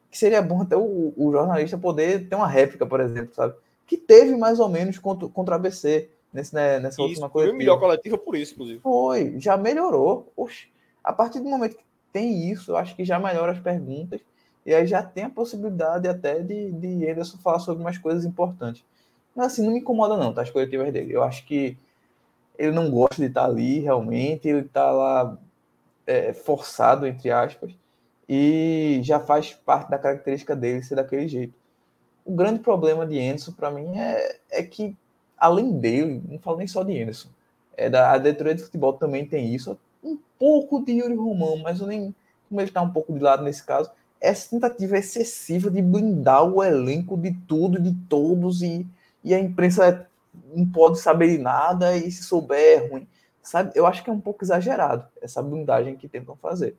[0.09, 3.55] que seria bom até o, o, jornalista poder ter uma réplica, por exemplo, sabe?
[3.85, 7.51] Que teve mais ou menos contra, contra a ABC nesse, né, nessa isso, última coletiva.
[7.51, 8.79] Foi melhor coletiva por isso, inclusive.
[8.79, 10.31] Foi, já melhorou.
[10.35, 10.67] Oxe,
[11.03, 14.21] a partir do momento que tem isso, eu acho que já melhora as perguntas
[14.65, 18.83] e aí já tem a possibilidade até de, de Ederson falar sobre umas coisas importantes.
[19.35, 20.41] Mas assim, não me incomoda não, tá?
[20.41, 21.13] As coletivas dele.
[21.13, 21.77] Eu acho que
[22.57, 24.47] ele não gosta de estar ali, realmente.
[24.47, 25.37] Ele está lá
[26.05, 27.73] é, forçado, entre aspas.
[28.29, 31.53] E já faz parte da característica dele ser daquele jeito.
[32.25, 34.95] O grande problema de Anderson, para mim, é, é que,
[35.37, 37.29] além dele, não falo nem só de Anderson,
[37.75, 39.77] é da, a diretoria de futebol também tem isso.
[40.03, 42.15] Um pouco de Yuri Romão, mas eu nem.
[42.47, 43.89] Como ele está um pouco de lado nesse caso,
[44.21, 48.87] essa tentativa excessiva de blindar o elenco de tudo, de todos e
[49.23, 50.07] e a imprensa
[50.53, 53.07] não pode saber de nada e se souber é ruim.
[53.41, 53.71] Sabe?
[53.75, 56.75] Eu acho que é um pouco exagerado essa blindagem que tentam fazer.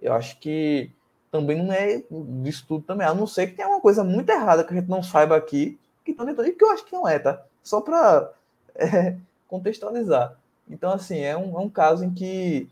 [0.00, 0.90] Eu acho que
[1.34, 2.00] também não é
[2.44, 4.88] disso tudo também, a não ser que tenha uma coisa muito errada que a gente
[4.88, 7.44] não saiba aqui, que estão tentando, e que eu acho que não é, tá?
[7.60, 8.32] Só para
[8.76, 9.16] é,
[9.48, 10.38] contextualizar.
[10.70, 12.70] Então, assim, é um, é um caso em que,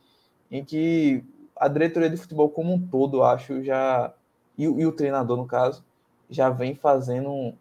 [0.48, 1.24] em que
[1.56, 4.14] a diretoria de futebol como um todo, acho, já.
[4.56, 5.84] E, e o treinador, no caso,
[6.30, 7.54] já vem fazendo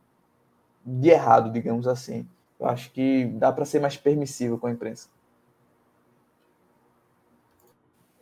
[0.86, 2.28] de errado, digamos assim.
[2.60, 5.10] Eu acho que dá para ser mais permissivo com a imprensa.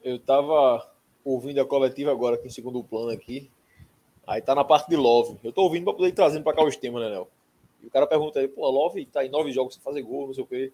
[0.01, 0.89] Eu estava
[1.30, 3.49] ouvindo a coletiva agora aqui em segundo plano aqui.
[4.26, 5.38] Aí tá na parte de Love.
[5.43, 7.27] Eu tô ouvindo pra poder ir trazendo pra cá os temas, né, Léo?
[7.81, 10.34] E o cara pergunta aí, pô, Love tá em nove jogos sem fazer gol, não
[10.34, 10.72] sei o quê.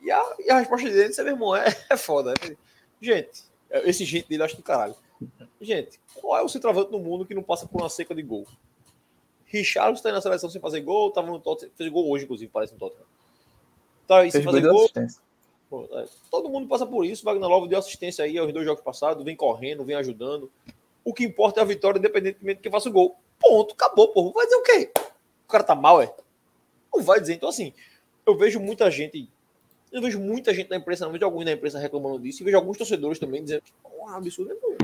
[0.00, 2.30] E a, e a resposta dele, você, meu irmão, é, é foda.
[2.30, 2.56] Né?
[3.00, 4.94] Gente, esse jeito dele acho do caralho.
[5.60, 8.46] Gente, qual é o centroavante no mundo que não passa por uma seca de gol?
[9.46, 12.74] Richard está na seleção sem fazer gol, tava no Tottenham, fez gol hoje, inclusive, parece
[12.74, 13.06] no Tottenham.
[14.06, 14.88] Tá aí sem fazer gol.
[14.94, 15.06] É,
[16.30, 17.24] todo mundo passa por isso.
[17.24, 20.50] Wagner Love deu assistência aí aos dois jogos passados, vem correndo, vem ajudando.
[21.04, 23.16] O que importa é a vitória, independentemente de quem faça o gol.
[23.38, 24.32] Ponto, acabou, porra.
[24.32, 24.92] Vai dizer o quê?
[25.46, 26.14] O cara tá mal, é?
[26.94, 27.34] Não vai dizer.
[27.34, 27.72] Então, assim,
[28.26, 29.28] eu vejo muita gente.
[29.90, 32.56] Eu vejo muita gente na imprensa, não vejo alguns na imprensa reclamando disso, e vejo
[32.56, 34.54] alguns torcedores também dizendo que é um absurdo.
[34.60, 34.76] Não.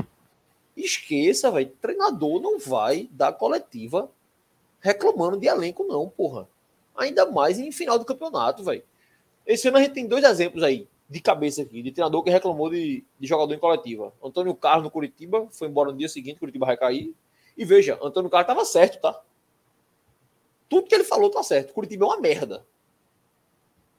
[0.75, 1.71] Esqueça, velho.
[1.81, 4.09] Treinador não vai dar coletiva
[4.79, 6.47] reclamando de elenco, não, porra.
[6.95, 8.83] Ainda mais em final do campeonato, velho.
[9.45, 12.69] Esse ano a gente tem dois exemplos aí, de cabeça aqui, de treinador que reclamou
[12.69, 14.13] de, de jogador em coletiva.
[14.23, 17.13] Antônio Carlos no Curitiba, foi embora no dia seguinte, Curitiba vai cair.
[17.57, 19.21] E veja, Antônio Carlos estava certo, tá?
[20.67, 21.73] Tudo que ele falou tá certo.
[21.73, 22.65] Curitiba é uma merda.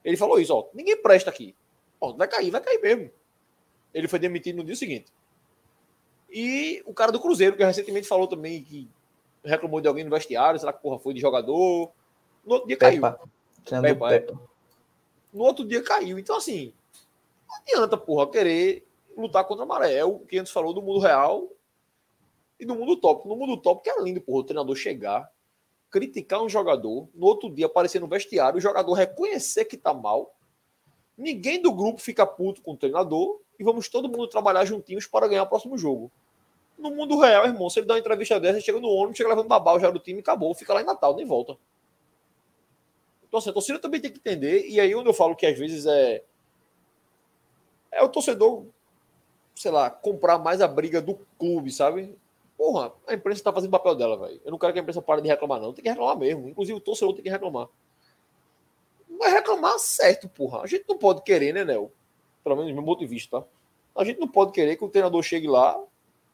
[0.04, 0.68] Ele falou isso, ó.
[0.74, 1.54] Ninguém presta aqui.
[2.00, 3.10] Ó, vai cair, vai cair mesmo.
[3.94, 5.12] Ele foi demitido no dia seguinte.
[6.30, 8.90] E o cara do Cruzeiro, que recentemente falou também que
[9.44, 11.90] reclamou de alguém no vestiário, será que porra foi de jogador?
[12.44, 13.00] No outro dia caiu.
[13.00, 13.20] Pepa.
[13.80, 14.26] Pepa, é.
[15.36, 16.18] No outro dia caiu.
[16.18, 16.72] Então, assim,
[17.46, 19.94] não adianta, porra, querer lutar contra a maré.
[19.94, 21.50] É o que antes falou do mundo real
[22.58, 23.28] e do mundo top.
[23.28, 25.30] No mundo top, que é lindo, porra, o treinador chegar,
[25.90, 30.34] criticar um jogador, no outro dia aparecer no vestiário, o jogador reconhecer que tá mal,
[31.18, 35.28] ninguém do grupo fica puto com o treinador e vamos todo mundo trabalhar juntinhos para
[35.28, 36.10] ganhar o próximo jogo.
[36.78, 39.48] No mundo real, irmão, se ele dá uma entrevista dessa, chega no ônibus, chega levando
[39.48, 41.58] babau já do time, acabou, fica lá em Natal, nem volta.
[43.36, 45.58] Então, assim, a torcida também tem que entender, e aí onde eu falo que às
[45.58, 46.22] vezes é.
[47.92, 48.64] É o torcedor,
[49.54, 52.16] sei lá, comprar mais a briga do clube, sabe?
[52.56, 54.40] Porra, a imprensa tá fazendo o papel dela, velho.
[54.42, 55.74] Eu não quero que a imprensa pare de reclamar, não.
[55.74, 56.48] Tem que reclamar mesmo.
[56.48, 57.68] Inclusive, o torcedor tem que reclamar.
[59.08, 60.62] Mas reclamar certo, porra.
[60.62, 61.92] A gente não pode querer, né, Nel?
[62.42, 63.46] Pelo menos do meu ponto de vista, tá?
[63.94, 65.78] A gente não pode querer que o treinador chegue lá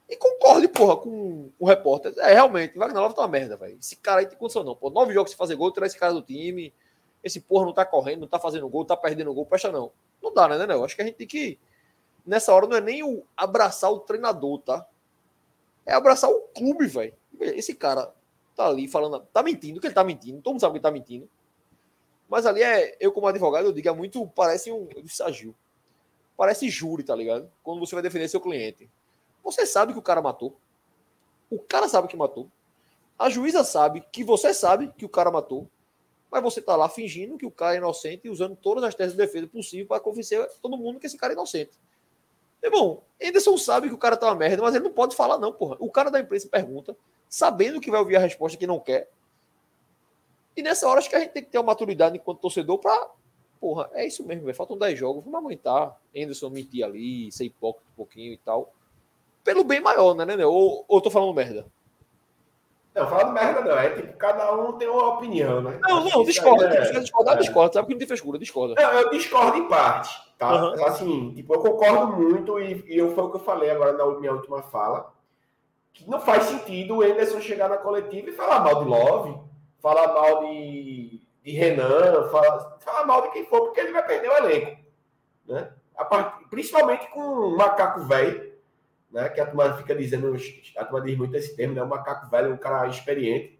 [0.08, 2.12] e concorde, porra, com o repórter.
[2.18, 3.76] É, realmente, Wagner Love tá uma merda, velho.
[3.80, 4.76] Esse cara aí tem condição, não.
[4.76, 6.72] Pô, nove jogos sem fazer gol, tirar esse cara do time.
[7.22, 9.92] Esse porra não tá correndo, não tá fazendo gol, tá perdendo gol, presta não.
[10.22, 10.74] Não dá, né, né?
[10.74, 11.58] Eu acho que a gente tem que.
[12.26, 14.86] Nessa hora não é nem o abraçar o treinador, tá?
[15.84, 17.14] É abraçar o clube, velho.
[17.40, 18.12] Esse cara
[18.54, 19.26] tá ali falando.
[19.32, 20.40] Tá mentindo, que ele tá mentindo.
[20.40, 21.28] Todo mundo sabe que ele tá mentindo.
[22.28, 22.96] Mas ali é.
[23.00, 24.26] Eu, como advogado, eu digo, é muito.
[24.28, 24.88] Parece um.
[24.94, 25.54] Eu disse agil.
[26.36, 27.50] Parece júri, tá ligado?
[27.62, 28.88] Quando você vai defender seu cliente.
[29.42, 30.56] Você sabe que o cara matou.
[31.50, 32.50] O cara sabe que matou.
[33.18, 35.68] A juíza sabe que você sabe que o cara matou.
[36.32, 39.12] Mas você tá lá fingindo que o cara é inocente e usando todas as teses
[39.12, 41.78] de defesa possíveis para convencer todo mundo que esse cara é inocente.
[42.62, 45.52] Irmão, Anderson sabe que o cara tá uma merda, mas ele não pode falar, não,
[45.52, 45.76] porra.
[45.78, 46.96] O cara da imprensa pergunta,
[47.28, 49.10] sabendo que vai ouvir a resposta que não quer.
[50.56, 53.10] E nessa hora acho que a gente tem que ter uma maturidade enquanto torcedor para
[53.60, 54.56] Porra, é isso mesmo, velho.
[54.56, 55.96] Faltam 10 jogos, vamos aguentar.
[56.16, 58.72] Anderson mentir ali, ser hipócrita um pouquinho e tal
[59.44, 60.46] pelo bem maior, né, né?
[60.46, 61.66] Ou, ou tô falando merda?
[62.94, 63.78] Não, falando merda não.
[63.78, 65.78] É tipo, cada um tem uma opinião, né?
[65.82, 66.66] Não, não, discorda.
[66.66, 67.40] É, discordar, é.
[67.40, 67.72] discorda.
[67.72, 68.74] Sabe que não tem frescura, discorda.
[68.74, 70.52] Não, eu discordo em parte, tá?
[70.52, 70.86] Uhum.
[70.86, 74.06] Assim, tipo, eu concordo muito e, e eu, foi o que eu falei agora na
[74.18, 75.10] minha última fala,
[75.92, 79.40] que não faz sentido o Anderson chegar na coletiva e falar mal de Love,
[79.80, 84.28] falar mal de, de Renan, falar, falar mal de quem for, porque ele vai perder
[84.28, 84.78] o elenco,
[85.46, 85.72] né?
[86.10, 88.51] Part, principalmente com um macaco velho
[89.12, 89.28] né?
[89.28, 90.34] Que a turma fica dizendo,
[90.76, 91.82] a turma diz muito esse termo, né?
[91.82, 93.58] O macaco velho, um cara experiente,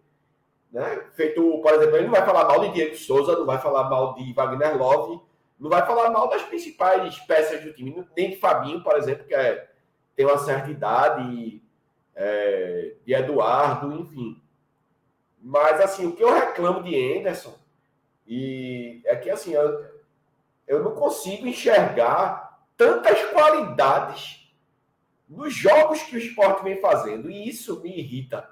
[0.73, 1.05] né?
[1.12, 4.15] Feito, por exemplo, ele não vai falar mal de Diego Souza, não vai falar mal
[4.15, 5.20] de Wagner Love,
[5.61, 9.35] não vai falar mal das principais peças do time, nem de Fabinho, por exemplo, que
[9.35, 9.69] é,
[10.16, 11.62] tem uma certa idade,
[12.15, 14.41] é, de Eduardo, enfim.
[15.41, 17.55] Mas, assim, o que eu reclamo de Anderson
[18.27, 19.85] e é que, assim, eu,
[20.66, 24.41] eu não consigo enxergar tantas qualidades
[25.32, 27.30] nos jogos que o esporte vem fazendo.
[27.30, 28.48] E isso me irrita.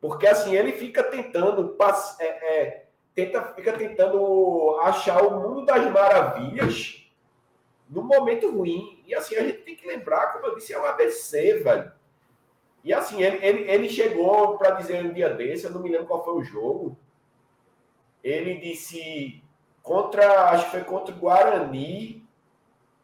[0.00, 1.76] Porque assim, ele fica tentando,
[2.18, 7.10] é, é, tenta, fica tentando achar o mundo das maravilhas
[7.88, 9.02] no momento ruim.
[9.06, 11.92] E assim, a gente tem que lembrar, como eu disse, é um ABC, velho.
[12.84, 16.06] E assim, ele, ele, ele chegou para dizer um dia desse, eu não me lembro
[16.06, 16.98] qual foi o jogo.
[18.22, 19.42] Ele disse
[19.82, 22.26] contra, acho que foi contra o Guarani,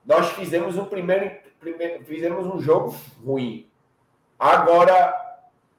[0.05, 2.95] nós fizemos um primeiro primeiro, fizemos um jogo
[3.25, 3.67] ruim.
[4.39, 5.15] Agora,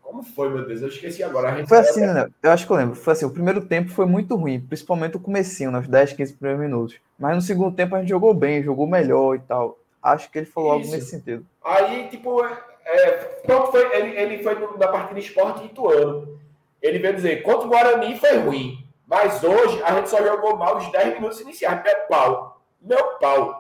[0.02, 0.82] como foi, meu Deus?
[0.82, 1.66] Eu esqueci agora.
[1.68, 2.28] foi assim, né?
[2.42, 2.96] Eu acho que eu lembro.
[2.96, 6.62] Foi assim, o primeiro tempo foi muito ruim, principalmente o comecinho, nos 10, 15 primeiros
[6.62, 6.96] minutos.
[7.18, 9.78] Mas no segundo tempo a gente jogou bem, jogou melhor e tal.
[10.02, 10.86] Acho que ele falou Isso.
[10.86, 11.46] algo nesse sentido.
[11.64, 13.12] Aí, tipo, é,
[13.46, 16.40] pronto, foi, ele, ele foi na partida esporte ituano.
[16.82, 18.84] Ele veio dizer, contra o Guarani foi ruim.
[19.06, 21.84] Mas hoje a gente só jogou mal os 10 minutos iniciais.
[21.84, 22.62] Meu pau.
[22.82, 23.59] Meu pau.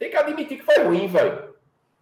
[0.00, 1.54] Tem que admitir que foi ruim, velho.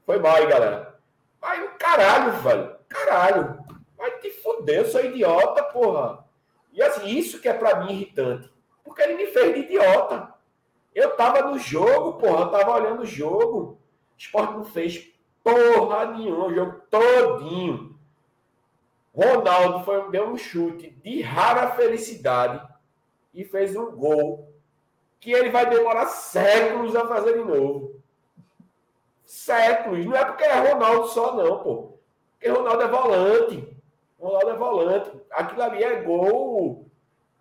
[0.06, 0.94] Foi mal aí, galera.
[1.42, 2.76] Mas caralho, velho.
[2.88, 3.58] Caralho.
[3.96, 6.24] Vai te fuder, eu sou idiota, porra.
[6.72, 8.48] E assim, isso que é pra mim irritante.
[8.84, 10.32] Porque ele me fez de idiota.
[10.94, 12.42] Eu tava no jogo, porra.
[12.42, 13.58] Eu tava olhando o jogo.
[13.60, 13.78] O
[14.16, 15.12] esporte não fez
[15.42, 17.98] porra nenhuma o jogo todinho.
[19.12, 22.64] Ronaldo foi, deu um chute de rara felicidade
[23.34, 24.48] e fez um gol
[25.20, 27.87] que ele vai demorar séculos a fazer de novo.
[29.28, 30.06] Séculos.
[30.06, 31.98] Não é porque é Ronaldo só, não, pô.
[32.32, 33.76] Porque Ronaldo é volante.
[34.18, 35.10] Ronaldo é volante.
[35.30, 36.86] Aquilo ali é gol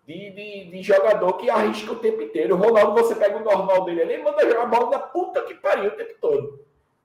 [0.06, 2.54] de, de, de, jogador que arrisca o tempo inteiro.
[2.54, 5.54] O Ronaldo, você pega o normal dele ali manda jogar a bola da puta que
[5.54, 6.62] pariu o tempo todo.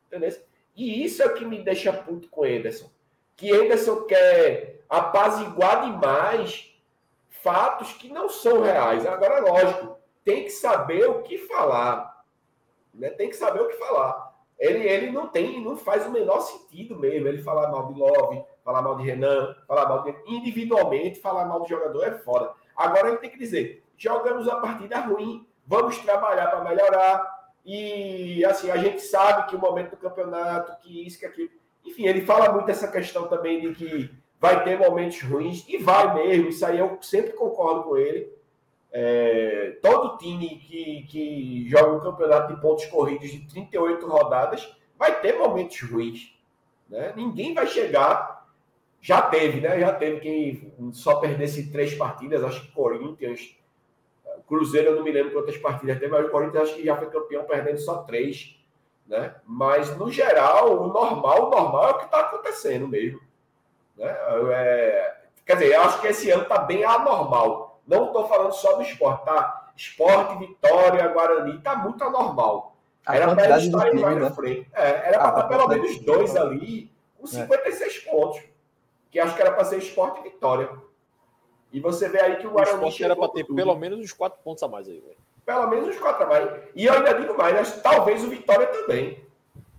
[0.08, 0.38] Entendeu?
[0.76, 2.92] E isso é o que me deixa puto com o Ederson.
[3.38, 6.76] Que Ederson quer apaziguar demais
[7.30, 9.06] fatos que não são reais.
[9.06, 12.26] Agora, lógico, tem que saber o que falar.
[12.94, 13.10] Né?
[13.12, 14.23] Tem que saber o que falar.
[14.60, 17.28] Ele, ele não tem, não faz o menor sentido mesmo.
[17.28, 20.16] Ele falar mal de Love, falar mal de Renan, falar mal de.
[20.28, 22.52] Individualmente, falar mal do jogador é foda.
[22.76, 27.44] Agora ele tem que dizer: jogamos a partida ruim, vamos trabalhar para melhorar.
[27.66, 31.50] E assim, a gente sabe que o momento do campeonato, que isso, que aquilo.
[31.86, 36.14] Enfim, ele fala muito essa questão também de que vai ter momentos ruins, e vai
[36.16, 38.30] mesmo, isso aí eu sempre concordo com ele.
[38.96, 45.20] É, todo time que, que joga um campeonato de pontos corridos de 38 rodadas vai
[45.20, 46.38] ter momentos ruins.
[46.88, 47.12] Né?
[47.16, 48.48] Ninguém vai chegar.
[49.02, 49.80] Já teve, né?
[49.80, 53.58] Já teve quem só perdesse três partidas, acho que Corinthians,
[54.48, 57.10] Cruzeiro, eu não me lembro quantas partidas teve, mas o Corinthians acho que já foi
[57.10, 58.58] campeão perdendo só três.
[59.08, 59.36] Né?
[59.46, 63.20] Mas, no geral, o normal, o normal é o que está acontecendo mesmo.
[63.98, 64.16] Né?
[64.54, 65.16] É,
[65.46, 67.73] quer dizer, eu acho que esse ano está bem anormal.
[67.88, 69.72] Não estou falando só do esporte, tá?
[69.76, 72.76] Esporte, Vitória, Guarani, está muito anormal.
[73.08, 74.70] era para eles estarem mais na frente.
[74.74, 78.12] É, era para estar pelo menos dois ali, com 56 é.
[78.12, 78.42] pontos.
[79.12, 80.70] Que acho que era para ser esporte e Vitória.
[81.72, 82.74] E você vê aí que o Guarani.
[82.74, 85.18] O esporte era para ter pelo menos uns quatro pontos a mais aí, velho.
[85.46, 86.50] Pelo menos uns quatro a mais.
[86.76, 89.24] E eu ainda digo mais, talvez o Vitória também.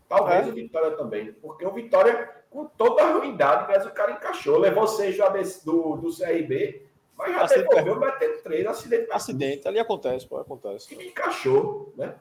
[0.09, 0.51] Talvez é.
[0.51, 1.33] o Vitória também.
[1.33, 4.59] Porque o Vitória com toda a ruindade, mas o cara encaixou.
[4.59, 5.17] Levou seis
[5.65, 6.84] do, do CRB,
[7.17, 9.13] mas já acidente devolveu batendo três, acidente.
[9.13, 10.89] Acidente, ali acontece, pô, acontece.
[10.89, 12.15] Que encaixou, né?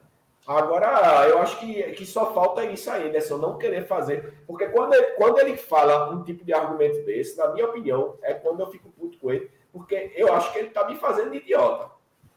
[0.46, 3.18] Agora, eu acho que, que só falta isso aí, né?
[3.30, 4.34] eu não querer fazer.
[4.46, 8.34] Porque quando ele, quando ele fala um tipo de argumento desse, na minha opinião, é
[8.34, 11.38] quando eu fico puto com ele, porque eu acho que ele tá me fazendo de
[11.38, 11.90] idiota.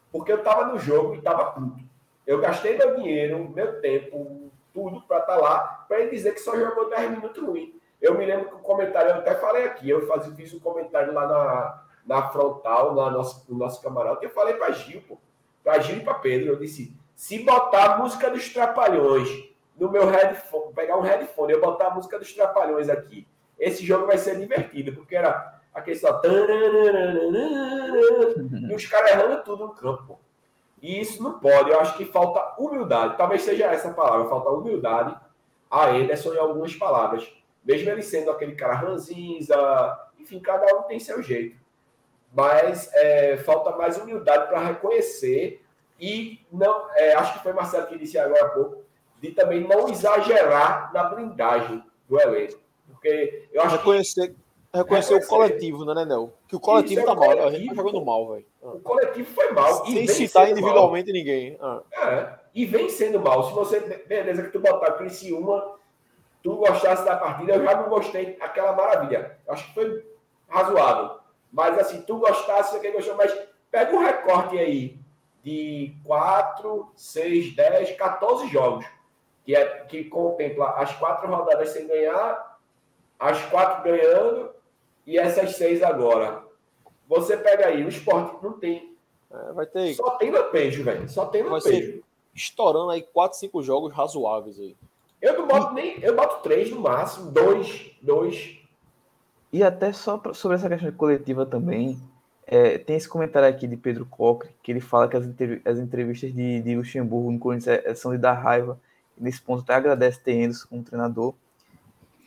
[0.10, 1.84] Porque eu tava no jogo e tava puto.
[2.26, 6.40] Eu gastei meu dinheiro, meu tempo, tudo para estar tá lá, para ele dizer que
[6.40, 7.78] só jogou 10 minutos ruim.
[8.02, 11.14] Eu me lembro que o comentário, eu até falei aqui, eu faz, fiz um comentário
[11.14, 15.18] lá na, na frontal, na nossa, no nosso camarote, eu falei para Gil, pô,
[15.64, 19.30] para Gil e para Pedro, eu disse, se botar a música dos Trapalhões
[19.76, 23.28] no meu headphone, pegar um headphone, eu botar a música dos Trapalhões aqui,
[23.60, 26.22] esse jogo vai ser divertido, porque era aquele só...
[28.70, 30.20] E os caras errando tudo no campo,
[30.82, 35.16] E isso não pode, eu acho que falta humildade, talvez seja essa palavra, falta humildade
[35.70, 41.00] a Ederson em algumas palavras mesmo ele sendo aquele cara ranzinza, enfim, cada um tem
[41.02, 41.58] seu jeito.
[42.38, 45.60] Mas é, falta mais humildade para reconhecer
[46.00, 48.84] e não, é, acho que foi Marcelo que disse agora há pouco,
[49.20, 52.60] de também não exagerar na blindagem do elenco.
[52.88, 54.36] Porque eu acho reconhecer, que.
[54.72, 56.32] Reconhecer, o coletivo, né, Nenel?
[56.48, 58.46] Que o coletivo Isso, tá é mal, a gente tá jogando mal, velho.
[58.62, 59.84] O coletivo foi mal.
[59.88, 61.18] Sem citar individualmente mal.
[61.18, 61.58] ninguém.
[61.60, 61.82] Ah.
[61.92, 63.48] É, e vem sendo mal.
[63.48, 65.76] Se você, beleza, que tu botar Criciúma
[66.44, 69.38] tu gostasse da partida, eu já não gostei aquela maravilha.
[69.50, 70.06] Acho que foi
[70.48, 71.17] razoável.
[71.52, 73.34] Mas assim, tu gostasse, quem gostou, mas
[73.72, 75.00] pega um recorte aí
[75.44, 78.86] de 4, 6, 10, 14 jogos,
[79.46, 82.60] que, é, que contempla as quatro rodadas sem ganhar,
[83.20, 84.52] as quatro ganhando
[85.06, 86.44] e essas seis agora.
[87.08, 88.98] Você pega aí, o esporte não tem.
[89.32, 89.94] É, vai ter.
[89.94, 91.08] Só tem lampejo, velho.
[91.08, 92.04] Só tem lampejo.
[92.36, 94.76] Estourando aí 4, 5 jogos razoáveis aí.
[95.22, 95.98] Eu não boto nem.
[96.04, 98.57] Eu boto três no máximo, dois, dois.
[99.52, 101.98] E até só sobre essa questão coletiva também,
[102.46, 105.26] é, tem esse comentário aqui de Pedro Cocre, que ele fala que as,
[105.66, 108.80] as entrevistas de, de Luxemburgo no Corinthians é, são de dar raiva.
[109.18, 111.34] Nesse ponto, até agradece ter Endos como treinador.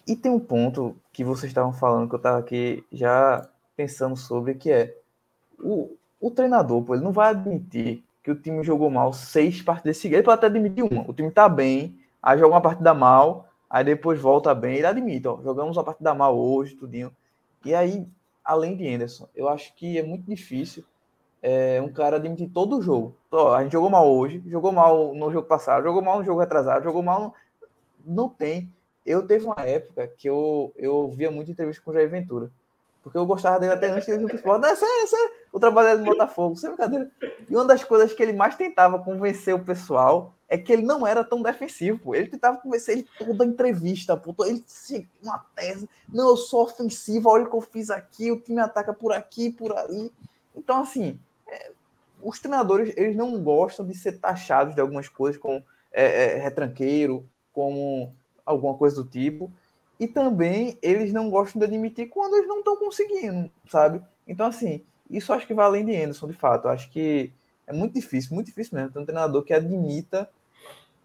[0.06, 4.54] E tem um ponto que vocês estavam falando, que eu estava aqui já pensando sobre,
[4.54, 4.96] que é
[5.58, 9.98] o, o treinador, pô, ele não vai admitir que o time jogou mal seis partidas
[9.98, 10.18] seguidas.
[10.18, 11.08] Ele pode até admitir uma.
[11.08, 14.76] O time está bem, Aí joga uma partida mal, aí depois volta bem.
[14.76, 17.14] Ele admite, ó, jogamos uma partida mal hoje, tudinho.
[17.64, 18.06] E aí,
[18.44, 20.84] além de Anderson, eu acho que é muito difícil
[21.40, 23.16] é, um cara admitir todo o jogo.
[23.30, 26.40] Ó, a gente jogou mal hoje, jogou mal no jogo passado, jogou mal no jogo
[26.40, 27.22] atrasado, jogou mal.
[27.22, 27.34] No...
[28.04, 28.72] Não tem.
[29.06, 32.50] Eu teve uma época que eu, eu via muita entrevista com o Jair Ventura.
[33.02, 34.58] Porque eu gostava dele até antes ele futebol.
[34.58, 35.16] Não, essa, essa,
[35.52, 37.10] o trabalho do Botafogo, sem brincadeira.
[37.48, 41.06] E uma das coisas que ele mais tentava convencer o pessoal é que ele não
[41.06, 41.98] era tão defensivo.
[41.98, 42.14] Pô.
[42.14, 44.34] Ele tentava convencer ele toda entrevista, pô.
[44.44, 44.62] ele
[45.22, 45.88] uma tese.
[46.08, 49.50] Não, eu sou ofensivo, olha o que eu fiz aqui, o time ataca por aqui,
[49.50, 50.12] por ali.
[50.54, 51.18] Então, assim,
[51.48, 51.70] é,
[52.22, 57.26] os treinadores, eles não gostam de ser taxados de algumas coisas, como é, é, retranqueiro,
[57.52, 58.14] como
[58.44, 59.50] alguma coisa do tipo.
[60.00, 64.00] E também eles não gostam de admitir quando eles não estão conseguindo, sabe?
[64.26, 66.66] Então, assim, isso acho que vai além de Anderson, de fato.
[66.66, 67.30] Eu acho que
[67.66, 70.30] é muito difícil, muito difícil mesmo ter um treinador que admita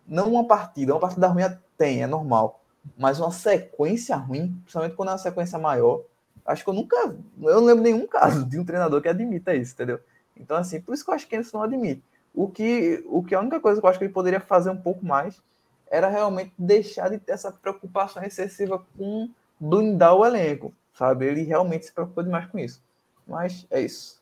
[0.07, 1.43] não uma partida, uma partida ruim
[1.77, 2.63] tem, é normal,
[2.97, 6.01] mas uma sequência ruim, principalmente quando é uma sequência maior.
[6.45, 9.73] Acho que eu nunca, eu não lembro nenhum caso de um treinador que admita isso,
[9.73, 9.99] entendeu?
[10.37, 12.01] Então, assim, por isso que eu acho que Anderson não admite.
[12.33, 14.77] O que, o que a única coisa que eu acho que ele poderia fazer um
[14.77, 15.41] pouco mais
[15.87, 19.29] era realmente deixar de ter essa preocupação excessiva com
[19.59, 21.25] blindar o elenco, sabe?
[21.25, 22.81] Ele realmente se preocupou demais com isso.
[23.27, 24.21] Mas é isso.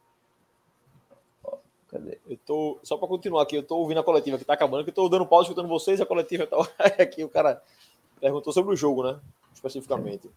[1.90, 2.20] Cadê?
[2.28, 4.90] Eu tô, só para continuar aqui, eu tô ouvindo a coletiva que tá acabando, que
[4.90, 6.58] eu tô dando pausa escutando vocês, a coletiva tá
[7.00, 7.62] aqui, o cara
[8.20, 9.20] perguntou sobre o jogo, né?
[9.54, 10.30] Especificamente.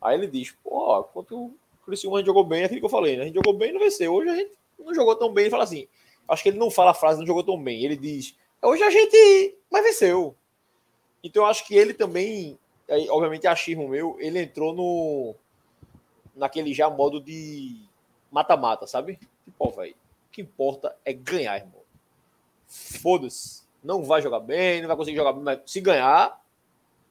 [0.00, 1.54] Aí ele diz, pô, quanto o
[1.84, 3.22] Criciúma jogou bem, é aquilo que eu falei, né?
[3.22, 4.12] A gente jogou bem e não venceu.
[4.12, 5.44] Hoje a gente não jogou tão bem.
[5.44, 5.86] Ele fala assim,
[6.28, 7.84] acho que ele não fala a frase não jogou tão bem.
[7.84, 10.34] Ele diz, hoje a gente mas venceu.
[11.22, 12.58] Então eu acho que ele também,
[12.88, 15.34] aí, obviamente achismo meu, ele entrou no
[16.34, 17.76] naquele já modo de
[18.30, 19.18] mata-mata, sabe?
[19.44, 21.82] Tipo, velho, o que importa é ganhar, irmão.
[22.66, 23.62] Foda-se.
[23.82, 26.40] Não vai jogar bem, não vai conseguir jogar bem, mas se ganhar,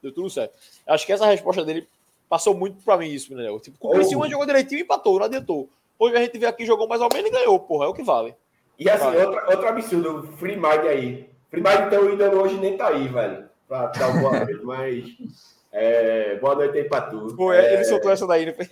[0.02, 0.54] deu tudo certo.
[0.86, 1.88] Acho que essa resposta dele
[2.30, 3.46] passou muito pra mim isso, né?
[3.60, 5.70] Tipo, o Criciúma jogou direitinho e empatou, não adiantou.
[6.00, 8.04] Hoje a gente veio aqui, jogou mais ou menos e ganhou, porra, é o que
[8.04, 8.36] vale.
[8.80, 9.26] E assim, vale.
[9.26, 11.30] outro, outro absurdo, o Free Mag aí.
[11.50, 16.36] Free Mag, então, ainda hoje nem tá aí, velho para dar boa noite, mas é,
[16.38, 17.36] boa noite aí para tu.
[17.36, 18.70] Pô, é, ele soltou essa daí, não foi?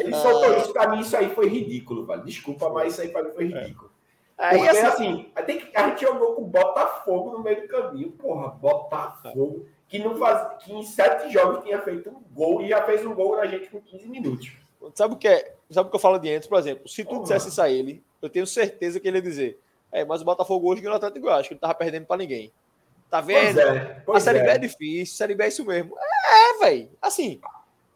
[0.00, 2.24] Ele soltou isso, para mim isso aí foi ridículo, velho.
[2.24, 3.90] Desculpa, mas isso aí para mim foi ridículo.
[4.38, 4.50] É.
[4.50, 8.50] Porque assim, assim a, gente, a gente jogou com Botafogo no meio do caminho, porra,
[8.50, 13.04] Botafogo, que, não faz, que em sete jogos tinha feito um gol e já fez
[13.04, 14.52] um gol na gente com 15 minutos.
[14.94, 15.54] Sabe o que é?
[15.70, 16.88] Sabe o que eu falo de antes, por exemplo?
[16.88, 17.22] Se tu porra.
[17.22, 19.58] dissesse isso a ele, eu tenho certeza que ele ia dizer:
[19.90, 22.52] É, mas o Botafogo hoje ganhou o Atlético Goiás, que ele tava perdendo para ninguém.
[23.10, 23.58] Tá vendo?
[23.58, 24.44] É, a Série é.
[24.44, 25.96] B é difícil, a Série B é isso mesmo.
[25.98, 26.90] É, velho.
[27.00, 27.40] Assim,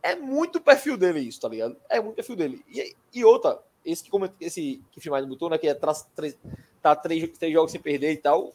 [0.03, 1.77] é muito perfil dele isso, tá ligado?
[1.89, 2.65] É muito perfil dele.
[2.69, 4.11] E, e outra, esse que
[4.41, 5.59] esse que filmagem botou, né?
[5.59, 6.37] Que é tra, três,
[6.81, 8.53] tá três, três jogos sem perder e tal.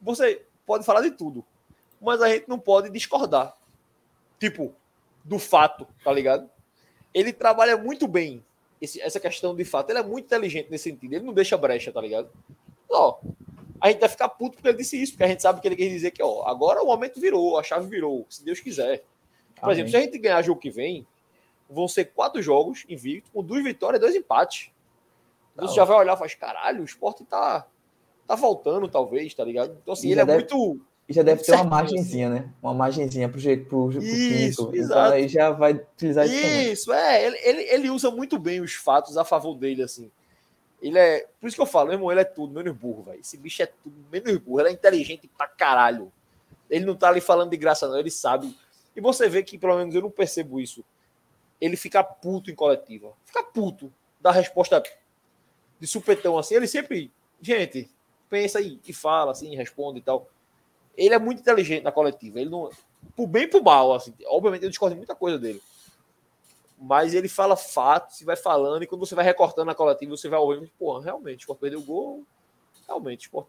[0.00, 1.44] Você pode falar de tudo.
[2.00, 3.54] Mas a gente não pode discordar.
[4.38, 4.74] Tipo,
[5.22, 6.48] do fato, tá ligado?
[7.12, 8.44] Ele trabalha muito bem
[8.80, 9.90] esse, essa questão de fato.
[9.90, 11.14] Ele é muito inteligente nesse sentido.
[11.14, 12.30] Ele não deixa brecha, tá ligado?
[12.90, 13.18] Ó,
[13.80, 15.76] a gente vai ficar puto porque ele disse isso, porque a gente sabe que ele
[15.76, 19.04] quer dizer que, ó, agora o momento virou, a chave virou, se Deus quiser.
[19.56, 19.74] Por Amém.
[19.74, 21.06] exemplo, se a gente ganhar jogo que vem,
[21.68, 24.70] vão ser quatro jogos invicto, com duas vitórias e dois empates.
[25.54, 27.66] Então você já vai olhar e fala, caralho, o esporte tá,
[28.26, 29.76] tá voltando, talvez, tá ligado?
[29.80, 30.80] Então, assim, ele é deve, muito.
[31.08, 32.50] E já deve ter uma margenzinha, né?
[32.62, 34.76] Uma margenzinha pro, pro, pro isso, quinto.
[34.76, 35.00] Exato.
[35.00, 36.46] Então aí já vai utilizar isso.
[36.46, 37.26] Isso, é.
[37.26, 40.10] Ele, ele, ele usa muito bem os fatos a favor dele, assim.
[40.84, 41.26] Ele é.
[41.40, 43.18] Por isso que eu falo, meu irmão, ele é tudo, menos burro, velho.
[43.18, 44.60] Esse bicho é tudo, menos burro.
[44.60, 46.12] Ele é inteligente pra caralho.
[46.68, 47.98] Ele não tá ali falando de graça, não.
[47.98, 48.54] Ele sabe.
[48.94, 50.84] E você vê que, pelo menos, eu não percebo isso.
[51.58, 53.14] Ele fica puto em coletiva.
[53.24, 53.90] Fica puto
[54.20, 54.82] da resposta
[55.80, 56.54] de supetão assim.
[56.54, 57.10] Ele sempre.
[57.40, 57.90] Gente,
[58.28, 60.28] pensa aí e fala, assim, responde e tal.
[60.98, 62.38] Ele é muito inteligente na coletiva.
[62.38, 62.68] Ele não.
[63.16, 64.12] Por bem e por mal, assim.
[64.26, 65.62] Obviamente, eu discordo de muita coisa dele
[66.78, 70.28] mas ele fala fatos e vai falando, e quando você vai recortando a coletiva, você
[70.28, 72.24] vai ouvindo, pô, realmente, o Sport perdeu o gol,
[72.86, 73.48] realmente, o Sport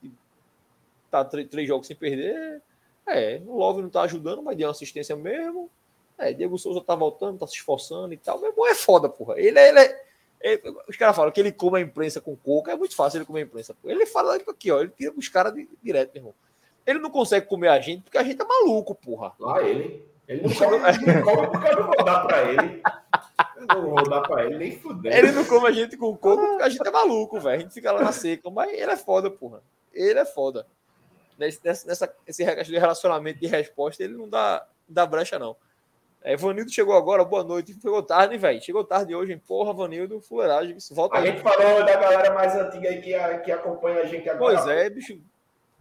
[1.10, 2.62] tá três jogos sem perder,
[3.08, 5.70] é, o Love não tá ajudando, mas deu uma assistência mesmo,
[6.18, 9.40] é, Diego Souza tá voltando, tá se esforçando e tal, meu irmão é foda, porra,
[9.40, 10.06] ele, ele é,
[10.42, 13.26] ele, os caras falam que ele come a imprensa com coco, é muito fácil ele
[13.26, 13.94] comer a imprensa, porra.
[13.94, 16.36] ele fala aqui, ó, ele tira os caras direto, meu irmão,
[16.86, 19.34] ele não consegue comer a gente porque a gente é maluco, porra.
[19.40, 20.06] Lá ele.
[20.28, 22.82] Ele não come porque eu não vou dar pra ele.
[23.60, 25.16] Eu não vou dar pra ele, nem fuder.
[25.16, 27.56] Ele não come a gente com coco porque a gente é maluco, velho.
[27.56, 28.50] A gente fica lá na seca.
[28.50, 29.62] Mas ele é foda, porra.
[29.94, 30.66] Ele é foda.
[31.38, 35.56] Nesse, nessa, esse relacionamento de resposta, ele não dá, não dá brecha, não.
[36.24, 37.80] É, Vanildo chegou agora, boa noite.
[37.80, 38.60] Chegou tarde, velho.
[38.60, 39.42] Chegou tarde hoje, hein?
[39.48, 40.78] Porra, Vanildo, fuleiragem.
[40.92, 41.28] Volta a aí.
[41.28, 44.56] gente falou da galera mais antiga aí que, que acompanha a gente agora.
[44.56, 45.22] Pois é, bicho.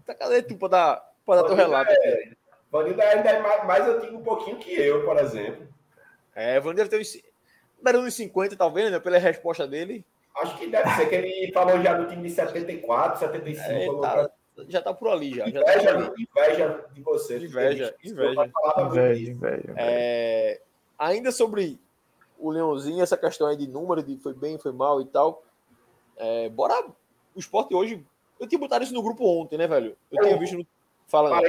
[0.05, 2.33] Tá cadê tu pra dar, pra dar teu relato é,
[2.75, 5.67] Vanildo ainda é mais, mais antigo um pouquinho que eu, por exemplo.
[6.35, 7.23] É, Vanildo deve ter uns.
[8.07, 8.99] Uns 50, talvez, né?
[8.99, 10.05] Pela resposta dele.
[10.37, 13.71] Acho que deve ser que ele falou já do time de 74, 75.
[13.71, 14.31] É, tá, pra-
[14.69, 15.49] já tá por ali, já.
[15.49, 16.29] já tá por Inveja, ali.
[16.29, 17.37] inveja de você.
[17.39, 18.51] Inveja, inveja.
[18.79, 19.31] eu Inveja, inveja.
[19.31, 19.75] inveja.
[19.77, 20.61] É,
[20.99, 21.79] ainda sobre
[22.39, 25.45] o Leãozinho, essa questão aí de número, de foi bem, foi mal e tal.
[26.17, 26.75] É, bora.
[27.37, 28.05] O esporte hoje.
[28.41, 29.97] Eu tinha botado isso no grupo ontem, né, velho?
[30.11, 30.67] Eu tinha Eu- visto no.
[31.07, 31.41] Fala,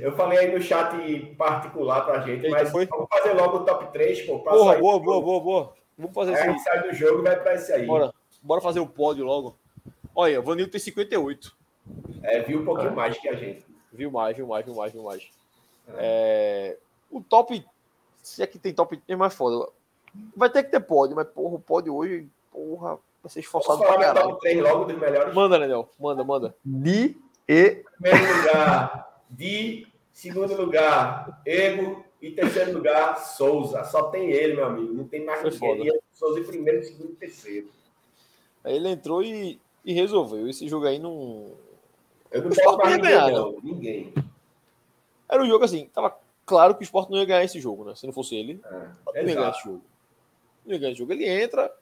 [0.00, 0.96] eu falei aí no chat
[1.36, 2.86] particular pra gente, Eita, mas foi?
[2.86, 4.38] vamos fazer logo o top 3, pô.
[4.40, 5.74] Porra, boa, boa, boa, boa.
[5.96, 7.86] Vamos fazer Aí a isso gente sai do jogo e vai pra esse aí.
[7.86, 8.12] Bora.
[8.42, 9.56] Bora fazer o pódio logo.
[10.14, 11.56] Olha, o Vanildo tem 58.
[12.22, 13.64] É, viu um pouquinho mais que a gente.
[13.92, 15.28] Viu mais, viu mais, viu mais, viu mais.
[15.96, 16.76] É,
[17.10, 17.64] o top.
[18.22, 19.68] Se é que tem top, é mais foda.
[20.36, 23.88] Vai ter que ter pódio, mas porra, o pódio hoje, porra, vai ser esforçado Posso
[23.90, 24.28] falar pra caralho.
[24.30, 25.34] top 3 logo dos melhores?
[25.34, 26.54] Manda, Nenel, manda, manda.
[26.64, 27.16] De
[27.48, 29.86] e Primeiro lugar, Di.
[30.12, 32.04] Segundo lugar, Ego.
[32.20, 33.82] E terceiro lugar, Souza.
[33.84, 34.92] Só tem ele, meu amigo.
[34.92, 35.68] Não tem mais Foi ninguém.
[35.76, 35.84] foda.
[35.84, 37.68] E é Souza em primeiro, segundo e terceiro.
[38.62, 40.48] Aí ele entrou e, e resolveu.
[40.48, 41.50] Esse jogo aí não.
[42.30, 43.60] Eu não O posso mais ninguém, ganhar, não.
[43.62, 44.14] Ninguém.
[45.28, 46.16] Era um jogo assim, tava
[46.46, 47.94] claro que o Sport não ia ganhar esse jogo, né?
[47.94, 48.60] Se não fosse ele,
[49.14, 49.82] É, não ia ganhar esse jogo.
[50.64, 51.12] Não ia ganhar esse jogo.
[51.12, 51.74] Ele entra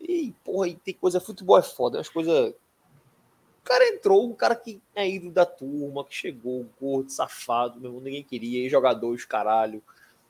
[0.00, 1.20] e, porra, aí tem coisa.
[1.20, 2.52] Futebol é foda, as coisas.
[3.64, 7.88] O cara entrou, um cara que é ídolo da turma, que chegou, gordo, safado, meu
[7.88, 9.82] irmão, ninguém queria, e jogador, os caralho.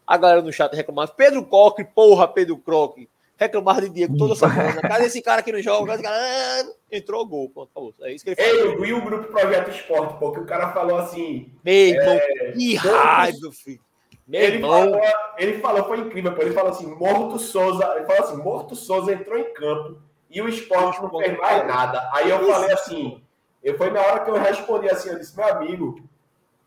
[0.06, 1.10] A galera no chat reclamava.
[1.10, 3.08] Pedro Coque, porra, Pedro Croque.
[3.36, 4.80] Reclamava de Diego toda semana.
[4.88, 6.00] Cadê esse cara que não joga?
[6.00, 6.14] Cara?
[6.16, 7.94] Ah, Entrou gol, pronto, acabou.
[8.02, 8.40] É isso que ele.
[8.40, 11.50] Ei, eu vi o grupo Projeto Esporte, pô, que o cara falou assim.
[11.64, 12.20] Meu irmão,
[12.54, 13.80] que raiva, filho.
[14.28, 14.70] Meu Ele irmão.
[14.70, 15.00] falou,
[15.36, 16.42] ele falou, foi incrível, pô.
[16.42, 17.84] Ele falou assim: Morto Souza.
[17.96, 19.98] Ele falou assim: Morto Souza entrou em campo
[20.30, 22.08] e o esporte não fez mais nada.
[22.12, 23.20] Aí eu falei assim:
[23.64, 25.98] eu foi na hora que eu respondi assim: eu disse, meu amigo,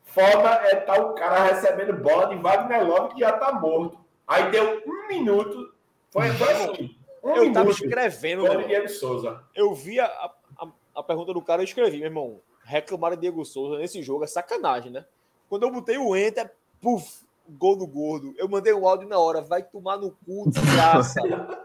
[0.02, 3.99] foda é tá o cara recebendo bola de Wagner Love que já tá morto.
[4.26, 5.74] Aí deu um minuto,
[6.10, 8.68] foi, foi assim: um Eu tava escrevendo, meu irmão.
[8.68, 9.44] Diego Souza.
[9.53, 12.41] eu vi a, a, a pergunta do cara, eu escrevi, meu irmão.
[12.64, 15.06] Reclamaram de Diego Souza nesse jogo, é sacanagem, né?
[15.48, 16.52] Quando eu botei o enter,
[16.82, 18.34] puf, gol do gordo.
[18.38, 21.22] Eu mandei um áudio na hora, vai tomar no cu, desgraça.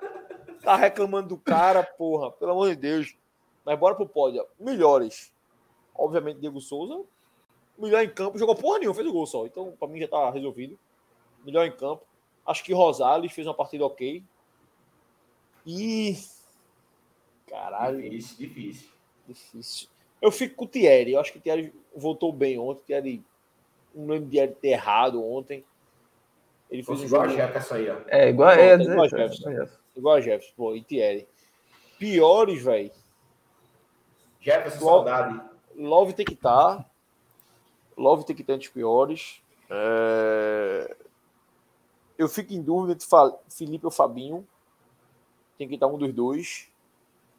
[0.62, 3.16] tá reclamando do cara, porra, pelo amor de Deus.
[3.64, 4.46] Mas bora pro pódio.
[4.58, 5.32] Melhores.
[5.94, 7.04] Obviamente, Diego Souza.
[7.78, 9.46] Melhor em campo, jogou porra nenhuma, fez o gol só.
[9.46, 10.78] Então, pra mim já tá resolvido.
[11.44, 12.04] Melhor em campo.
[12.46, 14.22] Acho que Rosales fez uma partida ok.
[15.66, 16.16] E.
[17.48, 18.02] Caralho.
[18.02, 18.88] Difícil, difícil.
[19.26, 19.88] Difícil.
[20.20, 21.12] Eu fico com o Thierry.
[21.12, 22.80] Eu acho que o Thierry voltou bem ontem.
[22.80, 23.24] O Thierry.
[23.94, 25.64] Não lembro de ter errado ontem.
[26.70, 27.96] Ele fez um igual a jogo Jefferson aí, ó.
[28.08, 29.68] É, igual, é, é, igual é, Jefferson.
[29.94, 30.54] igual a Jefferson.
[30.56, 31.28] Pô, e Thierry.
[31.98, 32.90] Piores, velho.
[34.42, 35.40] Jefferson, Igual- saudade.
[35.76, 36.84] Love tem que estar.
[37.96, 39.42] Love tem que estar entre os piores.
[39.70, 40.96] É,
[42.18, 43.06] Eu fico em dúvida entre
[43.48, 44.46] Felipe ou Fabinho.
[45.58, 46.68] Tem que estar um dos dois.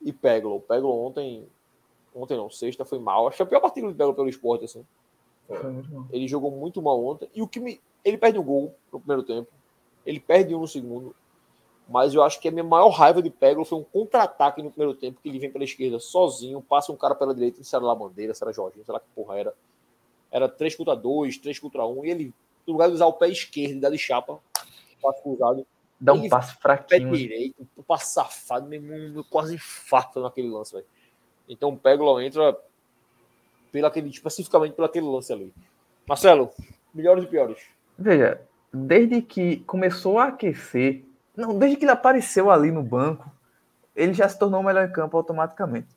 [0.01, 0.59] E Peglo.
[0.61, 1.47] Peglo ontem.
[2.15, 3.27] Ontem não, sexta foi mal.
[3.27, 4.85] Acho que é a pior partida do Peglo pelo esporte, assim.
[5.47, 6.05] Bom.
[6.11, 7.29] Ele jogou muito mal ontem.
[7.33, 7.79] E o que me.
[8.03, 9.49] Ele perde um gol no primeiro tempo.
[10.05, 11.15] Ele perde um no segundo.
[11.93, 14.97] Mas eu acho que a minha maior raiva de Peglo foi um contra-ataque no primeiro
[14.97, 17.93] tempo, que ele vem pela esquerda sozinho, passa um cara pela direita, se era lá
[17.93, 19.53] bandeira, se era Jorginho, sei lá que porra era.
[20.31, 22.33] Era 3 contra 2, 3 contra 1, e ele,
[22.65, 24.39] no lugar de usar o pé esquerdo e dar de chapa,
[24.99, 25.67] passo cruzado,
[26.01, 27.15] Dá um passo pé fraquinho.
[27.15, 30.87] direito, um passo safado, meu irmão, quase infarto naquele lance, velho.
[31.47, 32.57] Então o Peglo entra
[33.71, 35.53] pelo aquele, especificamente pelo aquele lance ali.
[36.07, 36.49] Marcelo,
[36.91, 37.59] melhores e piores.
[37.99, 38.41] Veja,
[38.73, 43.29] desde que começou a aquecer, não, desde que ele apareceu ali no banco,
[43.95, 45.87] ele já se tornou o melhor em campo automaticamente.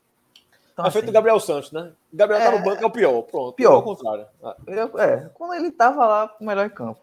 [0.72, 1.92] Então, É feito assim, o Gabriel Santos, né?
[2.12, 2.58] O Gabriel tá É.
[2.58, 3.22] no banco, é o pior.
[3.22, 3.54] Pronto.
[3.54, 3.80] Pior.
[3.82, 4.26] Contrário.
[4.44, 7.00] Ah, eu- é, quando ele tava lá, o melhor em campo.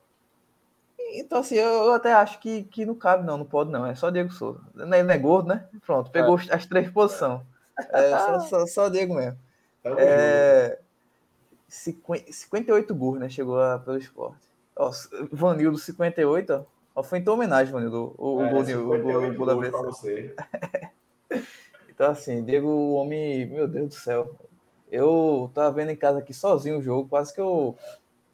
[1.15, 3.85] Então, assim, eu, eu até acho que, que não cabe, não, não pode, não.
[3.85, 4.59] É só Diego Souza.
[4.73, 5.65] Não é, não é gordo, né?
[5.85, 7.41] Pronto, pegou as três posições.
[7.89, 9.37] É só, só, só Diego mesmo.
[9.83, 10.79] É,
[11.67, 13.29] 50 58 gols, né?
[13.29, 14.37] Chegou a, pelo esporte.
[14.75, 14.91] Ó,
[15.31, 16.72] Vanildo, 58, ó.
[17.01, 18.13] Foi em tua homenagem, Vanildo.
[18.17, 19.71] O, o É, gol, de- o, gol, o 58 gol da vez.
[19.73, 20.35] você.
[21.89, 24.35] Então, assim, Diego, o homem, meu Deus do céu.
[24.91, 27.75] Eu tava vendo em casa aqui sozinho o jogo, quase que eu,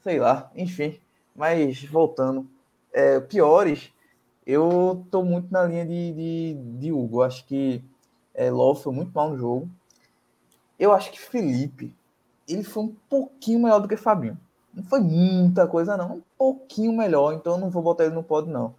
[0.01, 0.97] sei lá, enfim.
[1.35, 2.49] Mas voltando,
[2.93, 3.91] é, piores,
[4.47, 7.21] eu tô muito na linha de, de, de Hugo.
[7.21, 7.83] Acho que
[8.33, 9.69] é, Love foi muito mal no jogo.
[10.77, 11.93] Eu acho que Felipe,
[12.47, 14.37] ele foi um pouquinho melhor do que Fabinho.
[14.73, 16.15] Não foi muita coisa, não.
[16.15, 18.73] Um pouquinho melhor, então eu não vou botar ele no pódio, não.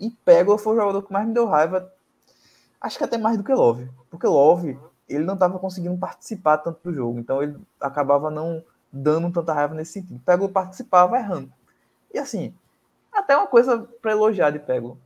[0.00, 1.92] E Pego foi o jogador que mais me deu raiva
[2.84, 3.88] acho que até mais do que Love.
[4.10, 4.78] Porque Love,
[5.08, 7.18] ele não estava conseguindo participar tanto do jogo.
[7.18, 8.62] Então ele acabava não,
[8.92, 10.20] dando tanta raiva nesse sentido.
[10.24, 11.50] Pego participava errando.
[12.12, 12.54] E assim,
[13.10, 14.98] até uma coisa para elogiar de Pego.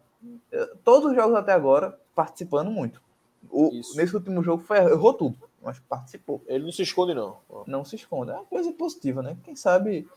[0.83, 3.01] Todos os jogos até agora participando muito.
[3.49, 6.43] O, nesse último jogo foi errou tudo, mas participou.
[6.47, 7.37] Ele não se esconde não.
[7.67, 8.33] Não se esconde.
[8.33, 9.37] É uma coisa positiva, né?
[9.45, 10.09] Quem sabe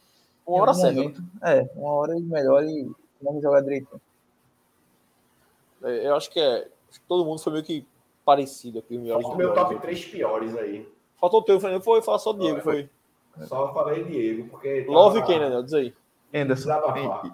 [0.55, 0.73] uma hora.
[0.73, 2.91] Momento, é, uma hora melhor e
[3.21, 4.01] vamos jogar direito.
[5.83, 6.67] É, eu acho que é,
[7.07, 7.85] todo mundo foi meio que
[8.25, 8.97] parecido aqui.
[8.97, 10.87] O meu top 3 piores aí.
[11.19, 12.89] Faltou o teu, foi falar só Diego, foi.
[13.43, 14.85] Só falei Diego, porque.
[14.87, 15.27] Love tava...
[15.27, 15.61] quem, né?
[15.61, 15.93] Diz aí.
[16.33, 16.69] Anderson.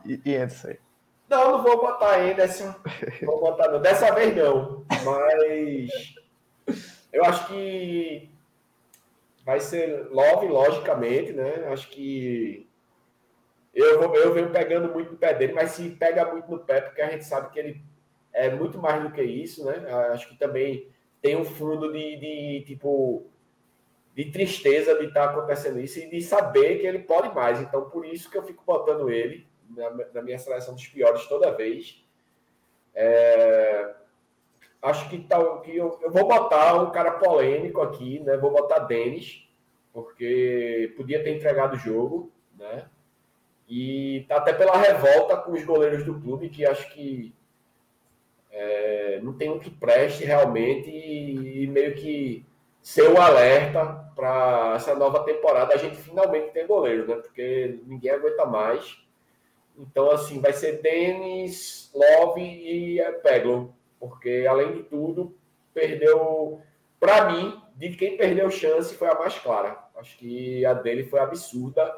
[0.05, 0.79] E, e, Anderson aí.
[1.29, 2.73] Não, não vou botar Anderson.
[3.23, 3.81] vou botar não.
[3.81, 4.85] Dessa vez não.
[5.05, 5.89] Mas.
[7.11, 8.29] Eu acho que.
[9.45, 11.67] Vai ser Love, logicamente, né?
[11.71, 12.66] Acho que.
[13.77, 16.99] Eu, eu venho pegando muito no pé dele, mas se pega muito no pé, porque
[16.99, 17.83] a gente sabe que ele
[18.33, 19.87] é muito mais do que isso, né?
[20.11, 20.89] Acho que também
[21.21, 23.27] tem um fundo de, de tipo
[24.15, 27.61] de tristeza de estar tá acontecendo isso e de saber que ele pode mais.
[27.61, 31.55] Então, por isso que eu fico botando ele na, na minha seleção dos piores toda
[31.55, 32.03] vez.
[32.95, 33.93] É,
[34.81, 38.37] acho que, tá, que eu, eu, vou botar um cara polêmico aqui, né?
[38.37, 39.47] Vou botar Denis,
[39.93, 42.89] porque podia ter entregado o jogo, né?
[43.67, 47.35] E tá até pela revolta com os goleiros do clube, que acho que
[48.51, 52.45] é, não tem um que preste realmente e, e meio que
[52.81, 53.85] ser o alerta
[54.15, 57.15] para essa nova temporada a gente finalmente ter goleiro, né?
[57.15, 58.97] Porque ninguém aguenta mais.
[59.77, 65.37] Então, assim, vai ser Denis, Love e Peglo, porque além de tudo,
[65.73, 66.61] perdeu.
[66.99, 69.77] Para mim, de quem perdeu chance foi a mais clara.
[69.97, 71.95] Acho que a dele foi absurda,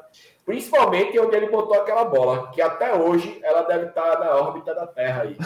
[0.50, 4.84] principalmente onde ele botou aquela bola, que até hoje ela deve estar na órbita da
[4.84, 5.36] Terra aí.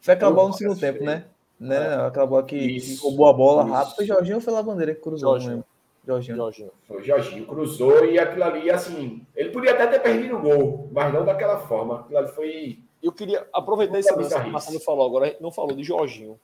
[0.00, 1.26] Foi aquela bola no segundo tempo, né?
[1.60, 1.76] Né?
[1.76, 2.06] É.
[2.06, 3.72] Aquela bola que, que roubou a bola isso.
[3.72, 3.96] rápido.
[3.96, 5.38] Foi Jorginho ou foi a bandeira que cruzou?
[5.38, 5.64] Jorginho.
[6.06, 6.36] Jorginho.
[6.36, 6.72] Jorginho.
[6.88, 11.12] Foi Jorginho, cruzou e aquilo ali, assim, ele podia até ter perdido o gol, mas
[11.12, 12.00] não daquela forma.
[12.00, 12.78] Aquilo ali foi.
[13.02, 15.84] Eu queria aproveitar esse lance que o Marcelo falou agora, a gente não falou de
[15.84, 16.40] Jorginho.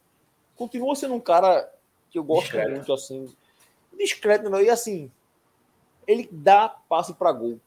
[0.55, 1.67] Continua sendo um cara
[2.11, 2.73] que eu gosto discreto.
[2.73, 3.27] muito, assim.
[3.97, 4.61] Discreto, não.
[4.61, 5.11] E assim,
[6.07, 7.61] ele dá passe para gol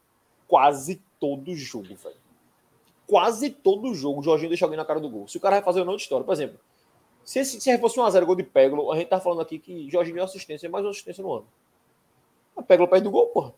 [0.48, 2.16] quase todo jogo, velho.
[3.08, 5.28] Quase todo jogo o Jorginho deixa alguém na cara do gol.
[5.28, 6.60] Se o cara vai fazer ou não de história, por exemplo,
[7.24, 10.12] se, esse, se fosse 1x0 gol de Peglo, a gente tá falando aqui que Jorge
[10.12, 11.48] deu assistência, mais uma assistência no ano.
[12.56, 13.54] A Peglo perde o gol, porra.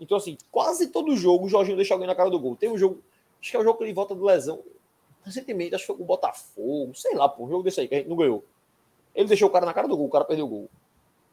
[0.00, 2.56] Então, assim, quase todo jogo o Jorginho deixa alguém na cara do gol.
[2.56, 3.02] Tem um jogo,
[3.40, 4.62] acho que é o jogo que ele volta de lesão.
[5.24, 7.98] Recentemente, acho que foi o Botafogo, sei lá, pô, um jogo desse aí que a
[7.98, 8.44] gente não ganhou.
[9.14, 10.70] Ele deixou o cara na cara do gol, o cara perdeu o gol.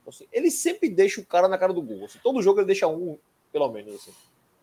[0.10, 2.06] Assim, ele sempre deixa o cara na cara do gol.
[2.06, 3.18] Assim, todo jogo ele deixa um,
[3.52, 3.95] pelo menos.
[3.95, 4.11] Assim.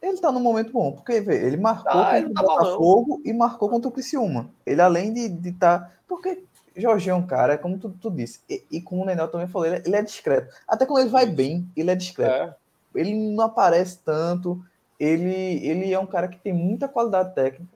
[0.03, 3.33] Ele tá num momento bom, porque vê, ele marcou ah, contra o tá Botafogo e
[3.33, 4.51] marcou contra o Criciúma.
[4.67, 5.79] Ele, além de estar.
[5.79, 6.45] Tá, porque
[6.77, 9.67] Jorginho é um cara, como tu, tu disse, e, e, como o Nenel também falou,
[9.67, 10.55] ele, é, ele, é discreto.
[10.67, 12.33] Até quando ele vai bem, ele é discreto.
[12.35, 13.01] É.
[13.01, 14.63] Ele não aparece tanto.
[14.99, 17.73] Ele, ele é um cara que tem muita qualidade técnica.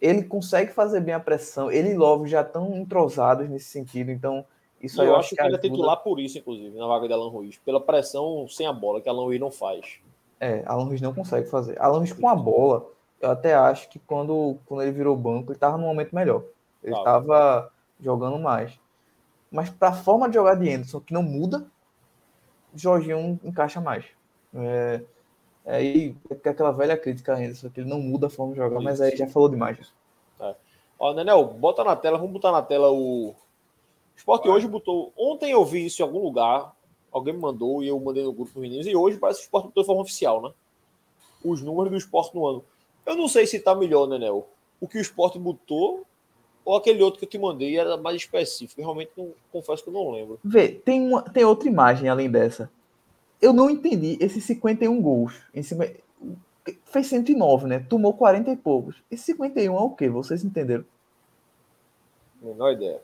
[0.00, 1.70] Ele consegue fazer bem a pressão.
[1.70, 4.10] Ele e Love já estão entrosados nesse sentido.
[4.10, 4.44] Então,
[4.86, 7.28] isso eu, eu acho que, ele é titular por isso, inclusive, na vaga de Alan
[7.28, 7.58] Ruiz.
[7.58, 10.00] Pela pressão sem a bola, que Alan Ruiz não faz.
[10.40, 11.80] É, Alan Ruiz não consegue fazer.
[11.80, 12.86] Alan Ruiz com a bola,
[13.20, 16.42] eu até acho que quando, quando ele virou banco, ele estava num momento melhor.
[16.82, 18.78] Ele estava jogando mais.
[19.50, 21.66] Mas para a forma de jogar de Anderson, que não muda,
[22.74, 24.04] Jorginho encaixa mais.
[24.54, 25.00] É,
[25.64, 28.58] é aí é aquela velha crítica a Anderson, que ele não muda a forma de
[28.58, 28.84] jogar, Isso.
[28.84, 29.92] mas aí já falou demais.
[30.40, 30.54] É.
[30.98, 33.34] Ó, Nenel, bota na tela, vamos botar na tela o.
[34.16, 35.12] O Sport hoje botou.
[35.16, 36.74] Ontem eu vi isso em algum lugar,
[37.12, 38.86] alguém me mandou e eu mandei no grupo dos meninos.
[38.86, 40.52] E hoje parece que o esporte botou de forma oficial, né?
[41.44, 42.64] Os números do esporte no ano.
[43.04, 44.48] Eu não sei se tá melhor, né, Nel?
[44.80, 46.04] O que o esporte botou
[46.64, 48.80] ou aquele outro que eu te mandei era mais específico.
[48.80, 50.40] realmente não, confesso que eu não lembro.
[50.42, 52.68] Vê, tem, uma, tem outra imagem além dessa.
[53.40, 55.40] Eu não entendi esses 51 gols.
[55.62, 55.86] Cima,
[56.86, 57.86] fez 109, né?
[57.88, 58.96] Tomou 40 e poucos.
[59.08, 60.08] Esse 51 é o quê?
[60.08, 60.84] Vocês entenderam?
[62.42, 63.00] Menor ideia.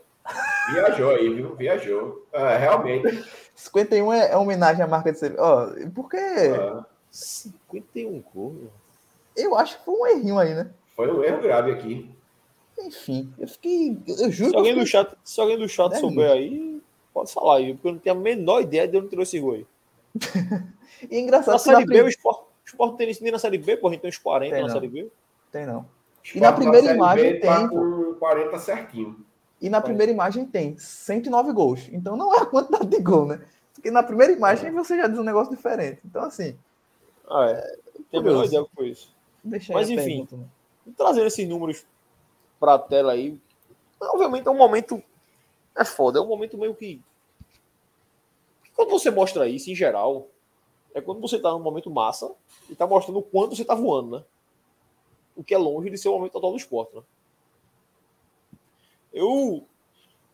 [0.70, 1.54] Viajou aí, viu?
[1.56, 2.26] Viajou.
[2.32, 3.24] É, realmente.
[3.54, 5.42] 51 é, é homenagem à marca de cerveja.
[5.42, 6.16] Ó, porque.
[6.16, 6.84] Ah.
[7.10, 8.70] 51 gols.
[9.36, 10.70] Eu acho que foi um errinho aí, né?
[10.94, 12.10] Foi um erro grave aqui.
[12.78, 13.98] Enfim, eu fiquei.
[14.06, 16.80] Eu juro se alguém, do chat, se alguém do chat souber aí,
[17.12, 19.54] pode falar aí, porque eu não tenho a menor ideia de onde tirou esse gol
[19.54, 19.66] aí.
[21.10, 21.52] e é engraçado.
[21.52, 24.08] Na Série B, o Sport, o Sport não tem nem na Série B, porra, então
[24.08, 24.74] os 40 tem na não.
[24.74, 25.10] Série B.
[25.50, 25.86] Tem não.
[26.34, 27.68] E na primeira imagem tá tem.
[27.68, 29.16] com 40 certinho.
[29.62, 31.88] E na primeira imagem tem 109 gols.
[31.92, 33.46] Então não é a quantidade de gol, né?
[33.72, 34.72] Porque na primeira imagem é.
[34.72, 36.00] você já diz um negócio diferente.
[36.04, 36.58] Então, assim.
[37.30, 37.78] Ah, é.
[38.10, 39.14] Tem a menor ideia que foi isso.
[39.44, 40.44] Deixa Mas, enfim, pergunta, né?
[40.96, 41.86] trazendo esses números
[42.58, 43.40] para a tela aí,
[44.00, 45.00] obviamente é um momento.
[45.76, 47.00] É foda, é um momento meio que.
[48.74, 50.28] Quando você mostra isso, em geral,
[50.92, 52.32] é quando você está num momento massa
[52.68, 54.24] e está mostrando o quanto você está voando, né?
[55.36, 57.02] O que é longe de ser o momento total do esporte, né?
[59.12, 59.64] Eu,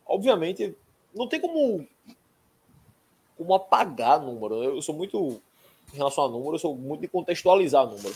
[0.05, 0.75] obviamente,
[1.13, 1.85] não tem como,
[3.37, 4.63] como apagar número.
[4.63, 5.41] Eu sou muito,
[5.93, 8.15] em relação a número, eu sou muito de contextualizar número.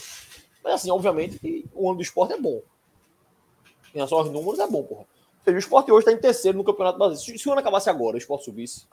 [0.63, 2.61] Mas, assim, obviamente, o ano do esporte é bom.
[3.93, 5.05] Em relação aos números, é bom, porra.
[5.45, 7.39] o esporte hoje está em terceiro no Campeonato Brasileiro.
[7.39, 8.87] Se o ano acabasse agora, o esporte subisse,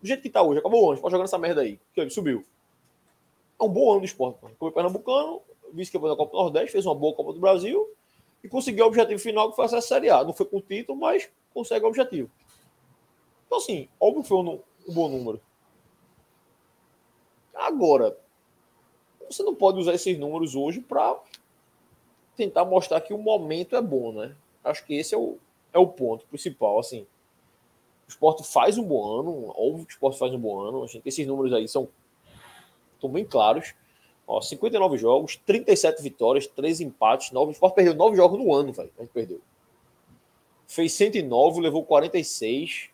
[0.00, 1.78] do jeito que está hoje, acabou o ano, pode jogando essa merda aí.
[1.94, 2.44] Que ele subiu.
[3.60, 4.38] É um bom ano do esporte.
[4.58, 5.42] Foi pernambucano,
[5.72, 7.88] vice-campeão da Copa do Nordeste, fez uma boa Copa do Brasil
[8.42, 10.24] e conseguiu o objetivo final que foi essa Série A.
[10.24, 12.30] Não foi com título, mas consegue o objetivo.
[13.46, 15.40] Então, assim, óbvio que foi um, um bom número.
[17.54, 18.16] Agora,
[19.30, 21.20] você não pode usar esses números hoje para
[22.36, 24.34] tentar mostrar que o momento é bom, né?
[24.64, 25.38] Acho que esse é o,
[25.72, 27.06] é o ponto principal, assim.
[28.06, 30.82] O esporte faz um bom ano, óbvio que o esporte faz um bom ano.
[30.82, 31.88] A gente, esses números aí são
[32.94, 33.74] estão bem claros.
[34.32, 37.50] Ó, 59 jogos, 37 vitórias, 3 empates, 9.
[37.50, 38.90] O Sport perdeu 9 jogos no ano, velho.
[38.96, 39.42] A gente perdeu.
[40.66, 42.88] Fez 109, levou 46.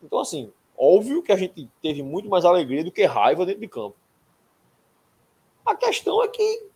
[0.00, 3.66] Então, assim, óbvio que a gente teve muito mais alegria do que raiva dentro de
[3.66, 3.96] campo.
[5.66, 6.68] A questão é que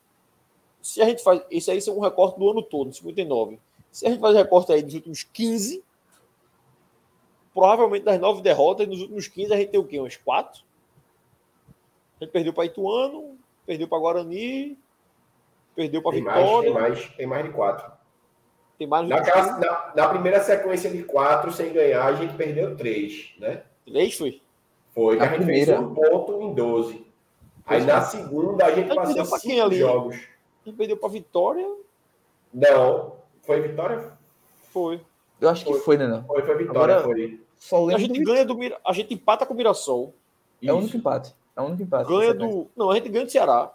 [0.83, 1.41] se a gente faz.
[1.49, 3.61] Esse aí é um recorte do ano todo, 59.
[3.93, 5.85] Se a gente faz recorte aí dos últimos 15,
[7.55, 10.01] provavelmente das nove derrotas, nos últimos 15 a gente tem o quê?
[10.01, 10.65] Uns 4?
[12.21, 13.39] A gente perdeu para Ituano,
[13.69, 14.79] perdeu para Guarani,
[15.77, 16.43] perdeu para Vitória.
[16.43, 17.93] Mais, tem, mais, tem mais de quatro.
[18.79, 23.35] Tem mais Naquela, na, na, primeira sequência de quatro, sem ganhar, a gente perdeu três,
[23.39, 23.65] né?
[23.85, 24.41] Três foi?
[24.95, 25.77] Foi, a, a gente primeira.
[25.77, 27.07] fez um ponto em 12.
[27.67, 29.79] Aí na segunda a gente, a gente passou cinco ali?
[29.79, 30.17] jogos.
[30.17, 31.69] A gente perdeu para Vitória?
[32.55, 33.17] Não.
[33.43, 34.13] Foi Vitória?
[34.71, 34.99] Foi.
[35.39, 36.07] Eu acho que foi, né?
[36.07, 36.25] Não?
[36.25, 37.95] Foi, foi Vitória, Agora, foi.
[37.95, 40.15] a gente ganha do A gente empata com o Mirassol.
[40.63, 41.35] É o único empate.
[41.59, 42.09] É o único empate.
[42.09, 42.71] Ganha do.
[42.77, 43.75] Não, a gente ganha do Ceará.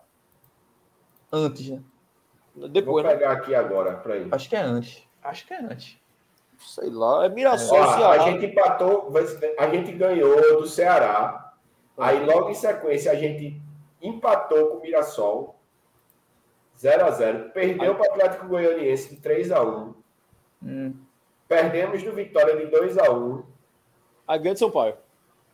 [1.29, 1.83] Antes, né?
[2.69, 3.35] Depois, Vou pegar né?
[3.35, 4.33] aqui agora para ir.
[4.33, 5.03] Acho que é antes.
[5.21, 5.97] Acho que é antes.
[6.59, 7.87] Sei lá, é Mirassol, é.
[7.87, 8.09] Ceará.
[8.11, 9.11] A gente empatou,
[9.59, 11.53] a gente ganhou do Ceará.
[11.97, 13.61] Aí logo em sequência a gente
[14.01, 15.59] empatou com o Mirassol.
[16.79, 19.93] 0 a 0 Perdeu para o Atlético Goianiense de 3 a 1
[20.63, 20.95] hum.
[21.47, 23.43] Perdemos do Vitória de 2 a 1
[24.27, 24.97] A ganha de São Paulo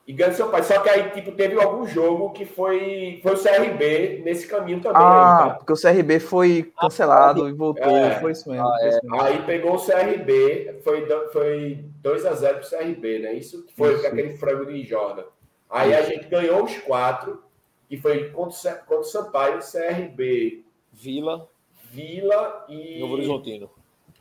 [0.09, 0.63] e ganha seu pai.
[0.63, 5.01] Só que aí, tipo, teve algum jogo que foi, foi o CRB nesse caminho também.
[5.01, 5.55] Ah, aí, tá?
[5.55, 7.95] porque o CRB foi cancelado ah, e voltou.
[7.95, 8.67] É, foi isso mesmo.
[8.67, 8.99] Ah, é.
[9.21, 13.34] Aí pegou o CRB, foi, foi 2x0 pro CRB, né?
[13.34, 14.07] Isso foi isso.
[14.07, 15.26] aquele frango de Jordan.
[15.69, 15.99] Aí isso.
[15.99, 17.43] a gente ganhou os quatro,
[17.88, 20.63] que foi contra, contra o Sampaio, CRB.
[20.91, 21.47] Vila.
[21.91, 22.99] Vila e.
[22.99, 23.69] Novo Horizontino.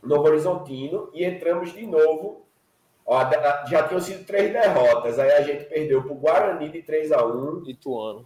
[0.03, 1.09] Novo Horizontino.
[1.13, 2.45] E entramos de novo
[3.11, 3.21] Ó,
[3.67, 5.17] já tinham sido três derrotas.
[5.17, 8.23] Aí a gente perdeu para o Guarani de 3 x 1 Ituano.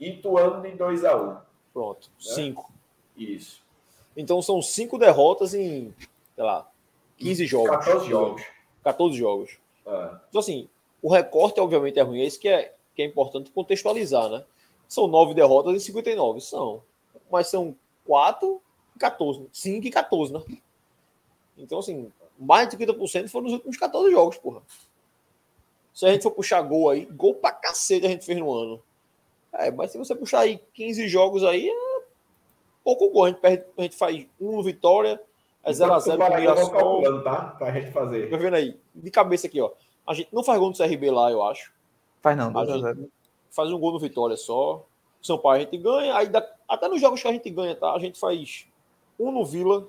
[0.00, 1.36] Ituano de 2 x 1
[1.74, 2.08] Pronto.
[2.08, 2.34] Né?
[2.34, 2.72] Cinco.
[3.14, 3.62] Isso.
[4.16, 5.94] Então são cinco derrotas em,
[6.34, 6.66] sei lá,
[7.18, 7.70] 15 jogos.
[7.72, 8.42] 14 jogos.
[8.82, 9.58] 14 jogos.
[9.86, 10.10] É.
[10.30, 10.66] Então, assim,
[11.02, 12.22] o recorte, obviamente, é ruim.
[12.22, 14.46] É isso que é, que é importante contextualizar, né?
[14.88, 16.40] São nove derrotas em 59.
[16.40, 16.82] São.
[17.30, 17.76] Mas são
[18.06, 18.62] quatro
[18.96, 19.46] e 14.
[19.52, 20.42] 5 e 14, né?
[21.58, 24.62] Então, assim, mais de 50% foram nos últimos 14 jogos, porra.
[25.92, 28.82] Se a gente for puxar gol aí, gol pra cacete a gente fez no ano.
[29.52, 32.02] É, mas se você puxar aí 15 jogos aí, é
[32.82, 33.24] pouco gol.
[33.24, 35.20] A gente, perde, a gente faz um vitória,
[35.62, 37.22] é 0x0 com o Mirassol.
[37.22, 37.42] Tá?
[37.58, 38.30] Pra gente fazer.
[38.30, 38.78] Tá vendo aí?
[38.94, 39.70] De cabeça aqui, ó.
[40.06, 41.72] A gente não faz gol no CRB lá, eu acho.
[42.20, 43.08] Faz não, 2x0.
[43.50, 44.84] Faz um gol no Vitória só.
[45.22, 46.16] São Paulo a gente ganha.
[46.16, 47.92] Aí dá, até nos jogos que a gente ganha, tá?
[47.92, 48.66] A gente faz
[49.18, 49.86] um no Vila,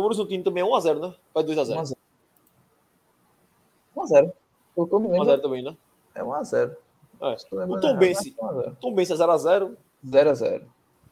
[0.00, 1.14] o Horizontino também é 1x0, né?
[1.34, 1.96] Vai 2x0.
[3.96, 4.32] 1x0.
[4.76, 5.76] 1x0 também, né?
[6.14, 6.76] É 1x0.
[7.20, 7.36] É.
[7.64, 8.34] O Tom Bense.
[8.80, 9.76] Tom Bense é 0x0.
[10.06, 10.62] 0x0.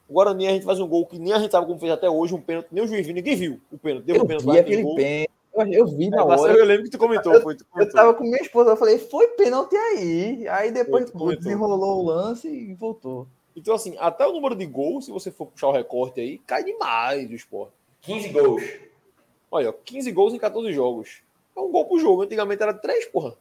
[0.08, 2.08] O Guarani a gente faz um gol que nem a gente sabe como fez até
[2.08, 4.04] hoje, um pênalti, nem o juiz viu, ninguém viu o pênalti.
[4.04, 5.30] Deu eu um pênalti vi aquele pênalti.
[5.52, 6.52] Eu, eu vi na é, hora.
[6.52, 7.32] Eu lembro que tu comentou.
[7.34, 7.90] Eu, foi, tu comentou.
[7.90, 10.46] eu tava com minha esposa, eu falei, foi pênalti aí.
[10.48, 13.26] Aí depois foi, desenrolou o lance e voltou.
[13.56, 16.62] Então, assim, até o número de gols, se você for puxar o recorte aí, cai
[16.62, 17.72] demais o esporte.
[18.06, 18.62] 15 gols.
[19.50, 21.22] Olha, 15 gols em 14 jogos.
[21.56, 22.22] É um gol por jogo.
[22.22, 23.34] Antigamente era 3, porra.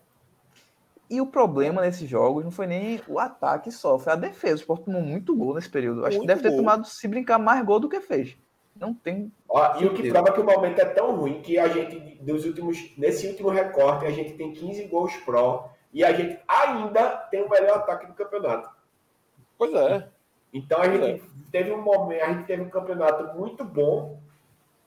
[1.10, 4.56] E o problema nesses jogos não foi nem o ataque só, foi a defesa.
[4.56, 6.04] O Sport tomou muito gol nesse período.
[6.04, 6.58] Acho muito que deve ter gol.
[6.58, 8.36] tomado, se brincar, mais gol do que fez.
[8.76, 9.32] Não tem.
[9.48, 12.44] Ó, e o que prova que o momento é tão ruim que a gente, dos
[12.44, 17.44] últimos, nesse último recorte, a gente tem 15 gols pró e a gente ainda tem
[17.44, 18.70] o melhor ataque do campeonato.
[19.58, 20.10] Pois é.
[20.52, 21.22] Então a gente é.
[21.52, 24.20] teve um momento, a gente teve um campeonato muito bom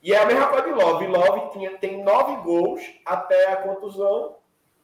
[0.01, 1.07] e é a mesma coisa de Love.
[1.07, 4.35] Love tinha, tem nove gols até a contusão.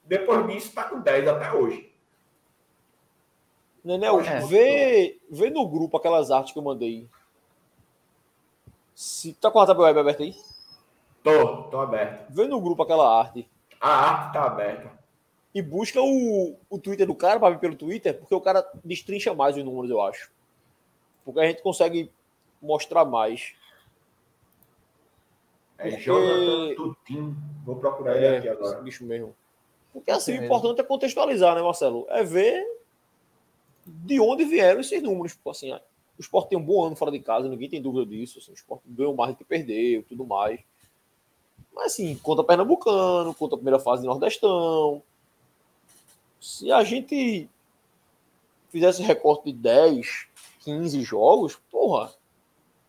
[0.03, 1.91] Depois disso, está com 10 até hoje.
[3.83, 4.39] Nenel, é.
[4.41, 7.07] vê, vê no grupo aquelas artes que eu mandei.
[8.93, 10.35] Se, tá com a tabela web aberta aí?
[11.23, 12.31] Tô, tô aberto.
[12.31, 13.47] Vê no grupo aquela arte.
[13.79, 14.91] A arte tá aberta.
[15.53, 19.33] E busca o, o Twitter do cara para ver pelo Twitter, porque o cara destrincha
[19.33, 20.31] mais os números, eu acho.
[21.23, 22.11] Porque a gente consegue
[22.61, 23.53] mostrar mais.
[25.77, 26.03] É porque...
[26.03, 27.35] Jonathan Tutim.
[27.65, 28.81] Vou procurar ele é, aqui agora.
[28.81, 29.35] bicho mesmo.
[29.93, 32.05] Porque assim, é o importante é contextualizar, né, Marcelo?
[32.09, 32.65] É ver
[33.85, 35.33] de onde vieram esses números.
[35.33, 35.79] Tipo, assim, o
[36.19, 38.39] esporte tem um bom ano fora de casa, ninguém tem dúvida disso.
[38.39, 40.59] Assim, o esporte ganhou mais do que perdeu tudo mais.
[41.73, 45.01] Mas assim, conta Pernambucano, conta a primeira fase de Nordestão.
[46.39, 47.49] Se a gente
[48.69, 50.27] fizesse recorte de 10,
[50.63, 52.13] 15 jogos, porra,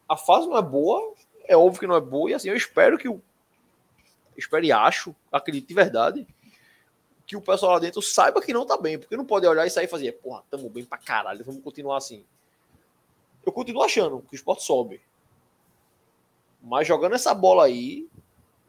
[0.09, 1.15] a fase não é boa,
[1.49, 3.21] é óbvio que não é boa, e assim, eu espero que o.
[4.37, 6.27] Espero e acho, acredito de verdade,
[7.27, 9.71] que o pessoal lá dentro saiba que não tá bem, porque não pode olhar e
[9.71, 12.25] sair e fazer, porra, tamo bem pra caralho, vamos continuar assim.
[13.45, 15.01] Eu continuo achando que o esporte sobe.
[16.63, 18.09] Mas jogando essa bola aí,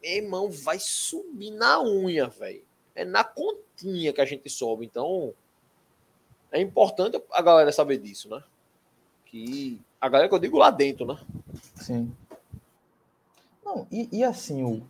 [0.02, 2.64] meu irmão, vai subir na unha, velho.
[2.94, 4.86] É na continha que a gente sobe.
[4.86, 5.34] Então,
[6.50, 8.42] é importante a galera saber disso, né?
[9.26, 11.18] Que a galera que eu digo lá dentro, né?
[11.74, 12.12] Sim.
[13.68, 14.82] Não, e, e assim, o,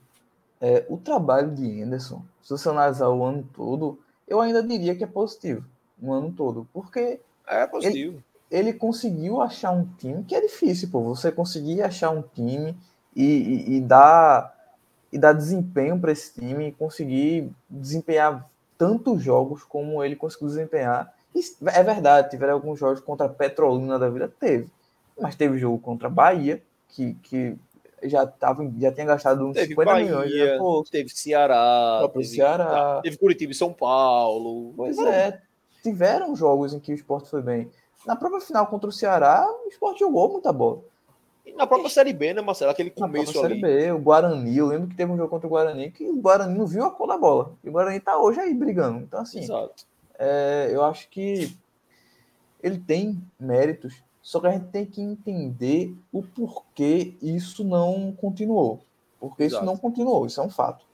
[0.61, 5.03] é, o trabalho de Anderson, se você analisar o ano todo, eu ainda diria que
[5.03, 5.65] é positivo.
[6.01, 6.69] O ano todo.
[6.73, 7.21] Porque.
[7.47, 8.23] É positivo.
[8.51, 11.03] Ele, ele conseguiu achar um time que é difícil, pô.
[11.03, 12.77] Você conseguir achar um time
[13.17, 14.57] e, e, e dar
[15.11, 21.13] e dar desempenho para esse time conseguir desempenhar tantos jogos como ele conseguiu desempenhar.
[21.35, 24.71] E é verdade, tiveram alguns jogos contra a Petrolina da vida, teve.
[25.19, 27.57] Mas teve jogo contra a Bahia, que, que
[28.05, 30.33] já, tava, já tinha gastado uns teve 50 Bahia, milhões.
[30.33, 30.59] Né?
[30.59, 33.01] Pô, teve Ceará, teve, Ceará.
[33.03, 34.73] Teve Curitiba e São Paulo.
[34.77, 35.41] Pois é,
[35.83, 37.71] tiveram jogos em que o esporte foi bem.
[38.07, 40.81] Na própria final contra o Ceará, o esporte jogou muita bola.
[41.45, 42.71] E na própria Série B, né, Marcelo?
[42.71, 43.61] Aquele começo na ali.
[43.61, 46.17] Série B, o Guarani, eu lembro que teve um jogo contra o Guarani que o
[46.17, 47.53] Guarani não viu a cor da bola.
[47.65, 48.99] E o Guarani tá hoje aí brigando.
[49.01, 49.47] Então, assim,
[50.19, 51.57] é, eu acho que
[52.63, 58.81] ele tem méritos, só que a gente tem que entender o porquê isso não continuou.
[59.19, 59.65] Porque Exato.
[59.65, 60.85] isso não continuou, isso é um fato.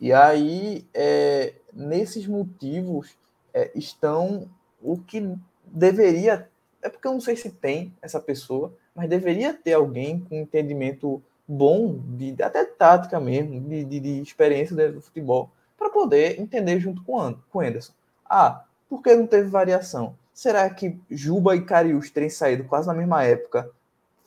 [0.00, 3.18] E aí, é, nesses motivos
[3.52, 4.48] é, estão
[4.80, 6.48] o que deveria.
[6.80, 11.20] É porque eu não sei se tem essa pessoa, mas deveria ter alguém com entendimento
[11.48, 16.78] bom, de, até tática mesmo, de, de, de experiência dentro do futebol, para poder entender
[16.78, 17.14] junto com
[17.52, 17.94] o Anderson.
[18.24, 20.14] Ah, por que não teve variação?
[20.36, 23.70] Será que Juba e Carius terem saído quase na mesma época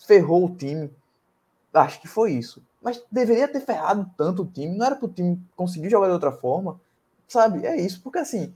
[0.05, 0.91] ferrou o time?
[1.71, 2.63] Acho que foi isso.
[2.81, 6.13] Mas deveria ter ferrado tanto o time, não era para o time conseguir jogar de
[6.13, 6.81] outra forma,
[7.27, 7.63] sabe?
[7.63, 8.51] É isso, porque assim,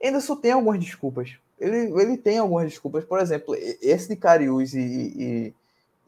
[0.00, 3.04] Anderson tem algumas desculpas ele, ele tem algumas desculpas.
[3.04, 5.54] Por exemplo, esse de Cariús e, e,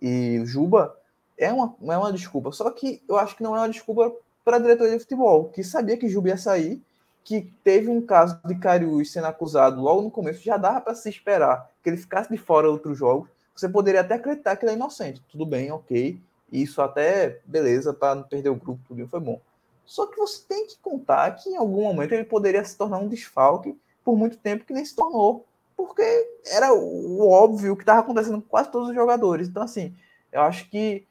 [0.01, 0.97] e Juba
[1.37, 2.53] é uma, é uma desculpa.
[2.53, 4.13] Só que eu acho que não é uma desculpa
[4.45, 6.81] para a diretoria de futebol, que sabia que Juba ia sair,
[7.25, 11.09] que teve um caso de Cariús sendo acusado logo no começo, já dava para se
[11.09, 13.29] esperar que ele ficasse de fora outros jogos.
[13.55, 15.23] Você poderia até acreditar que ele é inocente.
[15.31, 16.19] Tudo bem, ok.
[16.51, 19.41] Isso até, beleza, para não perder o grupo, tudo foi bom.
[19.85, 23.09] Só que você tem que contar que em algum momento ele poderia se tornar um
[23.09, 25.45] desfalque por muito tempo que nem se tornou,
[25.77, 26.03] porque
[26.47, 29.49] era o óbvio que estava acontecendo com quase todos os jogadores.
[29.49, 29.95] Então, assim,
[30.33, 31.07] eu acho que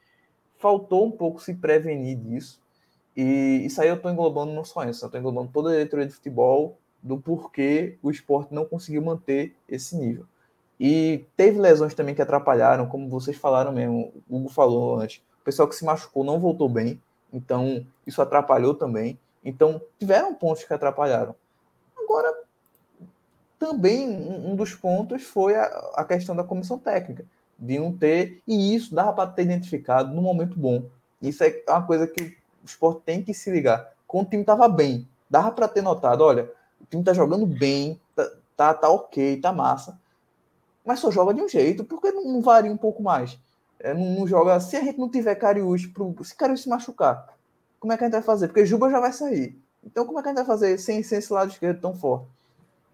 [0.58, 2.60] faltou um pouco se prevenir disso.
[3.16, 6.06] E isso aí eu estou englobando não só isso, eu estou englobando toda a diretoria
[6.06, 10.26] de futebol do porquê o esporte não conseguiu manter esse nível.
[10.78, 15.18] E teve lesões também que atrapalharam, como vocês falaram mesmo, o Hugo falou antes.
[15.40, 17.00] O pessoal que se machucou não voltou bem,
[17.32, 19.18] então isso atrapalhou também.
[19.44, 21.34] Então tiveram pontos que atrapalharam.
[21.98, 22.34] Agora,
[23.58, 25.64] também um dos pontos foi a,
[25.96, 27.26] a questão da comissão técnica,
[27.58, 30.84] de não ter, e isso dava para ter identificado no momento bom.
[31.20, 33.92] Isso é uma coisa que o esporte tem que se ligar.
[34.06, 36.50] Quando o time estava bem, dava para ter notado: olha,
[36.80, 39.98] o time está jogando bem, tá, tá, tá, ok, tá massa,
[40.84, 43.38] mas só joga de um jeito, porque não, não varia um pouco mais?
[43.78, 44.60] É, não, não, joga.
[44.60, 45.88] Se a gente não tiver Cariús,
[46.24, 47.34] se Cariús se machucar,
[47.78, 48.48] como é que a gente vai fazer?
[48.48, 49.58] Porque Juba já vai sair.
[49.82, 52.28] Então, como é que a gente vai fazer sem, sem esse lado esquerdo tão forte?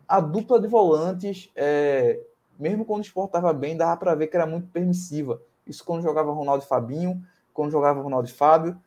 [0.09, 2.21] a dupla de volantes, é,
[2.59, 5.41] mesmo quando o Sport estava bem, dava para ver que era muito permissiva.
[5.67, 7.23] Isso quando jogava Ronaldo e Fabinho,
[7.53, 8.79] quando jogava Ronaldo e Fábio,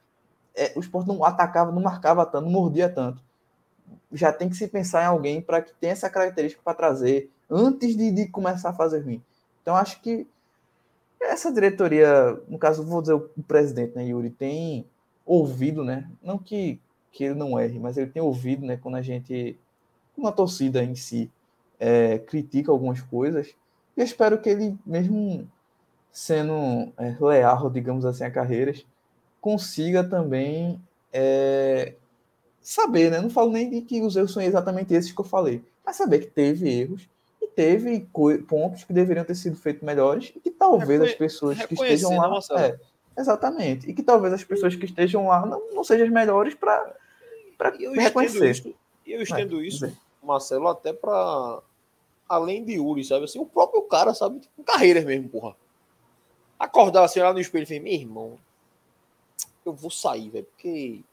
[0.56, 3.22] é, o Sport não atacava, não marcava tanto, não mordia tanto.
[4.12, 7.96] Já tem que se pensar em alguém para que tenha essa característica para trazer antes
[7.96, 9.22] de, de, começar a fazer ruim.
[9.62, 10.28] Então acho que
[11.22, 14.86] essa diretoria, no caso, vou dizer o presidente, né, Yuri, tem
[15.26, 16.10] ouvido, né?
[16.24, 16.80] Não que,
[17.12, 19.58] que ele não erre, mas ele tem ouvido, né, quando a gente
[20.18, 21.32] uma torcida em si
[21.80, 23.56] é, critica algumas coisas.
[23.96, 25.50] E eu espero que ele, mesmo
[26.12, 28.86] sendo é, leal, digamos assim, a carreiras,
[29.42, 31.94] consiga também é,
[32.62, 33.20] saber, né?
[33.20, 36.20] Não falo nem de que os erros são exatamente esses que eu falei, mas saber
[36.20, 37.10] que teve erros
[37.42, 38.08] e teve
[38.48, 42.40] pontos que deveriam ter sido feitos melhores e que talvez as pessoas que estejam lá.
[42.58, 42.78] É,
[43.18, 43.90] exatamente.
[43.90, 46.96] E que talvez as pessoas que estejam lá não, não sejam as melhores para
[47.96, 48.52] reconhecer.
[48.52, 48.74] Isso,
[49.06, 49.92] eu estendo é, isso,
[50.22, 51.62] Marcelo, até para
[52.28, 53.26] além de Uri, sabe?
[53.26, 54.40] Assim, o próprio cara, sabe?
[54.40, 55.56] Tipo, carreiras mesmo, porra.
[56.60, 58.40] Acordar assim lá no espelho e falei, meu irmão,
[59.66, 61.04] eu vou sair, velho, porque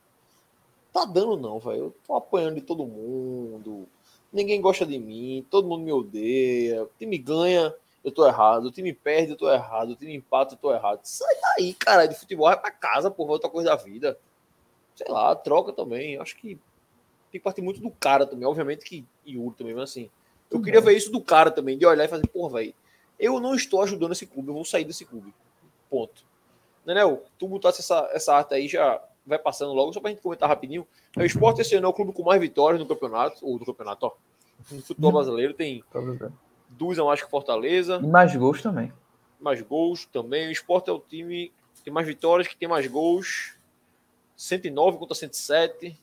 [0.93, 1.85] tá dando não, velho.
[1.85, 3.87] Eu tô apanhando de todo mundo.
[4.33, 6.85] Ninguém gosta de mim, todo mundo me odeia.
[6.85, 8.67] O time ganha, eu tô errado.
[8.67, 9.91] O time perde, eu tô errado.
[9.91, 11.01] O time empata, eu tô errado.
[11.05, 14.19] Sai daí, cara, de futebol, vai pra casa, porra, outra coisa da vida.
[14.95, 16.19] Sei lá, troca também.
[16.19, 16.55] Acho que
[17.31, 18.47] tem que partir muito do cara também.
[18.47, 20.11] Obviamente que Yuri também, mas assim.
[20.51, 22.75] Eu queria ver isso do cara também, de olhar e fazer, porra, velho,
[23.19, 25.35] eu não estou ajudando esse clube, eu vou sair desse clube.
[25.91, 26.25] Ponto.
[26.87, 30.49] Nenel, tu botasse essa, essa arte aí, já vai passando logo, só pra gente comentar
[30.49, 30.87] rapidinho.
[31.17, 34.07] O Sport esse ano é o clube com mais vitórias no campeonato, ou do campeonato,
[34.07, 34.13] ó.
[34.71, 35.85] No futebol brasileiro tem
[36.69, 38.01] duas a mais que Fortaleza.
[38.03, 38.93] E mais gols também.
[39.39, 40.49] Mais gols também.
[40.49, 43.55] O Sport é o time que tem mais vitórias, que tem mais gols.
[44.37, 45.99] 109 contra 107.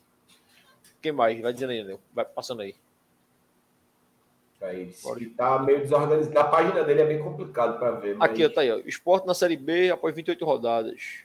[1.00, 1.40] Quem mais?
[1.40, 2.00] Vai dizendo aí, Nenel.
[2.12, 2.74] Vai passando aí.
[4.62, 4.94] Aí,
[5.36, 6.34] tá meio desorganizado.
[6.34, 8.16] Na página dele é bem complicado para ver.
[8.16, 8.30] Mas...
[8.30, 8.72] Aqui, tá aí.
[8.72, 8.78] Ó.
[8.86, 11.24] Esporte na Série B após 28 rodadas.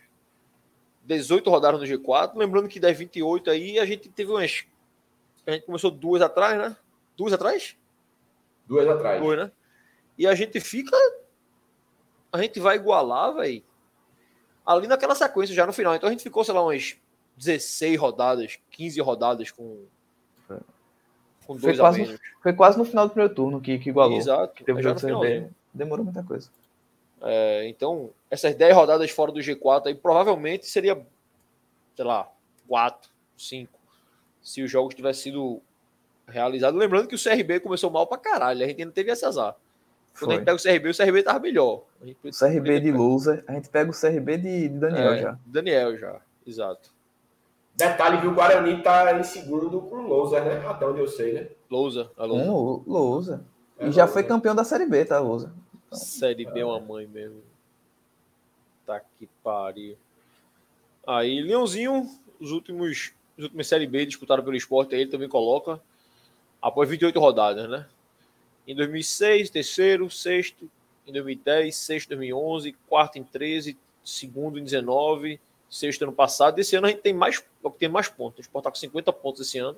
[1.03, 2.35] 18 rodadas no G4.
[2.35, 4.65] Lembrando que das 28 aí, a gente teve umas.
[5.47, 6.75] A gente começou duas atrás, né?
[7.15, 7.77] Duas atrás?
[8.67, 9.21] Duas atrás.
[9.21, 9.51] Duas, né?
[10.17, 10.95] E a gente fica.
[12.31, 13.63] A gente vai igualar, velho.
[14.65, 15.95] Ali naquela sequência já no final.
[15.95, 16.97] Então a gente ficou, sei lá, umas
[17.37, 19.85] 16 rodadas, 15 rodadas com
[21.49, 24.19] com dois foi quase, no, foi quase no final do primeiro turno que, que igualou.
[24.19, 24.53] Exato.
[24.53, 25.49] Que teve jogo CRB.
[25.73, 26.47] Demorou muita coisa.
[27.23, 31.03] É, então, essas 10 rodadas fora do G4 aí provavelmente seria,
[31.95, 32.29] sei lá,
[32.67, 33.79] 4, 5,
[34.43, 35.59] se os jogos tivessem sido
[36.27, 36.79] realizados.
[36.79, 39.55] Lembrando que o CRB começou mal pra caralho, a gente ainda teve esse azar.
[40.19, 40.35] Quando Foi.
[40.35, 41.83] a gente pega o CRB, o CRB tava melhor.
[41.99, 45.39] o CRB de loser, a gente pega o CRB de, de Daniel é, já.
[45.47, 46.98] Daniel já, exato.
[47.75, 50.65] Detalhe que o Guarani tá em segundo com o Lousa, né?
[50.67, 51.47] Até onde eu sei, né?
[51.69, 52.11] Lousa.
[52.17, 52.51] A Lousa.
[52.51, 53.45] Um, Lousa.
[53.77, 55.53] É, e já foi campeão da Série B, tá, Lousa?
[55.87, 57.41] Então, Série B é uma mãe mesmo.
[58.85, 59.95] Tá que pariu.
[61.07, 62.09] Aí, Leãozinho,
[62.39, 65.81] os últimos, os últimos Série B disputaram pelo esporte, aí ele também coloca
[66.61, 67.85] após 28 rodadas, né?
[68.67, 70.69] Em 2006, terceiro, sexto.
[71.07, 75.39] Em 2010, sexto, 2011, quarto em 13, segundo em 19,
[75.69, 76.59] sexto ano passado.
[76.59, 77.43] Esse ano a gente tem mais,
[77.77, 78.39] tem mais pontos.
[78.39, 79.77] O Sport está com 50 pontos esse ano.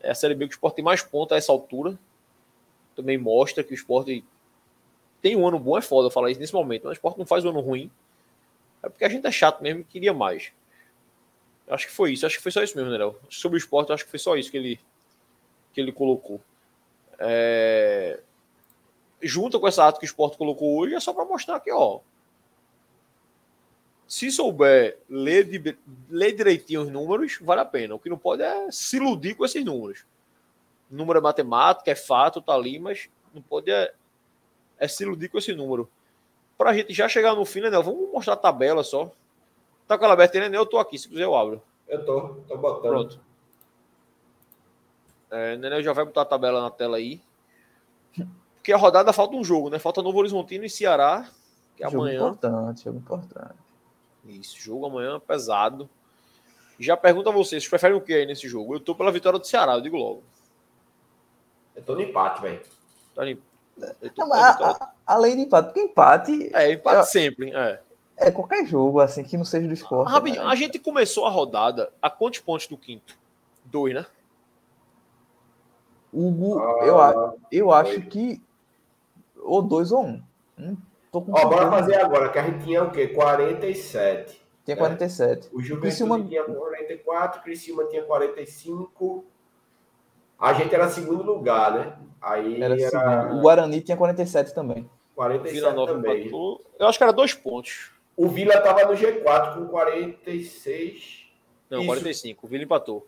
[0.00, 1.98] É a Série B que o Sport tem mais pontos a essa altura.
[2.94, 4.08] Também mostra que o Sport
[5.20, 7.44] tem um ano bom, é foda falar isso nesse momento, mas o Sport não faz
[7.44, 7.90] um ano ruim.
[8.82, 10.52] É porque a gente é chato mesmo e queria mais.
[11.68, 13.18] Acho que foi isso, acho que foi só isso mesmo, Nerel.
[13.28, 14.80] Sobre o esporte, acho que foi só isso que ele,
[15.72, 16.40] que ele colocou.
[17.18, 18.20] É...
[19.20, 22.00] Junto com essa ata que o esporte colocou hoje, é só para mostrar que, ó,
[24.08, 25.78] se souber ler, de,
[26.08, 27.94] ler direitinho os números, vale a pena.
[27.94, 30.06] O que não pode é se iludir com esses números.
[30.90, 33.92] O número é matemática, é fato, tá ali, mas não pode é,
[34.78, 35.90] é se iludir com esse número.
[36.56, 39.12] Para a gente já chegar no fim, né, Vamos mostrar a tabela só.
[39.86, 40.56] Tá com ela aberta, né?
[40.56, 41.62] Eu tô aqui, se quiser eu abro.
[41.86, 42.90] Eu tô, tô botando.
[42.90, 43.20] Pronto.
[45.30, 47.20] É, Nenel já vai botar a tabela na tela aí.
[48.54, 49.78] Porque a rodada falta um jogo, né?
[49.78, 51.28] Falta Novo Horizontino e Ceará,
[51.76, 52.20] que é jogo amanhã.
[52.20, 53.67] Importante, jogo importante.
[54.28, 55.88] Isso, jogo amanhã pesado.
[56.78, 58.74] Já pergunto a vocês, vocês preferem o que aí nesse jogo?
[58.74, 60.22] Eu tô pela vitória do Ceará, eu digo logo.
[61.74, 62.60] Eu tô no empate, velho.
[63.14, 63.38] Tá no...
[64.16, 66.50] Não, a, a, além de empate, porque empate.
[66.54, 67.52] É, empate é, sempre.
[67.52, 67.80] É.
[68.16, 70.12] é qualquer jogo, assim, que não seja do esporte.
[70.12, 70.38] Ah, né?
[70.40, 73.16] A gente começou a rodada a quantos pontos do quinto?
[73.64, 74.06] Dois, né?
[76.12, 78.42] Hugo, ah, eu, eu acho que.
[79.36, 80.22] Ou dois ou um.
[81.08, 83.08] Um Tô com Ó, bora fazer agora, que a gente tinha o quê?
[83.08, 84.40] 47.
[84.64, 85.44] Tinha 47.
[85.44, 85.50] Né?
[85.52, 86.22] O Juventude Criciúma...
[86.22, 89.24] tinha 44, Criciúma tinha 45.
[90.38, 91.96] A gente era segundo lugar, né?
[92.20, 93.34] Aí era, era...
[93.34, 94.88] O Guarani tinha 47 também.
[95.14, 96.20] 47 Vila Nova também.
[96.20, 96.64] Empatou.
[96.78, 97.90] Eu acho que era dois pontos.
[98.16, 101.26] O Vila tava no G4 com 46.
[101.70, 101.86] Não, isso.
[101.86, 102.46] 45.
[102.46, 103.06] O Vila empatou.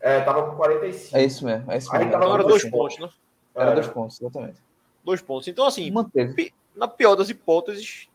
[0.00, 1.16] É, tava com 45.
[1.16, 1.72] É isso mesmo.
[1.72, 2.06] É isso mesmo.
[2.06, 3.08] Aí tava era dois pontos, né?
[3.54, 4.62] Era, era dois pontos, exatamente.
[5.04, 5.48] Dois pontos.
[5.48, 8.08] Então, assim, Manteve na pior das hipóteses,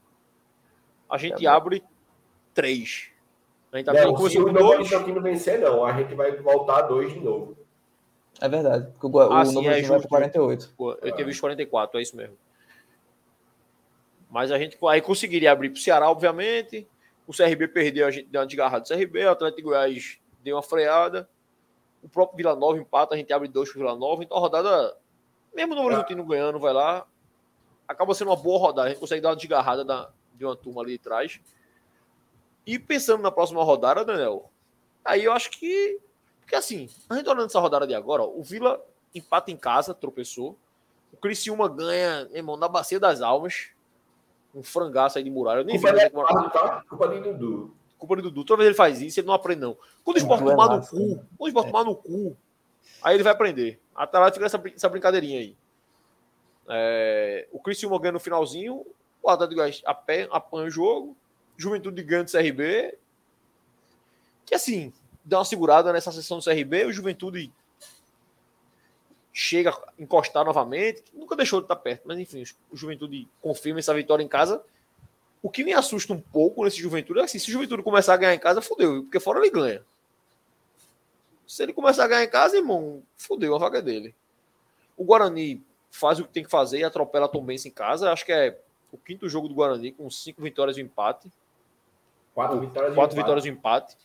[1.10, 1.84] a gente tá abre
[2.54, 3.10] três.
[3.72, 4.92] A gente tá não, se o dois.
[4.92, 5.84] não vencer, não.
[5.86, 7.58] A gente vai voltar a dois de novo.
[8.40, 8.92] É verdade.
[8.92, 10.74] Porque o, ah, o sim, Novo é, vai para 48.
[11.02, 12.36] Eu tinha visto 44, é isso mesmo.
[14.30, 16.88] Mas a gente aí conseguiria abrir para o Ceará, obviamente.
[17.28, 19.26] O CRB perdeu, a gente deu uma desgarrada do CRB.
[19.26, 21.30] O Atlético Goiás deu uma freada.
[22.02, 24.24] O próprio Vila Nova empata, a gente abre dois para o Vila Nova.
[24.24, 24.98] Então a rodada,
[25.54, 27.06] mesmo no Horizontino ganhando, vai lá.
[27.92, 28.88] Acaba sendo uma boa rodada.
[28.88, 31.40] A gente consegue dar uma desgarrada da, de uma turma ali de trás.
[32.66, 34.50] E pensando na próxima rodada, Daniel,
[35.04, 36.00] aí eu acho que.
[36.40, 38.82] Porque assim, a gente olhando essa rodada de agora, ó, o Vila
[39.14, 40.58] empata em casa, tropeçou.
[41.12, 43.70] O Criciúma ganha, irmão, na Bacia das Almas.
[44.54, 45.60] Um frangaço aí de muralha.
[45.60, 46.00] Eu nem Culpa vi.
[46.02, 46.84] É tá?
[46.90, 47.74] Culpa de Dudu.
[47.98, 48.44] Culpa de Dudu.
[48.44, 49.78] Toda vez ele faz isso, ele não aprende, não.
[50.04, 52.38] Quando o esporte tomar no cu, quando o esporte tomar no cu,
[53.02, 53.80] aí ele vai aprender.
[53.96, 55.56] Até lá fica essa, essa brincadeirinha aí.
[56.74, 58.86] É, o Criciúma ganha no finalzinho,
[59.22, 59.90] o Atlético
[60.32, 61.18] apanha o jogo,
[61.58, 62.98] Juventude ganha do CRB,
[64.46, 64.94] que assim,
[65.24, 67.52] dá uma segurada nessa sessão do CRB, o Juventude
[69.34, 73.94] chega a encostar novamente, nunca deixou de estar perto, mas enfim, o Juventude confirma essa
[73.94, 74.64] vitória em casa.
[75.44, 78.18] O que me assusta um pouco nesse Juventude é assim, se o Juventude começar a
[78.18, 79.84] ganhar em casa, fodeu, porque fora ele ganha.
[81.46, 84.16] Se ele começar a ganhar em casa, irmão, fodeu a vaga dele.
[84.96, 85.62] O Guarani
[85.92, 88.12] faz o que tem que fazer e atropela a Tombense em casa.
[88.12, 88.58] Acho que é
[88.92, 91.32] o quinto jogo do Guarani, com cinco vitórias e um empate.
[92.34, 93.98] Quatro vitórias Quatro vitórias e empate.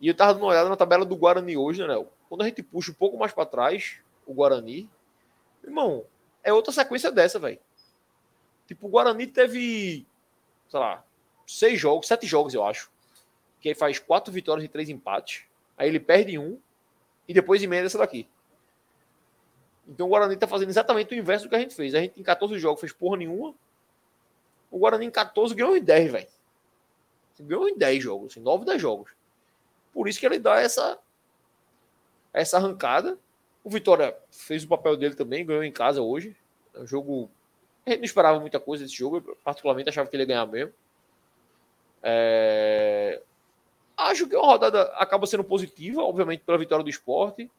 [0.00, 1.94] E eu tava dando uma olhada na tabela do Guarani hoje, né,
[2.28, 4.88] Quando a gente puxa um pouco mais para trás, o Guarani,
[5.62, 6.04] irmão,
[6.42, 7.58] é outra sequência dessa, velho.
[8.66, 10.06] Tipo, o Guarani teve,
[10.68, 11.04] sei lá,
[11.46, 12.90] seis jogos, sete jogos, eu acho.
[13.60, 15.44] Que aí faz quatro vitórias e três empates.
[15.76, 16.58] Aí ele perde um
[17.28, 18.26] e depois emenda essa daqui.
[19.90, 21.94] Então o Guarani tá fazendo exatamente o inverso do que a gente fez.
[21.96, 23.52] A gente em 14 jogos fez porra nenhuma.
[24.70, 26.28] O Guarani em 14 ganhou em 10, velho.
[27.40, 29.10] Ganhou em 10 jogos, em 9, 10 jogos.
[29.92, 30.96] Por isso que ele dá essa
[32.32, 33.18] essa arrancada.
[33.64, 36.36] O Vitória fez o papel dele também, ganhou em casa hoje.
[36.72, 37.28] É um jogo.
[37.84, 40.46] A gente não esperava muita coisa desse jogo, eu particularmente achava que ele ia ganhar
[40.46, 40.72] mesmo.
[42.00, 43.20] É...
[43.96, 47.50] Acho que a rodada acaba sendo positiva, obviamente, pela vitória do esporte.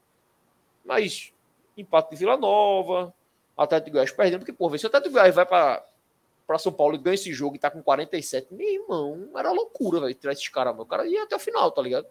[0.85, 1.33] Mas
[1.77, 3.13] empate de Vila Nova,
[3.57, 7.15] Atlético Goiás perdendo, porque, pô, se o Atlético Goiás vai para São Paulo e ganha
[7.15, 10.85] esse jogo e tá com 47, meu irmão, era loucura, velho, tirar esses caras, meu.
[10.85, 12.07] Cara ia até o final, tá ligado?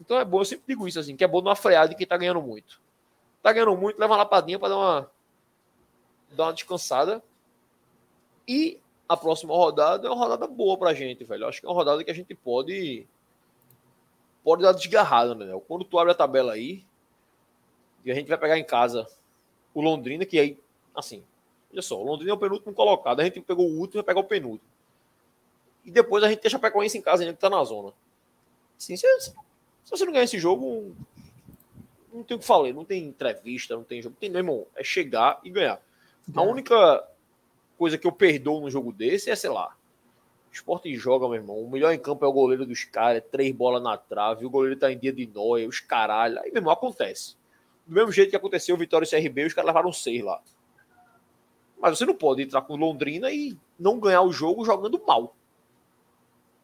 [0.00, 2.06] Então é bom, eu sempre digo isso, assim, que é bom numa freada de quem
[2.06, 2.80] tá ganhando muito.
[3.42, 5.10] Tá ganhando muito, leva uma lapadinha para dar uma,
[6.30, 7.22] dar uma descansada.
[8.46, 11.46] E a próxima rodada é uma rodada boa pra gente, velho.
[11.46, 13.06] Acho que é uma rodada que a gente pode
[14.44, 15.60] pode dar desgarrada, né?
[15.66, 16.84] Quando tu abre a tabela aí,
[18.04, 19.06] e a gente vai pegar em casa
[19.74, 20.58] o Londrina, que aí,
[20.94, 21.22] assim,
[21.72, 23.20] Olha só, o Londrina é o penúltimo colocado.
[23.20, 24.68] A gente pegou o último e vai pegar o penúltimo.
[25.84, 27.92] E depois a gente deixa a Pecoense em casa ainda que tá na zona.
[28.76, 29.34] Assim, se, se,
[29.88, 30.94] você não ganhar esse jogo,
[32.12, 32.72] não tem o que falar.
[32.72, 34.16] Não tem entrevista, não tem jogo.
[34.18, 35.80] Tem, meu irmão, é chegar e ganhar.
[36.34, 37.06] A única
[37.76, 39.74] coisa que eu perdoo no jogo desse é, sei lá,
[40.52, 41.58] esporte joga, meu irmão.
[41.58, 44.50] O melhor em campo é o goleiro dos caras, é três bolas na trave, o
[44.50, 46.38] goleiro tá em dia de nóia, os caralho.
[46.40, 47.37] Aí, meu irmão, acontece.
[47.88, 50.42] Do mesmo jeito que aconteceu o Vitória e CRB, os caras levaram seis lá.
[51.80, 55.34] Mas você não pode entrar com Londrina e não ganhar o jogo jogando mal.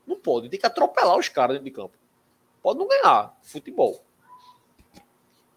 [0.06, 0.50] Não pode.
[0.50, 1.96] Tem que atropelar os caras dentro de campo.
[2.62, 3.34] Pode não ganhar.
[3.42, 4.04] Futebol.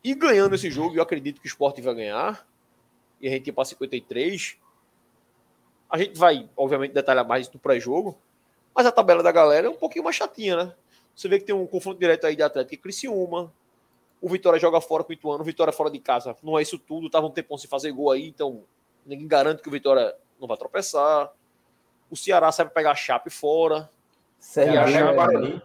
[0.01, 2.47] E ganhando esse jogo, eu acredito que o esporte vai ganhar.
[3.19, 4.57] E a gente ia para 53.
[5.89, 8.17] A gente vai, obviamente, detalhar mais no pré-jogo.
[8.73, 10.75] Mas a tabela da galera é um pouquinho mais chatinha, né?
[11.13, 13.51] Você vê que tem um confronto direto aí de Atlético e Criciúma.
[14.21, 15.41] O Vitória joga fora com o Ituano.
[15.41, 16.35] O Vitória fora de casa.
[16.41, 17.09] Não é isso tudo.
[17.09, 18.63] Tava um tempão sem fazer gol aí, então
[19.07, 21.31] Ninguém garante que o Vitória não vai tropeçar.
[22.11, 23.89] O Ceará sabe pegar a Chape fora.
[24.53, 25.15] CRB e Chape...
[25.15, 25.61] Guarani.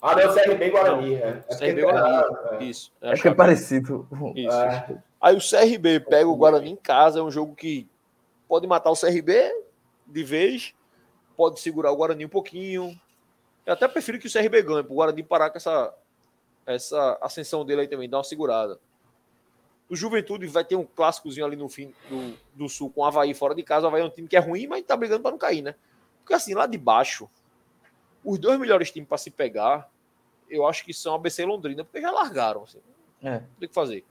[0.00, 1.14] Ah, não, CRB e Guarani.
[1.14, 1.44] É.
[1.48, 2.26] é CRB Guarani.
[2.50, 2.64] É.
[2.64, 2.92] Isso.
[3.00, 4.06] É, é que é parecido.
[4.36, 4.56] Isso.
[4.56, 5.02] É.
[5.18, 7.20] Aí o CRB pega o Guarani em casa.
[7.20, 7.88] É um jogo que
[8.46, 9.50] pode matar o CRB
[10.06, 10.74] de vez.
[11.34, 12.94] Pode segurar o Guarani um pouquinho.
[13.64, 15.94] Eu até prefiro que o CRB ganhe, para o Guarani parar com essa,
[16.68, 18.78] essa ascensão dele aí também, dar uma segurada.
[19.88, 23.32] O Juventude vai ter um clássicozinho ali no fim do, do Sul com o Havaí
[23.32, 23.86] fora de casa.
[23.86, 25.74] O Havaí é um time que é ruim, mas tá brigando para não cair, né?
[26.20, 27.28] Porque assim, lá de baixo,
[28.22, 29.90] os dois melhores times para se pegar,
[30.50, 32.64] eu acho que são ABC e Londrina, porque já largaram.
[32.64, 32.80] Assim,
[33.22, 33.42] é.
[33.58, 34.04] Tem que fazer.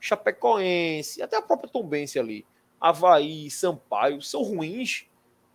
[0.00, 2.44] Chapecoense, até a própria Tombense ali.
[2.80, 5.06] Havaí, Sampaio, são ruins,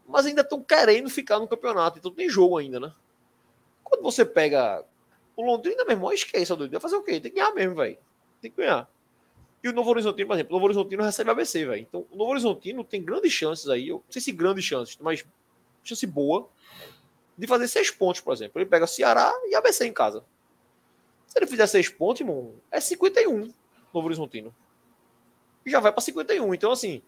[0.08, 2.00] mas ainda estão querendo ficar no campeonato.
[2.00, 2.94] Então tem jogo ainda, né?
[3.84, 4.86] Quando você pega
[5.36, 6.72] o Londrina, meu irmão, esqueça, doido.
[6.72, 7.20] Vai fazer o quê?
[7.20, 7.98] Tem que ganhar mesmo, velho.
[8.42, 8.90] Tem que ganhar.
[9.64, 11.82] E o Novo Horizontino, por exemplo, o Novo Horizontino recebe ABC, velho.
[11.82, 15.26] Então, o Novo Horizontino tem grandes chances aí, eu não sei se grandes chances, mas
[15.84, 16.50] chance boa
[17.38, 18.60] de fazer seis pontos, por exemplo.
[18.60, 20.24] Ele pega Ceará e ABC em casa.
[21.28, 23.54] Se ele fizer seis pontos, irmão, é 51.
[23.94, 24.56] Novo Horizontino.
[25.66, 26.54] E já vai para 51.
[26.54, 27.02] Então, assim,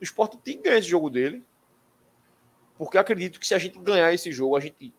[0.00, 1.44] o esporte tem que ganhar esse jogo dele.
[2.78, 4.92] Porque acredito que se a gente ganhar esse jogo, a gente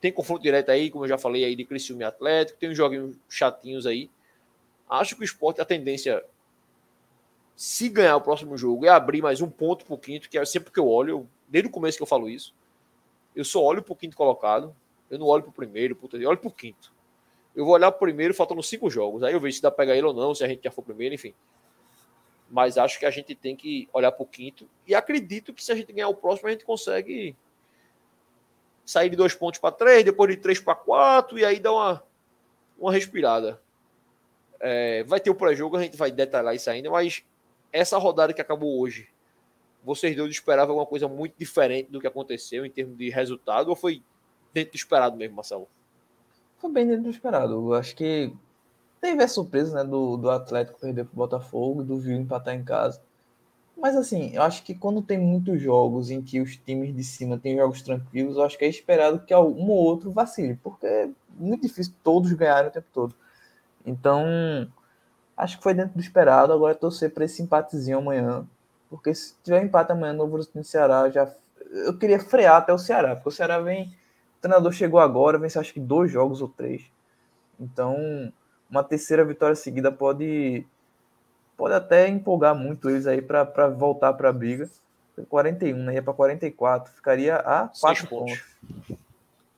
[0.00, 2.76] tem confronto direto aí, como eu já falei aí, de Criciúma e Atlético, tem uns
[2.76, 4.10] joguinhos chatinhos aí.
[4.88, 6.24] Acho que o esporte, a tendência,
[7.56, 10.70] se ganhar o próximo jogo, é abrir mais um ponto pro quinto, que é sempre
[10.72, 12.54] que eu olho, desde o começo que eu falo isso,
[13.34, 14.74] eu só olho pro quinto colocado,
[15.10, 16.92] eu não olho pro primeiro, terceiro, eu olho pro quinto.
[17.54, 19.96] Eu vou olhar pro primeiro faltando cinco jogos, aí eu vejo se dá pra pegar
[19.96, 21.34] ele ou não, se a gente já for primeiro, enfim.
[22.48, 25.74] Mas acho que a gente tem que olhar pro quinto, e acredito que se a
[25.74, 27.36] gente ganhar o próximo, a gente consegue
[28.88, 32.02] sair de dois pontos para três, depois de três para quatro, e aí dá uma,
[32.78, 33.60] uma respirada.
[34.58, 37.22] É, vai ter o pré-jogo, a gente vai detalhar isso ainda, mas
[37.70, 39.06] essa rodada que acabou hoje,
[39.84, 43.76] vocês dois esperavam alguma coisa muito diferente do que aconteceu em termos de resultado, ou
[43.76, 44.02] foi
[44.54, 45.68] dentro do esperado mesmo, Marcelo?
[46.56, 47.52] Foi bem dentro do esperado.
[47.52, 48.32] Eu acho que
[49.02, 52.64] teve a surpresa né, do, do Atlético perder para o Botafogo, do Viu empatar em
[52.64, 53.02] casa.
[53.80, 57.38] Mas assim, eu acho que quando tem muitos jogos em que os times de cima
[57.38, 61.08] têm jogos tranquilos, eu acho que é esperado que um ou outro vacile, porque é
[61.38, 63.14] muito difícil todos ganharem o tempo todo.
[63.86, 64.24] Então,
[65.36, 66.52] acho que foi dentro do esperado.
[66.52, 68.44] Agora é torcer para esse empatezinho amanhã,
[68.90, 71.32] porque se tiver empate amanhã no no Ceará, já
[71.70, 73.94] eu queria frear até o Ceará, porque o Ceará vem,
[74.38, 76.82] o treinador chegou agora, venceu acho que dois jogos ou três.
[77.60, 78.32] Então,
[78.70, 80.66] uma terceira vitória seguida pode
[81.58, 84.70] pode até empolgar muito eles aí para voltar para a briga.
[85.28, 85.94] 41, né?
[85.94, 88.44] Ia para 44, ficaria a 4 pontos.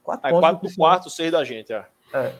[0.02, 0.40] 4 é, pontos.
[0.40, 1.84] 4 do quarto, 6 da gente, é.
[2.14, 2.32] É,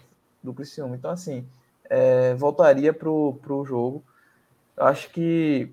[0.43, 0.97] do Criciúma.
[0.97, 1.47] Então, assim,
[1.85, 4.03] é, voltaria para o jogo.
[4.75, 5.71] Eu acho que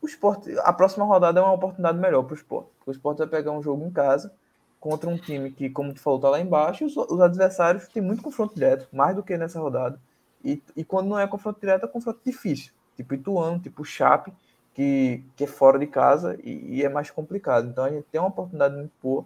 [0.00, 2.70] o esporte, a próxima rodada é uma oportunidade melhor para o esporte.
[2.78, 4.32] Porque o esporte vai pegar um jogo em casa
[4.80, 8.02] contra um time que, como tu falou, está lá embaixo, e os, os adversários têm
[8.02, 10.00] muito confronto direto, mais do que nessa rodada.
[10.44, 12.72] E, e quando não é confronto direto, é confronto difícil.
[12.96, 14.32] Tipo Ituano, tipo Chape,
[14.74, 17.68] que, que é fora de casa e, e, é mais complicado.
[17.68, 19.24] Então a gente tem uma oportunidade muito boa.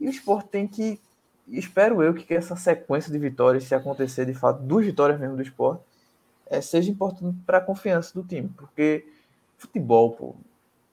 [0.00, 1.00] E o esporte tem que.
[1.48, 5.42] Espero eu que essa sequência de vitórias, se acontecer de fato, duas vitórias mesmo do
[5.42, 5.82] esporte,
[6.46, 8.48] é, seja importante para a confiança do time.
[8.48, 9.04] Porque
[9.58, 10.34] futebol, pô,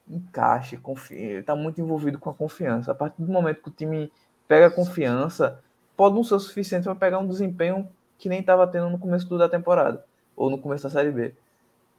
[0.10, 2.92] encaixe, confia, está muito envolvido com a confiança.
[2.92, 4.12] A partir do momento que o time
[4.48, 5.62] pega confiança,
[5.96, 7.88] pode não ser o suficiente para pegar um desempenho
[8.18, 10.04] que nem estava tendo no começo da temporada,
[10.36, 11.34] ou no começo da Série B.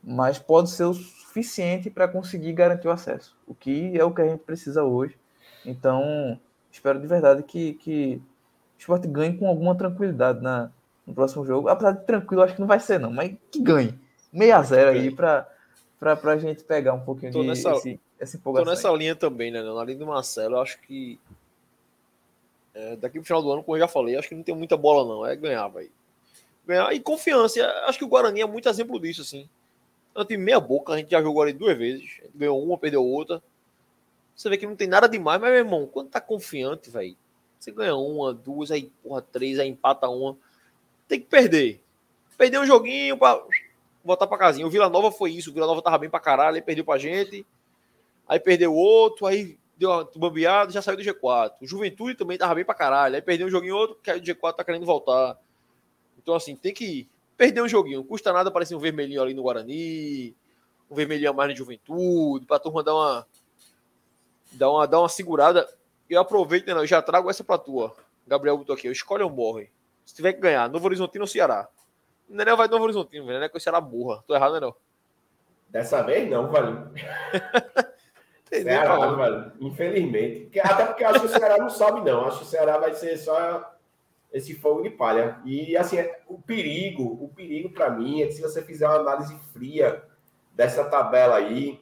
[0.02, 4.22] Mas pode ser o suficiente para conseguir garantir o acesso, o que é o que
[4.22, 5.16] a gente precisa hoje.
[5.64, 6.38] Então,
[6.70, 8.22] espero de verdade que, que
[8.76, 10.70] o esporte ganhe com alguma tranquilidade na,
[11.06, 11.68] no próximo jogo.
[11.68, 13.98] Apesar de tranquilo, acho que não vai ser, não, mas que ganhe.
[14.36, 15.46] 6 a 0 aí para
[16.00, 18.64] a gente pegar um pouquinho tô de nessa, esse, essa empolgação.
[18.64, 19.62] Tô nessa linha também, né?
[19.62, 21.18] Na linha do Marcelo, eu acho que
[22.74, 24.76] é, daqui pro final do ano, como eu já falei, acho que não tem muita
[24.76, 25.26] bola, não.
[25.26, 25.90] É ganhar, vai
[26.68, 26.92] ganhar.
[26.92, 27.66] E confiança.
[27.86, 29.48] Acho que o Guarani é muito exemplo disso, assim.
[30.14, 32.20] É um time meia boca, a gente já jogou ali duas vezes.
[32.34, 33.42] ganhou uma, perdeu outra.
[34.36, 37.16] Você vê que não tem nada demais, mas, meu irmão, quando tá confiante, velho,
[37.58, 40.36] você ganha uma, duas, aí, porra, três, aí empata uma.
[41.08, 41.80] Tem que perder.
[42.36, 43.42] Perder um joguinho pra
[44.04, 44.66] voltar pra casinha.
[44.66, 45.50] O Vila Nova foi isso.
[45.50, 47.44] O Vila Nova tava bem pra caralho, aí perdeu pra gente.
[48.28, 51.52] Aí perdeu outro, aí deu uma bambeada, já saiu do G4.
[51.60, 53.14] O Juventude também tava bem pra caralho.
[53.14, 55.38] Aí perdeu um joguinho outro, caiu do G4, tá querendo voltar.
[56.28, 58.00] Então, assim, tem que perder um joguinho.
[58.00, 60.36] Não custa nada aparecer um vermelhinho ali no Guarani,
[60.90, 63.26] um vermelhinho a mais na Juventude, pra turma dar uma,
[64.52, 65.66] dar uma, dar uma segurada.
[66.06, 67.96] Eu aproveito, né, eu já trago essa pra tua.
[68.26, 69.70] Gabriel botou aqui, escolhe ou morre.
[70.04, 71.66] Se tiver que ganhar, Novo Horizontino ou Ceará?
[72.28, 73.38] O Nenel vai Novo Horizontino, velho.
[73.38, 74.22] Não é que o Ceará burra.
[74.26, 74.76] Tô errado, Nenel?
[75.70, 76.92] Dessa vez não, velho.
[78.52, 79.52] Ceará, velho.
[79.60, 80.60] Infelizmente.
[80.60, 82.26] Até porque acho que o Ceará não sobe, não.
[82.26, 83.77] Acho que o Ceará vai ser só
[84.32, 85.40] esse fogo de palha.
[85.44, 85.96] E assim,
[86.26, 90.02] o perigo, o perigo para mim é que se você fizer uma análise fria
[90.52, 91.80] dessa tabela aí,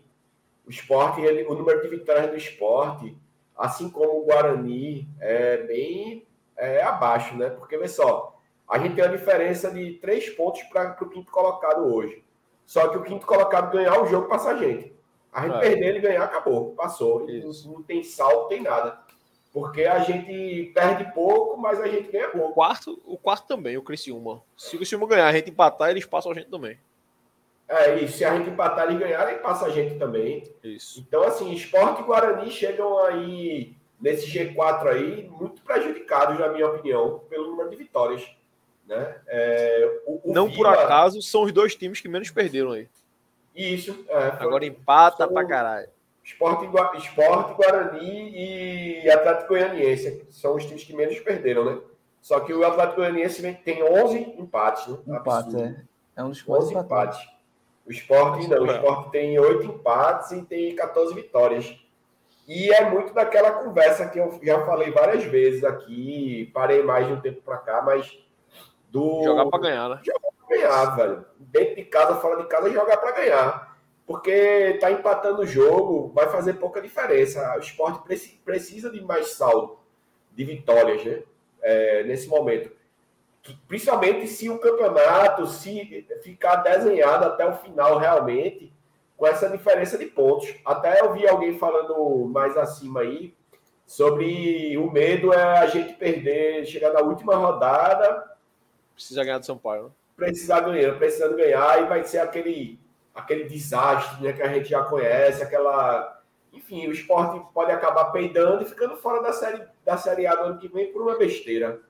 [0.66, 3.16] o esporte, ele, o número de vitórias do esporte,
[3.56, 7.50] assim como o Guarani, é bem é, abaixo, né?
[7.50, 11.94] Porque, vê só, a gente tem uma diferença de três pontos para o quinto colocado
[11.94, 12.24] hoje.
[12.64, 14.92] Só que o quinto colocado ganhar o jogo passa a gente.
[15.32, 15.60] A gente é.
[15.60, 17.26] perder ele ganhar, acabou, passou.
[17.26, 18.98] Não, não tem salto, tem nada.
[19.56, 22.50] Porque a gente perde pouco, mas a gente ganha pouco.
[22.50, 24.42] O quarto, o quarto também, o Criciúma.
[24.54, 26.78] Se o Criciúma ganhar, a gente empatar, eles passam a gente também.
[27.66, 28.18] É isso.
[28.18, 30.42] Se a gente empatar, eles ganharem, ele passa a gente também.
[30.62, 31.00] Isso.
[31.00, 37.22] Então, assim, Esporte e Guarani chegam aí, nesse G4 aí, muito prejudicados, na minha opinião,
[37.30, 38.30] pelo número de vitórias.
[38.86, 39.16] Né?
[39.26, 40.56] É, o, o Não Vila...
[40.56, 42.90] por acaso, são os dois times que menos perderam aí.
[43.54, 44.04] Isso.
[44.06, 44.46] É, foi...
[44.46, 45.32] Agora empata são...
[45.32, 45.88] pra caralho.
[46.26, 50.26] Esporte, Esporte, Guarani e Atlético Goianiense.
[50.28, 51.80] São os times que menos perderam, né?
[52.20, 54.98] Só que o Atlético Goianiense tem 11 empates, né?
[55.06, 55.76] Empates, é.
[56.16, 57.16] É um dos mais 11 empatados.
[57.18, 57.36] empates.
[57.86, 61.78] O esporte não, o esporte tem 8 empates e tem 14 vitórias.
[62.48, 67.12] E é muito daquela conversa que eu já falei várias vezes aqui, parei mais de
[67.12, 68.18] um tempo para cá, mas
[68.90, 69.22] do.
[69.22, 70.00] Jogar para ganhar, né?
[70.02, 71.24] Jogar para ganhar, velho.
[71.38, 73.65] Dentro de casa, fora de casa, jogar para ganhar.
[74.06, 77.56] Porque tá empatando o jogo, vai fazer pouca diferença.
[77.56, 78.00] O esporte
[78.44, 79.78] precisa de mais saldo
[80.32, 81.22] de vitórias, né?
[81.62, 82.70] É, nesse momento.
[83.66, 88.72] Principalmente se o campeonato se ficar desenhado até o final realmente,
[89.16, 90.54] com essa diferença de pontos.
[90.64, 93.34] Até eu vi alguém falando mais acima aí
[93.86, 98.36] sobre o medo é a gente perder, chegar na última rodada.
[98.92, 99.94] Precisa ganhar do São Paulo.
[100.16, 102.80] Precisar ganhar, precisando ganhar, e vai ser aquele,
[103.16, 106.20] aquele desastre né, que a gente já conhece, aquela.
[106.52, 110.44] Enfim, o esporte pode acabar peidando e ficando fora da série, da série A do
[110.44, 111.80] ano que vem por uma besteira.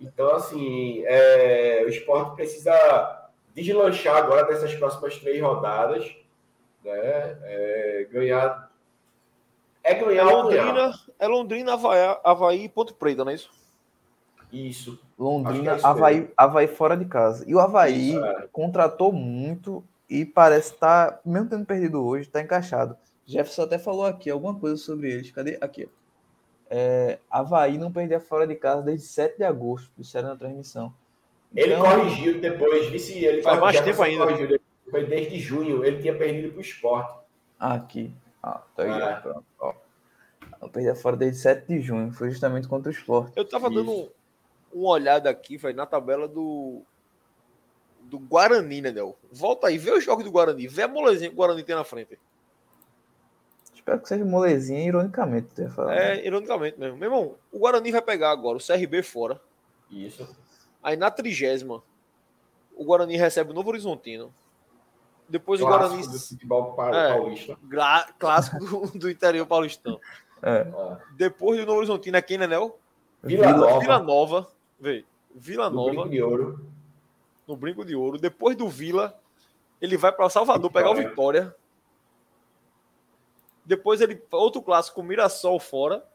[0.00, 6.04] Então, assim, é, o esporte precisa deslanchar agora nessas próximas três rodadas,
[6.84, 7.38] né?
[7.42, 8.70] É, ganhar.
[9.82, 10.94] É ganhar é Londrina, ganhar.
[11.18, 13.50] É Londrina, Havaí, Havaí e Ponto Preto, não é isso?
[14.52, 14.98] Isso.
[15.16, 17.44] Londrina, é isso Havaí, Havaí fora de casa.
[17.46, 18.48] E o Havaí isso, é.
[18.50, 22.96] contratou muito e parece estar, tá, mesmo tendo perdido hoje, está encaixado.
[23.26, 25.32] Jefferson até falou aqui alguma coisa sobre eles.
[25.32, 25.58] Cadê?
[25.60, 25.88] Aqui.
[26.70, 30.94] É, Havaí não perdia fora de casa desde 7 de agosto, disseram na transmissão.
[31.52, 33.42] Então, ele corrigiu depois, disse ele.
[33.42, 34.24] Faz mais tempo ainda.
[34.24, 37.18] Corrigiu, foi desde junho, ele tinha perdido para o esporte.
[37.58, 38.14] Aqui.
[38.40, 39.16] Ah, tá aí, é.
[39.16, 39.44] pronto.
[39.58, 39.74] Ó.
[40.62, 43.32] Eu perdi fora desde 7 de junho, foi justamente contra o esporte.
[43.34, 43.76] Eu tava Isso.
[43.76, 44.12] dando
[44.72, 46.82] uma olhada aqui, vai na tabela do
[48.14, 49.16] do Guarani, né, Del?
[49.32, 51.82] Volta aí, vê os jogos do Guarani, vê a molezinha que o Guarani tem na
[51.82, 52.16] frente.
[53.74, 55.48] Espero que seja molezinha, ironicamente.
[55.90, 56.96] É, ironicamente mesmo.
[56.96, 59.40] Meu irmão, o Guarani vai pegar agora o CRB fora.
[59.90, 60.26] Isso.
[60.80, 61.82] Aí na trigésima,
[62.76, 64.32] o Guarani recebe o Novo Horizontino.
[65.28, 66.12] Depois clássico o Guarani.
[66.12, 67.58] Do futebol paulista.
[67.64, 68.08] Gra...
[68.16, 70.00] Clássico do, do interior paulistão.
[70.40, 70.66] É.
[71.16, 72.78] Depois do Novo Horizontino é quem, né, Nel?
[73.22, 73.80] Vila, Nova.
[73.80, 74.48] Vila Nova.
[74.78, 75.04] Vê.
[75.34, 75.90] Vila no Nova.
[75.90, 76.73] Brinco de Ouro.
[77.46, 78.18] No Brinco de Ouro.
[78.18, 79.20] Depois do Vila,
[79.80, 81.54] ele vai para Salvador pegar o Vitória.
[83.64, 86.06] Depois ele outro clássico, Mirassol fora.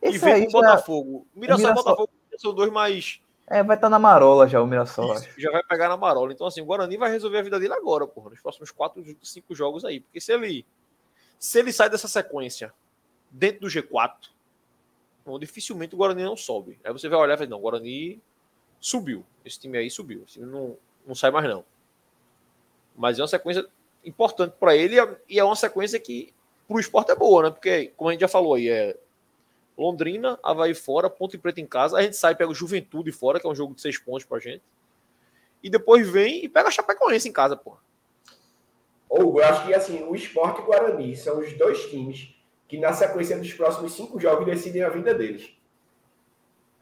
[0.00, 1.26] Esse e vem com o Botafogo.
[1.34, 3.20] Mirassol, Mirassol e Botafogo são dois mais.
[3.46, 5.14] É, vai estar tá na marola já o Mirassol.
[5.14, 6.32] Isso, já vai pegar na marola.
[6.32, 9.54] Então, assim, o Guarani vai resolver a vida dele agora, porra, nos próximos quatro, cinco
[9.54, 10.00] jogos aí.
[10.00, 10.66] Porque se ele,
[11.38, 12.72] se ele sai dessa sequência
[13.30, 14.30] dentro do G4,
[15.24, 16.78] bom, dificilmente o Guarani não sobe.
[16.84, 18.22] Aí você vai olhar e vai, não, o Guarani
[18.84, 19.24] subiu.
[19.44, 20.22] Esse time aí subiu.
[20.26, 21.64] Esse time não, não sai mais, não.
[22.94, 23.66] Mas é uma sequência
[24.04, 24.96] importante para ele
[25.26, 26.34] e é uma sequência que
[26.68, 27.50] para o esporte é boa, né?
[27.50, 28.96] Porque, como a gente já falou aí, é
[29.76, 33.46] Londrina, Havaí fora, Ponte Preta em casa, a gente sai pega o Juventude fora, que
[33.46, 34.62] é um jogo de seis pontos pra gente.
[35.62, 37.78] E depois vem e pega a Chapecoense em casa, pô.
[39.08, 42.34] Ou eu acho que assim, o esporte e o Guarani são os dois times
[42.68, 45.54] que na sequência dos próximos cinco jogos decidem a vida deles.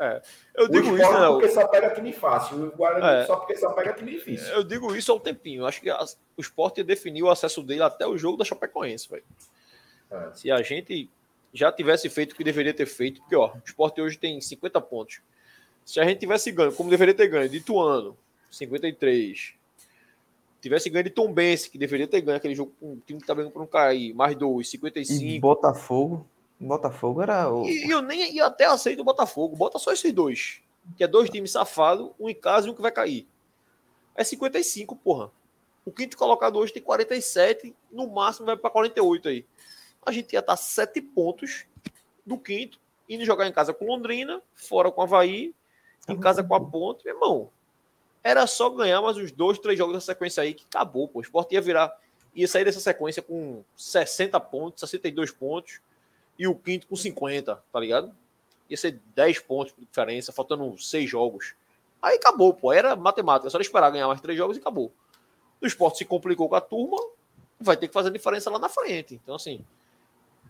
[0.02, 0.20] É,
[0.56, 1.34] eu digo isso, não.
[1.34, 4.48] porque só pega time fácil, o Guarani é, só porque só pega time difícil.
[4.48, 5.64] Eu digo isso há um tempinho.
[5.64, 6.04] Acho que a,
[6.36, 9.22] o esporte definiu o acesso dele até o jogo da Chapecoense, velho.
[10.10, 10.30] É.
[10.34, 11.08] Se a gente
[11.54, 14.80] já tivesse feito o que deveria ter feito, porque ó, o esporte hoje tem 50
[14.80, 15.20] pontos.
[15.84, 18.16] Se a gente tivesse ganho, como deveria ter ganho, de Ituano,
[18.50, 19.54] 53.
[20.60, 23.26] Tivesse ganho de Tom Bense, que deveria ter ganho aquele jogo com um time que
[23.26, 25.22] tá brigando por não cair, mais dois, 55.
[25.22, 26.26] E Botafogo.
[26.66, 27.66] Botafogo era o.
[27.66, 29.56] E, eu nem eu até aceito o Botafogo.
[29.56, 30.60] Bota só esses dois.
[30.96, 33.26] Que é dois times safados, um em casa e um que vai cair.
[34.14, 35.30] É 55, porra.
[35.84, 39.44] O quinto colocado hoje tem 47, no máximo vai para 48 aí.
[40.04, 41.64] A gente ia estar tá sete pontos
[42.24, 42.78] do quinto,
[43.08, 45.54] indo jogar em casa com Londrina, fora com Havaí,
[46.08, 47.04] em casa com a Ponte.
[47.04, 47.50] Meu irmão,
[48.22, 51.18] era só ganhar mais uns dois, três jogos da sequência aí que acabou, pô.
[51.18, 51.96] O Sport ia virar,
[52.34, 55.80] ia sair dessa sequência com 60 pontos, 62 pontos
[56.42, 58.12] e o quinto com 50, tá ligado?
[58.68, 61.54] Ia ser 10 pontos de diferença, faltando seis jogos.
[62.02, 62.72] Aí acabou, pô.
[62.72, 64.92] Era matemática, só esperar ganhar mais três jogos e acabou.
[65.60, 66.96] O esporte se complicou com a turma,
[67.60, 69.14] vai ter que fazer diferença lá na frente.
[69.22, 69.64] Então, assim,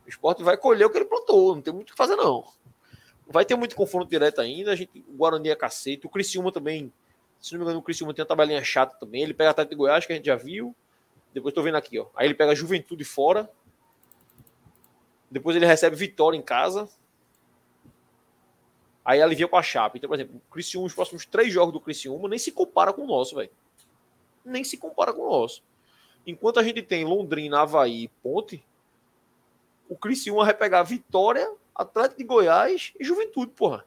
[0.06, 2.42] o esporte vai colher o que ele plantou, não tem muito o que fazer, não.
[3.26, 4.72] Vai ter muito confronto direto ainda.
[4.72, 6.06] A gente, o Guarani é cacete.
[6.06, 6.90] O Criciúma também,
[7.38, 9.22] se não me engano, o Criciúma tem uma tabelinha chata também.
[9.22, 10.74] Ele pega a Atlético de Goiás, que a gente já viu.
[11.34, 12.06] Depois tô vendo aqui, ó.
[12.16, 13.50] Aí ele pega a Juventude fora.
[15.32, 16.86] Depois ele recebe vitória em casa.
[19.02, 19.96] Aí alivia com a Chape.
[19.96, 23.02] Então, por exemplo, o Criciúma, os próximos três jogos do Criciúma nem se compara com
[23.02, 23.50] o nosso, velho.
[24.44, 25.62] Nem se compara com o nosso.
[26.26, 28.62] Enquanto a gente tem Londrina, Havaí e Ponte,
[29.88, 33.86] o Criciúma vai pegar Vitória, Atlético de Goiás e Juventude, porra.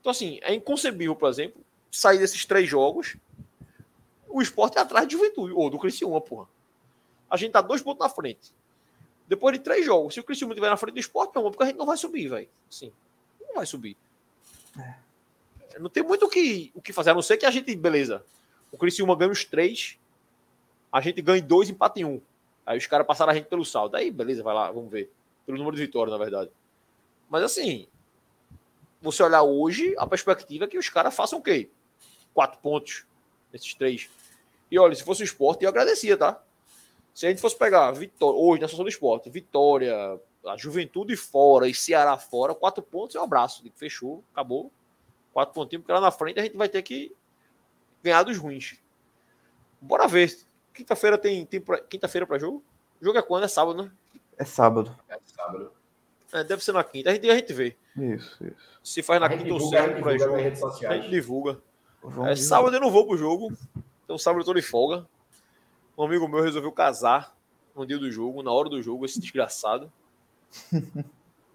[0.00, 1.60] Então, assim, é inconcebível, por exemplo,
[1.90, 3.16] sair desses três jogos,
[4.28, 6.48] o esporte é atrás de Juventude, ou do Criciúma, porra.
[7.28, 8.54] A gente tá dois pontos na frente.
[9.28, 11.64] Depois de três jogos, se o Criciúma estiver na frente do esporte, meu irmão, porque
[11.64, 12.48] a gente não vai subir, velho.
[12.70, 12.92] Sim.
[13.40, 13.96] Não vai subir.
[14.78, 15.78] É.
[15.78, 18.24] Não tem muito o que, o que fazer, a não ser que a gente, beleza.
[18.70, 19.98] O Criciúma ganha os três,
[20.92, 22.20] a gente ganha dois, empate em um.
[22.64, 23.96] Aí os caras passaram a gente pelo saldo.
[23.96, 25.10] Aí, beleza, vai lá, vamos ver.
[25.44, 26.50] Pelo número de vitórias, na verdade.
[27.28, 27.86] Mas assim,
[29.00, 31.68] você olhar hoje, a perspectiva é que os caras façam o quê?
[32.34, 33.04] Quatro pontos
[33.52, 34.08] nesses três.
[34.70, 36.42] E olha, se fosse o esporte, eu agradecia, tá?
[37.16, 41.66] Se a gente fosse pegar Vitória, hoje na situação do esporte, Vitória, a Juventude fora
[41.66, 43.64] e Ceará fora, quatro pontos é um abraço.
[43.74, 44.70] Fechou, acabou.
[45.32, 47.16] Quatro pontinhos, porque lá na frente a gente vai ter que
[48.02, 48.78] ganhar dos ruins.
[49.80, 50.30] Bora ver.
[50.74, 52.62] Quinta-feira tem, tem quinta-feira para jogo?
[53.00, 53.44] O jogo é quando?
[53.44, 53.90] É sábado, né?
[54.36, 54.94] É sábado.
[55.08, 55.72] É sábado.
[56.34, 57.08] É, deve ser na quinta.
[57.08, 57.74] A gente, a gente vê.
[57.96, 58.78] Isso, isso.
[58.82, 60.34] Se faz na quinta ou sexta para jogo.
[60.34, 61.62] A gente divulga.
[62.28, 63.56] É, sábado eu não vou pro jogo.
[64.04, 65.08] Então sábado eu tô de folga.
[65.96, 67.34] Um amigo meu resolveu casar
[67.74, 69.92] no dia do jogo, na hora do jogo, esse desgraçado.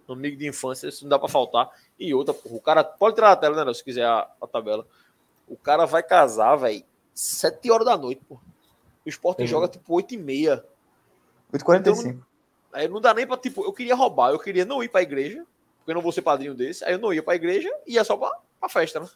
[0.08, 1.70] um amigo de infância, isso não dá para faltar.
[1.98, 4.86] E outra, porra, o cara pode tirar a tela, né, se quiser a, a tabela.
[5.48, 8.38] O cara vai casar, velho, sete horas da noite, pô.
[9.04, 10.64] O esporte joga tipo 8 e meia.
[11.52, 11.80] 8h45.
[11.80, 12.22] Então,
[12.72, 15.44] aí não dá nem pra, tipo, eu queria roubar, eu queria não ir pra igreja,
[15.78, 18.04] porque eu não vou ser padrinho desse, aí eu não ia pra igreja e ia
[18.04, 19.08] só pra, pra festa, né?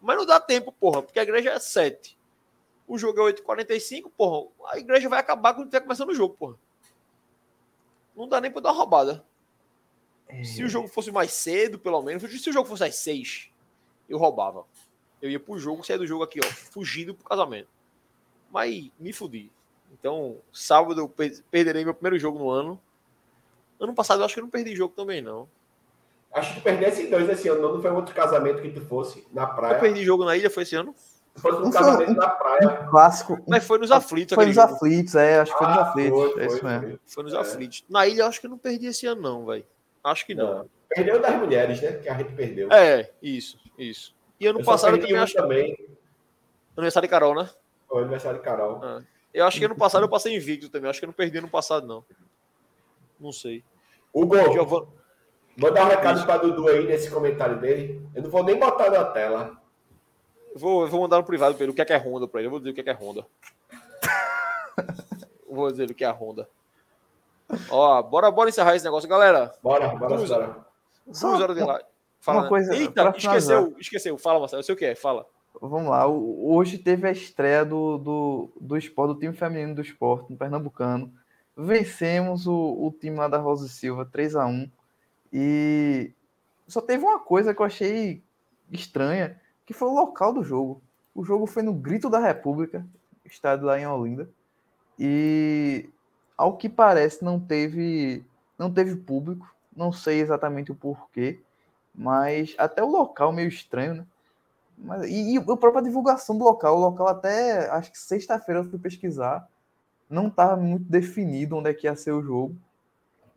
[0.00, 2.17] Mas não dá tempo, porra, porque a igreja é 7.
[2.88, 4.50] O jogo é 8h45, porra.
[4.72, 6.56] A igreja vai acabar quando estiver começando o jogo, porra.
[8.16, 9.22] Não dá nem pra dar uma roubada.
[10.26, 10.42] É...
[10.42, 13.50] Se o jogo fosse mais cedo, pelo menos, se o jogo fosse às 6,
[14.08, 14.64] eu roubava.
[15.20, 17.68] Eu ia pro jogo, sair do jogo aqui, ó, fugido pro casamento.
[18.50, 19.52] Mas me fudi.
[19.92, 22.80] Então, sábado eu perderei meu primeiro jogo no ano.
[23.78, 25.48] Ano passado eu acho que eu não perdi jogo também, não.
[26.32, 29.46] Acho que tu perdesse dois esse ano, não foi outro casamento que tu fosse na
[29.46, 29.74] praia.
[29.74, 30.94] Eu perdi jogo na ilha, foi esse ano?
[31.40, 32.82] Foi no casamento na praia.
[32.82, 33.38] Um clássico.
[33.46, 34.34] Mas foi nos aflitos.
[34.34, 34.74] Foi nos jogo.
[34.74, 36.32] aflitos, é, acho que foi nos ah, aflitos.
[36.32, 37.00] Foi, é isso foi, mesmo.
[37.06, 37.38] Foi nos é.
[37.38, 37.84] aflitos.
[37.88, 39.64] Na ilha acho que eu não perdi esse ano, não, velho.
[40.02, 40.58] Acho que não.
[40.58, 40.70] não.
[40.88, 41.92] Perdeu das mulheres, né?
[41.92, 42.72] Que a gente perdeu.
[42.72, 44.14] É, isso, isso.
[44.40, 45.34] E ano eu passado eu também acho.
[45.34, 45.88] Também.
[46.76, 47.50] Aniversário de Carol, né?
[47.88, 48.80] Foi aniversário de Carol.
[48.82, 49.02] Ah.
[49.32, 50.88] Eu acho que ano passado eu passei invicto também.
[50.88, 52.04] Acho que eu não perdi ano passado, não.
[53.20, 53.64] Não sei.
[54.12, 54.86] Hugo, Giovana...
[55.56, 58.06] manda um recado para Dudu aí nesse comentário dele.
[58.14, 59.57] Eu não vou nem botar na tela.
[60.54, 62.46] Eu vou, vou mandar no privado o que é que é Honda para ele.
[62.46, 63.26] Eu vou dizer o que é que é Honda.
[65.48, 66.48] vou dizer o que é a Honda.
[67.70, 69.52] Ó, bora, bora encerrar esse negócio, galera.
[69.62, 70.56] Bora, bora, duas, bora.
[71.06, 71.80] Duas horas de lá.
[72.20, 72.42] Fala.
[72.42, 74.18] Uma coisa Eita, esqueceu, esqueceu.
[74.18, 74.60] Fala, Marcelo.
[74.60, 75.26] Eu sei o que é, fala.
[75.60, 76.06] Vamos lá.
[76.06, 81.12] Hoje teve a estreia do, do, do esporte, do time feminino do esporte, no Pernambucano.
[81.56, 84.70] Vencemos o, o time lá da Rosa Silva, 3 a 1
[85.32, 86.12] E
[86.68, 88.22] só teve uma coisa que eu achei
[88.70, 90.80] estranha, que foi o local do jogo.
[91.14, 92.86] O jogo foi no Grito da República,
[93.22, 94.26] estádio lá em Olinda.
[94.98, 95.90] E
[96.38, 98.24] ao que parece não teve
[98.58, 99.46] não teve público,
[99.76, 101.42] não sei exatamente o porquê,
[101.94, 104.06] mas até o local meio estranho, né?
[104.78, 108.70] Mas, e, e a própria divulgação do local, o local até acho que sexta-feira eu
[108.70, 109.46] fui pesquisar,
[110.08, 112.56] não estava muito definido onde é que ia ser o jogo.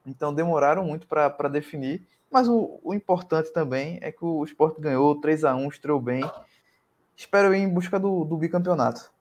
[0.05, 2.05] Então demoraram muito para definir.
[2.31, 6.23] Mas o, o, importante também é que o Sport ganhou 3 a 1 estreou bem.
[7.15, 9.11] Espero ir em busca do, do bicampeonato.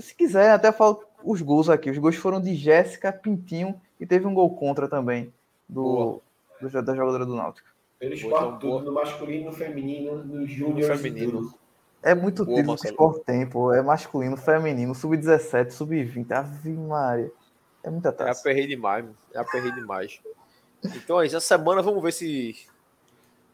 [0.00, 1.88] Se quiser, até falo os gols aqui.
[1.88, 5.32] Os gols foram de Jéssica, Pintinho e teve um gol contra também
[5.68, 6.20] do,
[6.60, 7.68] do da jogadora do Náutico.
[7.98, 10.96] Pelo esporte então, tudo, no masculino, no feminino, no júnior.
[10.96, 11.54] Feminino.
[12.02, 13.72] É muito boa, tempo esporte tempo.
[13.72, 16.30] É masculino, feminino, sub-17, sub-20.
[16.32, 17.32] Ave Maria.
[17.84, 18.30] É muita taça.
[18.30, 20.18] É aperrei demais, é aperrei demais.
[20.96, 22.56] Então, essa semana vamos ver se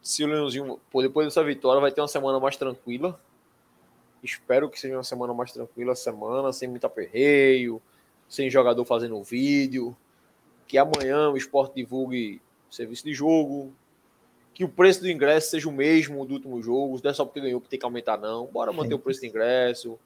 [0.01, 3.19] se o Leãozinho, depois dessa vitória, vai ter uma semana mais tranquila.
[4.23, 7.81] Espero que seja uma semana mais tranquila, semana sem muito aperreio,
[8.27, 9.95] sem jogador fazendo vídeo.
[10.67, 13.73] Que amanhã o esporte divulgue serviço de jogo.
[14.53, 16.99] Que o preço do ingresso seja o mesmo do último jogo.
[17.03, 18.47] Não é só porque ganhou que tem que aumentar, não.
[18.47, 19.99] Bora manter o preço do ingresso.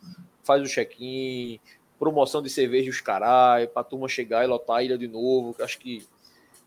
[0.44, 1.60] Faz o check-in.
[2.00, 3.68] Promoção de cerveja os carai.
[3.68, 5.56] Pra turma chegar e lotar a ilha de novo.
[5.60, 6.06] Acho que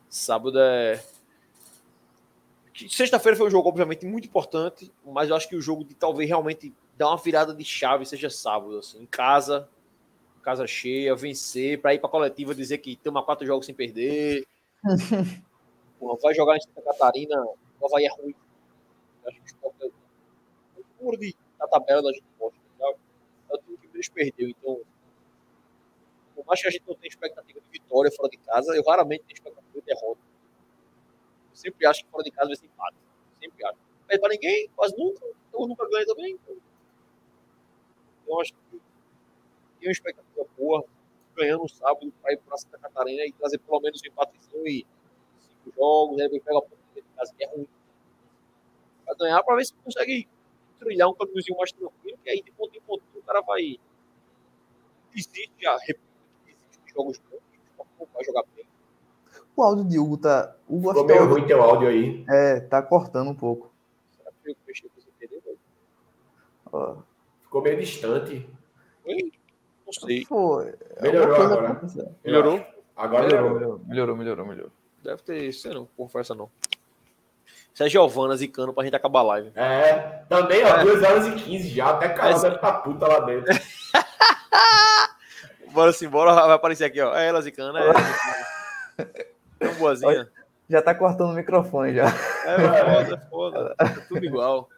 [0.08, 1.02] sábado é.
[2.88, 6.28] Sexta-feira foi um jogo, obviamente, muito importante, mas eu acho que o jogo de talvez
[6.28, 9.68] realmente dar uma virada de chave, seja sábado, assim, em casa,
[10.42, 14.46] casa cheia, vencer, para ir para coletiva dizer que tem uma quatro jogos sem perder.
[15.98, 17.36] Porra, vai jogar em Santa Catarina,
[17.80, 18.34] o Havaí é ruim.
[19.24, 19.86] Eu acho que o esporte é
[21.00, 22.58] o muro de, da tabela da gente gosta.
[22.78, 22.86] Tá?
[23.50, 24.80] É o time que menos perdeu, então.
[26.48, 29.36] Mais que a gente não tenha expectativa de vitória fora de casa, eu raramente tenho
[29.36, 30.20] expectativa de derrota.
[31.50, 32.96] Eu sempre acho que fora de casa vai ser empate.
[33.38, 33.78] Sempre acho.
[34.06, 35.26] perde pra ninguém, quase nunca.
[35.48, 36.32] Então nunca ganha também.
[36.32, 36.56] Então,
[38.26, 38.80] eu acho que
[39.78, 40.84] tem uma expectativa boa,
[41.36, 44.86] ganhando um sábado para ir para Santa Catarina e trazer pelo menos um empatezinho e
[45.40, 47.68] cinco jogos, aí pega a ponta de casa, que é ruim.
[49.04, 50.26] Pra ganhar, para ver se consegue
[50.78, 53.78] trilhar um caminhozinho mais tranquilo, que aí de ponto em ponto o cara vai.
[55.14, 56.07] Existe a república,
[56.94, 58.64] jogos bons, vai jogar bem.
[59.56, 60.54] O áudio de Hugo tá.
[60.68, 62.24] Hugo Ficou meio ruim teu áudio aí.
[62.28, 63.72] É, tá cortando um pouco.
[64.16, 66.88] Será que eu mexi com você
[67.42, 68.48] Ficou meio distante.
[69.02, 69.32] Foi?
[69.86, 70.24] Não sei.
[70.26, 70.74] Foi.
[71.00, 71.72] Melhorou Alguma coisa agora.
[71.72, 72.14] aconteceu.
[72.24, 72.64] Melhorou?
[72.96, 73.80] Agora Melhorou, melhorou.
[73.86, 74.72] melhorou, melhorou, melhorou, melhorou.
[75.02, 76.50] Deve ter isso, não, conversa não.
[77.72, 79.52] Isso é Giovana zicando pra gente acabar a live.
[79.54, 80.84] É, também, ó, É.
[80.84, 83.46] 2 horas e 15 já, até Carol Mas- deve estar puta lá dentro.
[85.78, 87.14] Bora sim, bora, vai aparecer aqui, ó.
[87.16, 89.14] É ela zicando, é ela zicando.
[89.60, 90.28] Tão boazinha.
[90.68, 92.06] Já tá cortando o microfone já.
[92.08, 93.74] É foda, foda.
[93.76, 94.68] Tá tudo igual.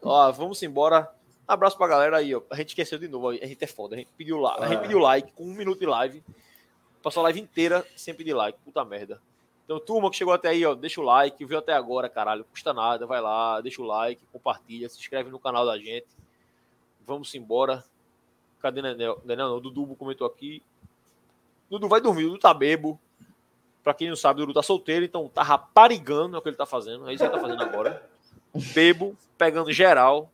[0.00, 1.06] Ó, vamos embora.
[1.46, 2.40] Abraço pra galera aí, ó.
[2.50, 3.94] A gente esqueceu de novo, a gente é foda.
[3.94, 4.54] A gente pediu, la...
[4.58, 4.80] a gente É.
[4.80, 6.24] pediu like com um minuto de live.
[7.02, 8.58] Passou a live inteira sem pedir like.
[8.64, 9.20] Puta merda.
[9.66, 12.42] Então, turma que chegou até aí, ó, deixa o like, viu até agora, caralho.
[12.46, 16.06] Custa nada, vai lá, deixa o like, compartilha, se inscreve no canal da gente.
[17.06, 17.84] Vamos embora.
[18.60, 19.20] Cadê Nenel?
[19.24, 20.62] Nenel não, o Dudu comentou aqui.
[21.70, 22.98] Dudu vai dormir, Dudu tá bebo.
[23.82, 26.56] Pra quem não sabe, o Dudu tá solteiro, então tá raparigando é o que ele
[26.56, 27.08] tá fazendo.
[27.08, 28.08] É isso que ele tá fazendo agora.
[28.74, 30.30] Bebo, pegando geral,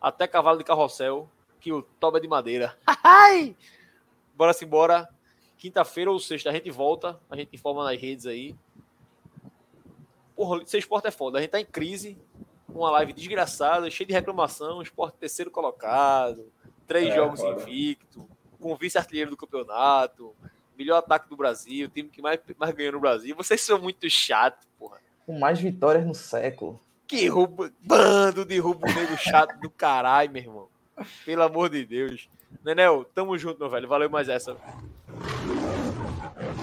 [0.00, 1.28] até cavalo de carrossel,
[1.60, 2.76] que o toba é de madeira.
[2.86, 3.56] Ai!
[4.34, 5.08] Bora se embora.
[5.56, 8.54] Quinta-feira ou sexta a gente volta, a gente informa nas redes aí.
[10.36, 11.38] Porra, ser esporte é foda.
[11.38, 12.18] A gente tá em crise,
[12.68, 16.52] uma live desgraçada, cheia de reclamação, esporte terceiro colocado,
[16.86, 17.62] três É, jogos foda.
[17.62, 18.28] invicto,
[18.60, 20.34] com vice-artilheiro do campeonato,
[20.76, 23.34] melhor ataque do Brasil, time que mais, mais ganhou no Brasil.
[23.36, 24.98] Vocês são muito chatos, porra.
[25.26, 26.80] Com mais vitórias no século.
[27.06, 30.68] Que roubo, bando de roubo negro chato do caralho, meu irmão.
[31.24, 32.28] Pelo amor de Deus.
[32.64, 33.86] Nenel, tamo junto, meu velho.
[33.88, 34.56] Valeu mais essa.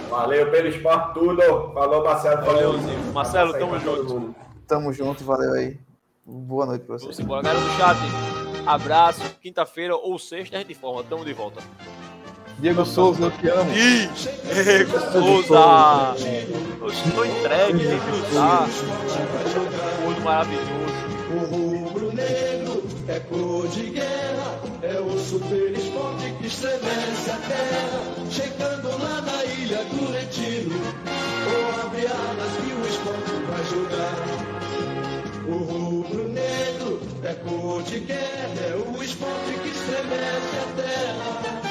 [0.10, 1.42] Valeu pelo esporte tudo.
[1.74, 2.46] Falou, Marcelo.
[2.46, 2.72] Valeu.
[2.74, 3.14] Valeuzinho.
[3.14, 4.36] Marcelo, tamo junto.
[4.68, 5.78] Tamo junto, valeu aí.
[6.26, 7.20] Boa noite pra Vamos vocês.
[7.20, 7.44] embora.
[7.44, 7.98] Galera do chat,
[8.66, 9.22] abraço.
[9.42, 11.04] Quinta-feira ou sexta a gente informa.
[11.04, 11.62] Tamo de volta.
[12.60, 13.72] Diego Souza, eu te amo.
[13.72, 14.10] Ih,
[14.54, 16.16] Diego Souza.
[16.80, 18.68] Eu estou entregue, tem que lutar.
[20.04, 20.72] Gordo maravilhoso.
[21.34, 28.00] O rubro-negro é cor de guerra, é o super esporte que estremece a terra.
[28.30, 30.72] Chegando lá na ilha do Retiro,
[31.48, 34.16] ou abre alas que o esporte vai jogar.
[35.48, 35.56] O
[37.80, 41.62] é de guerra, é o esporte que estremece a terra.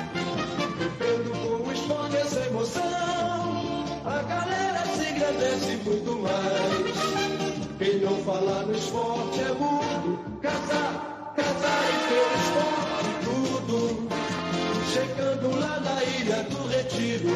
[0.78, 7.78] Vivendo com o esporte essa emoção, a galera se engrandece muito mais.
[7.78, 10.18] Quem não fala no esporte é mudo.
[10.40, 14.08] Casar, casar e pelo esporte tudo.
[14.92, 17.34] Chegando lá na ilha do retiro,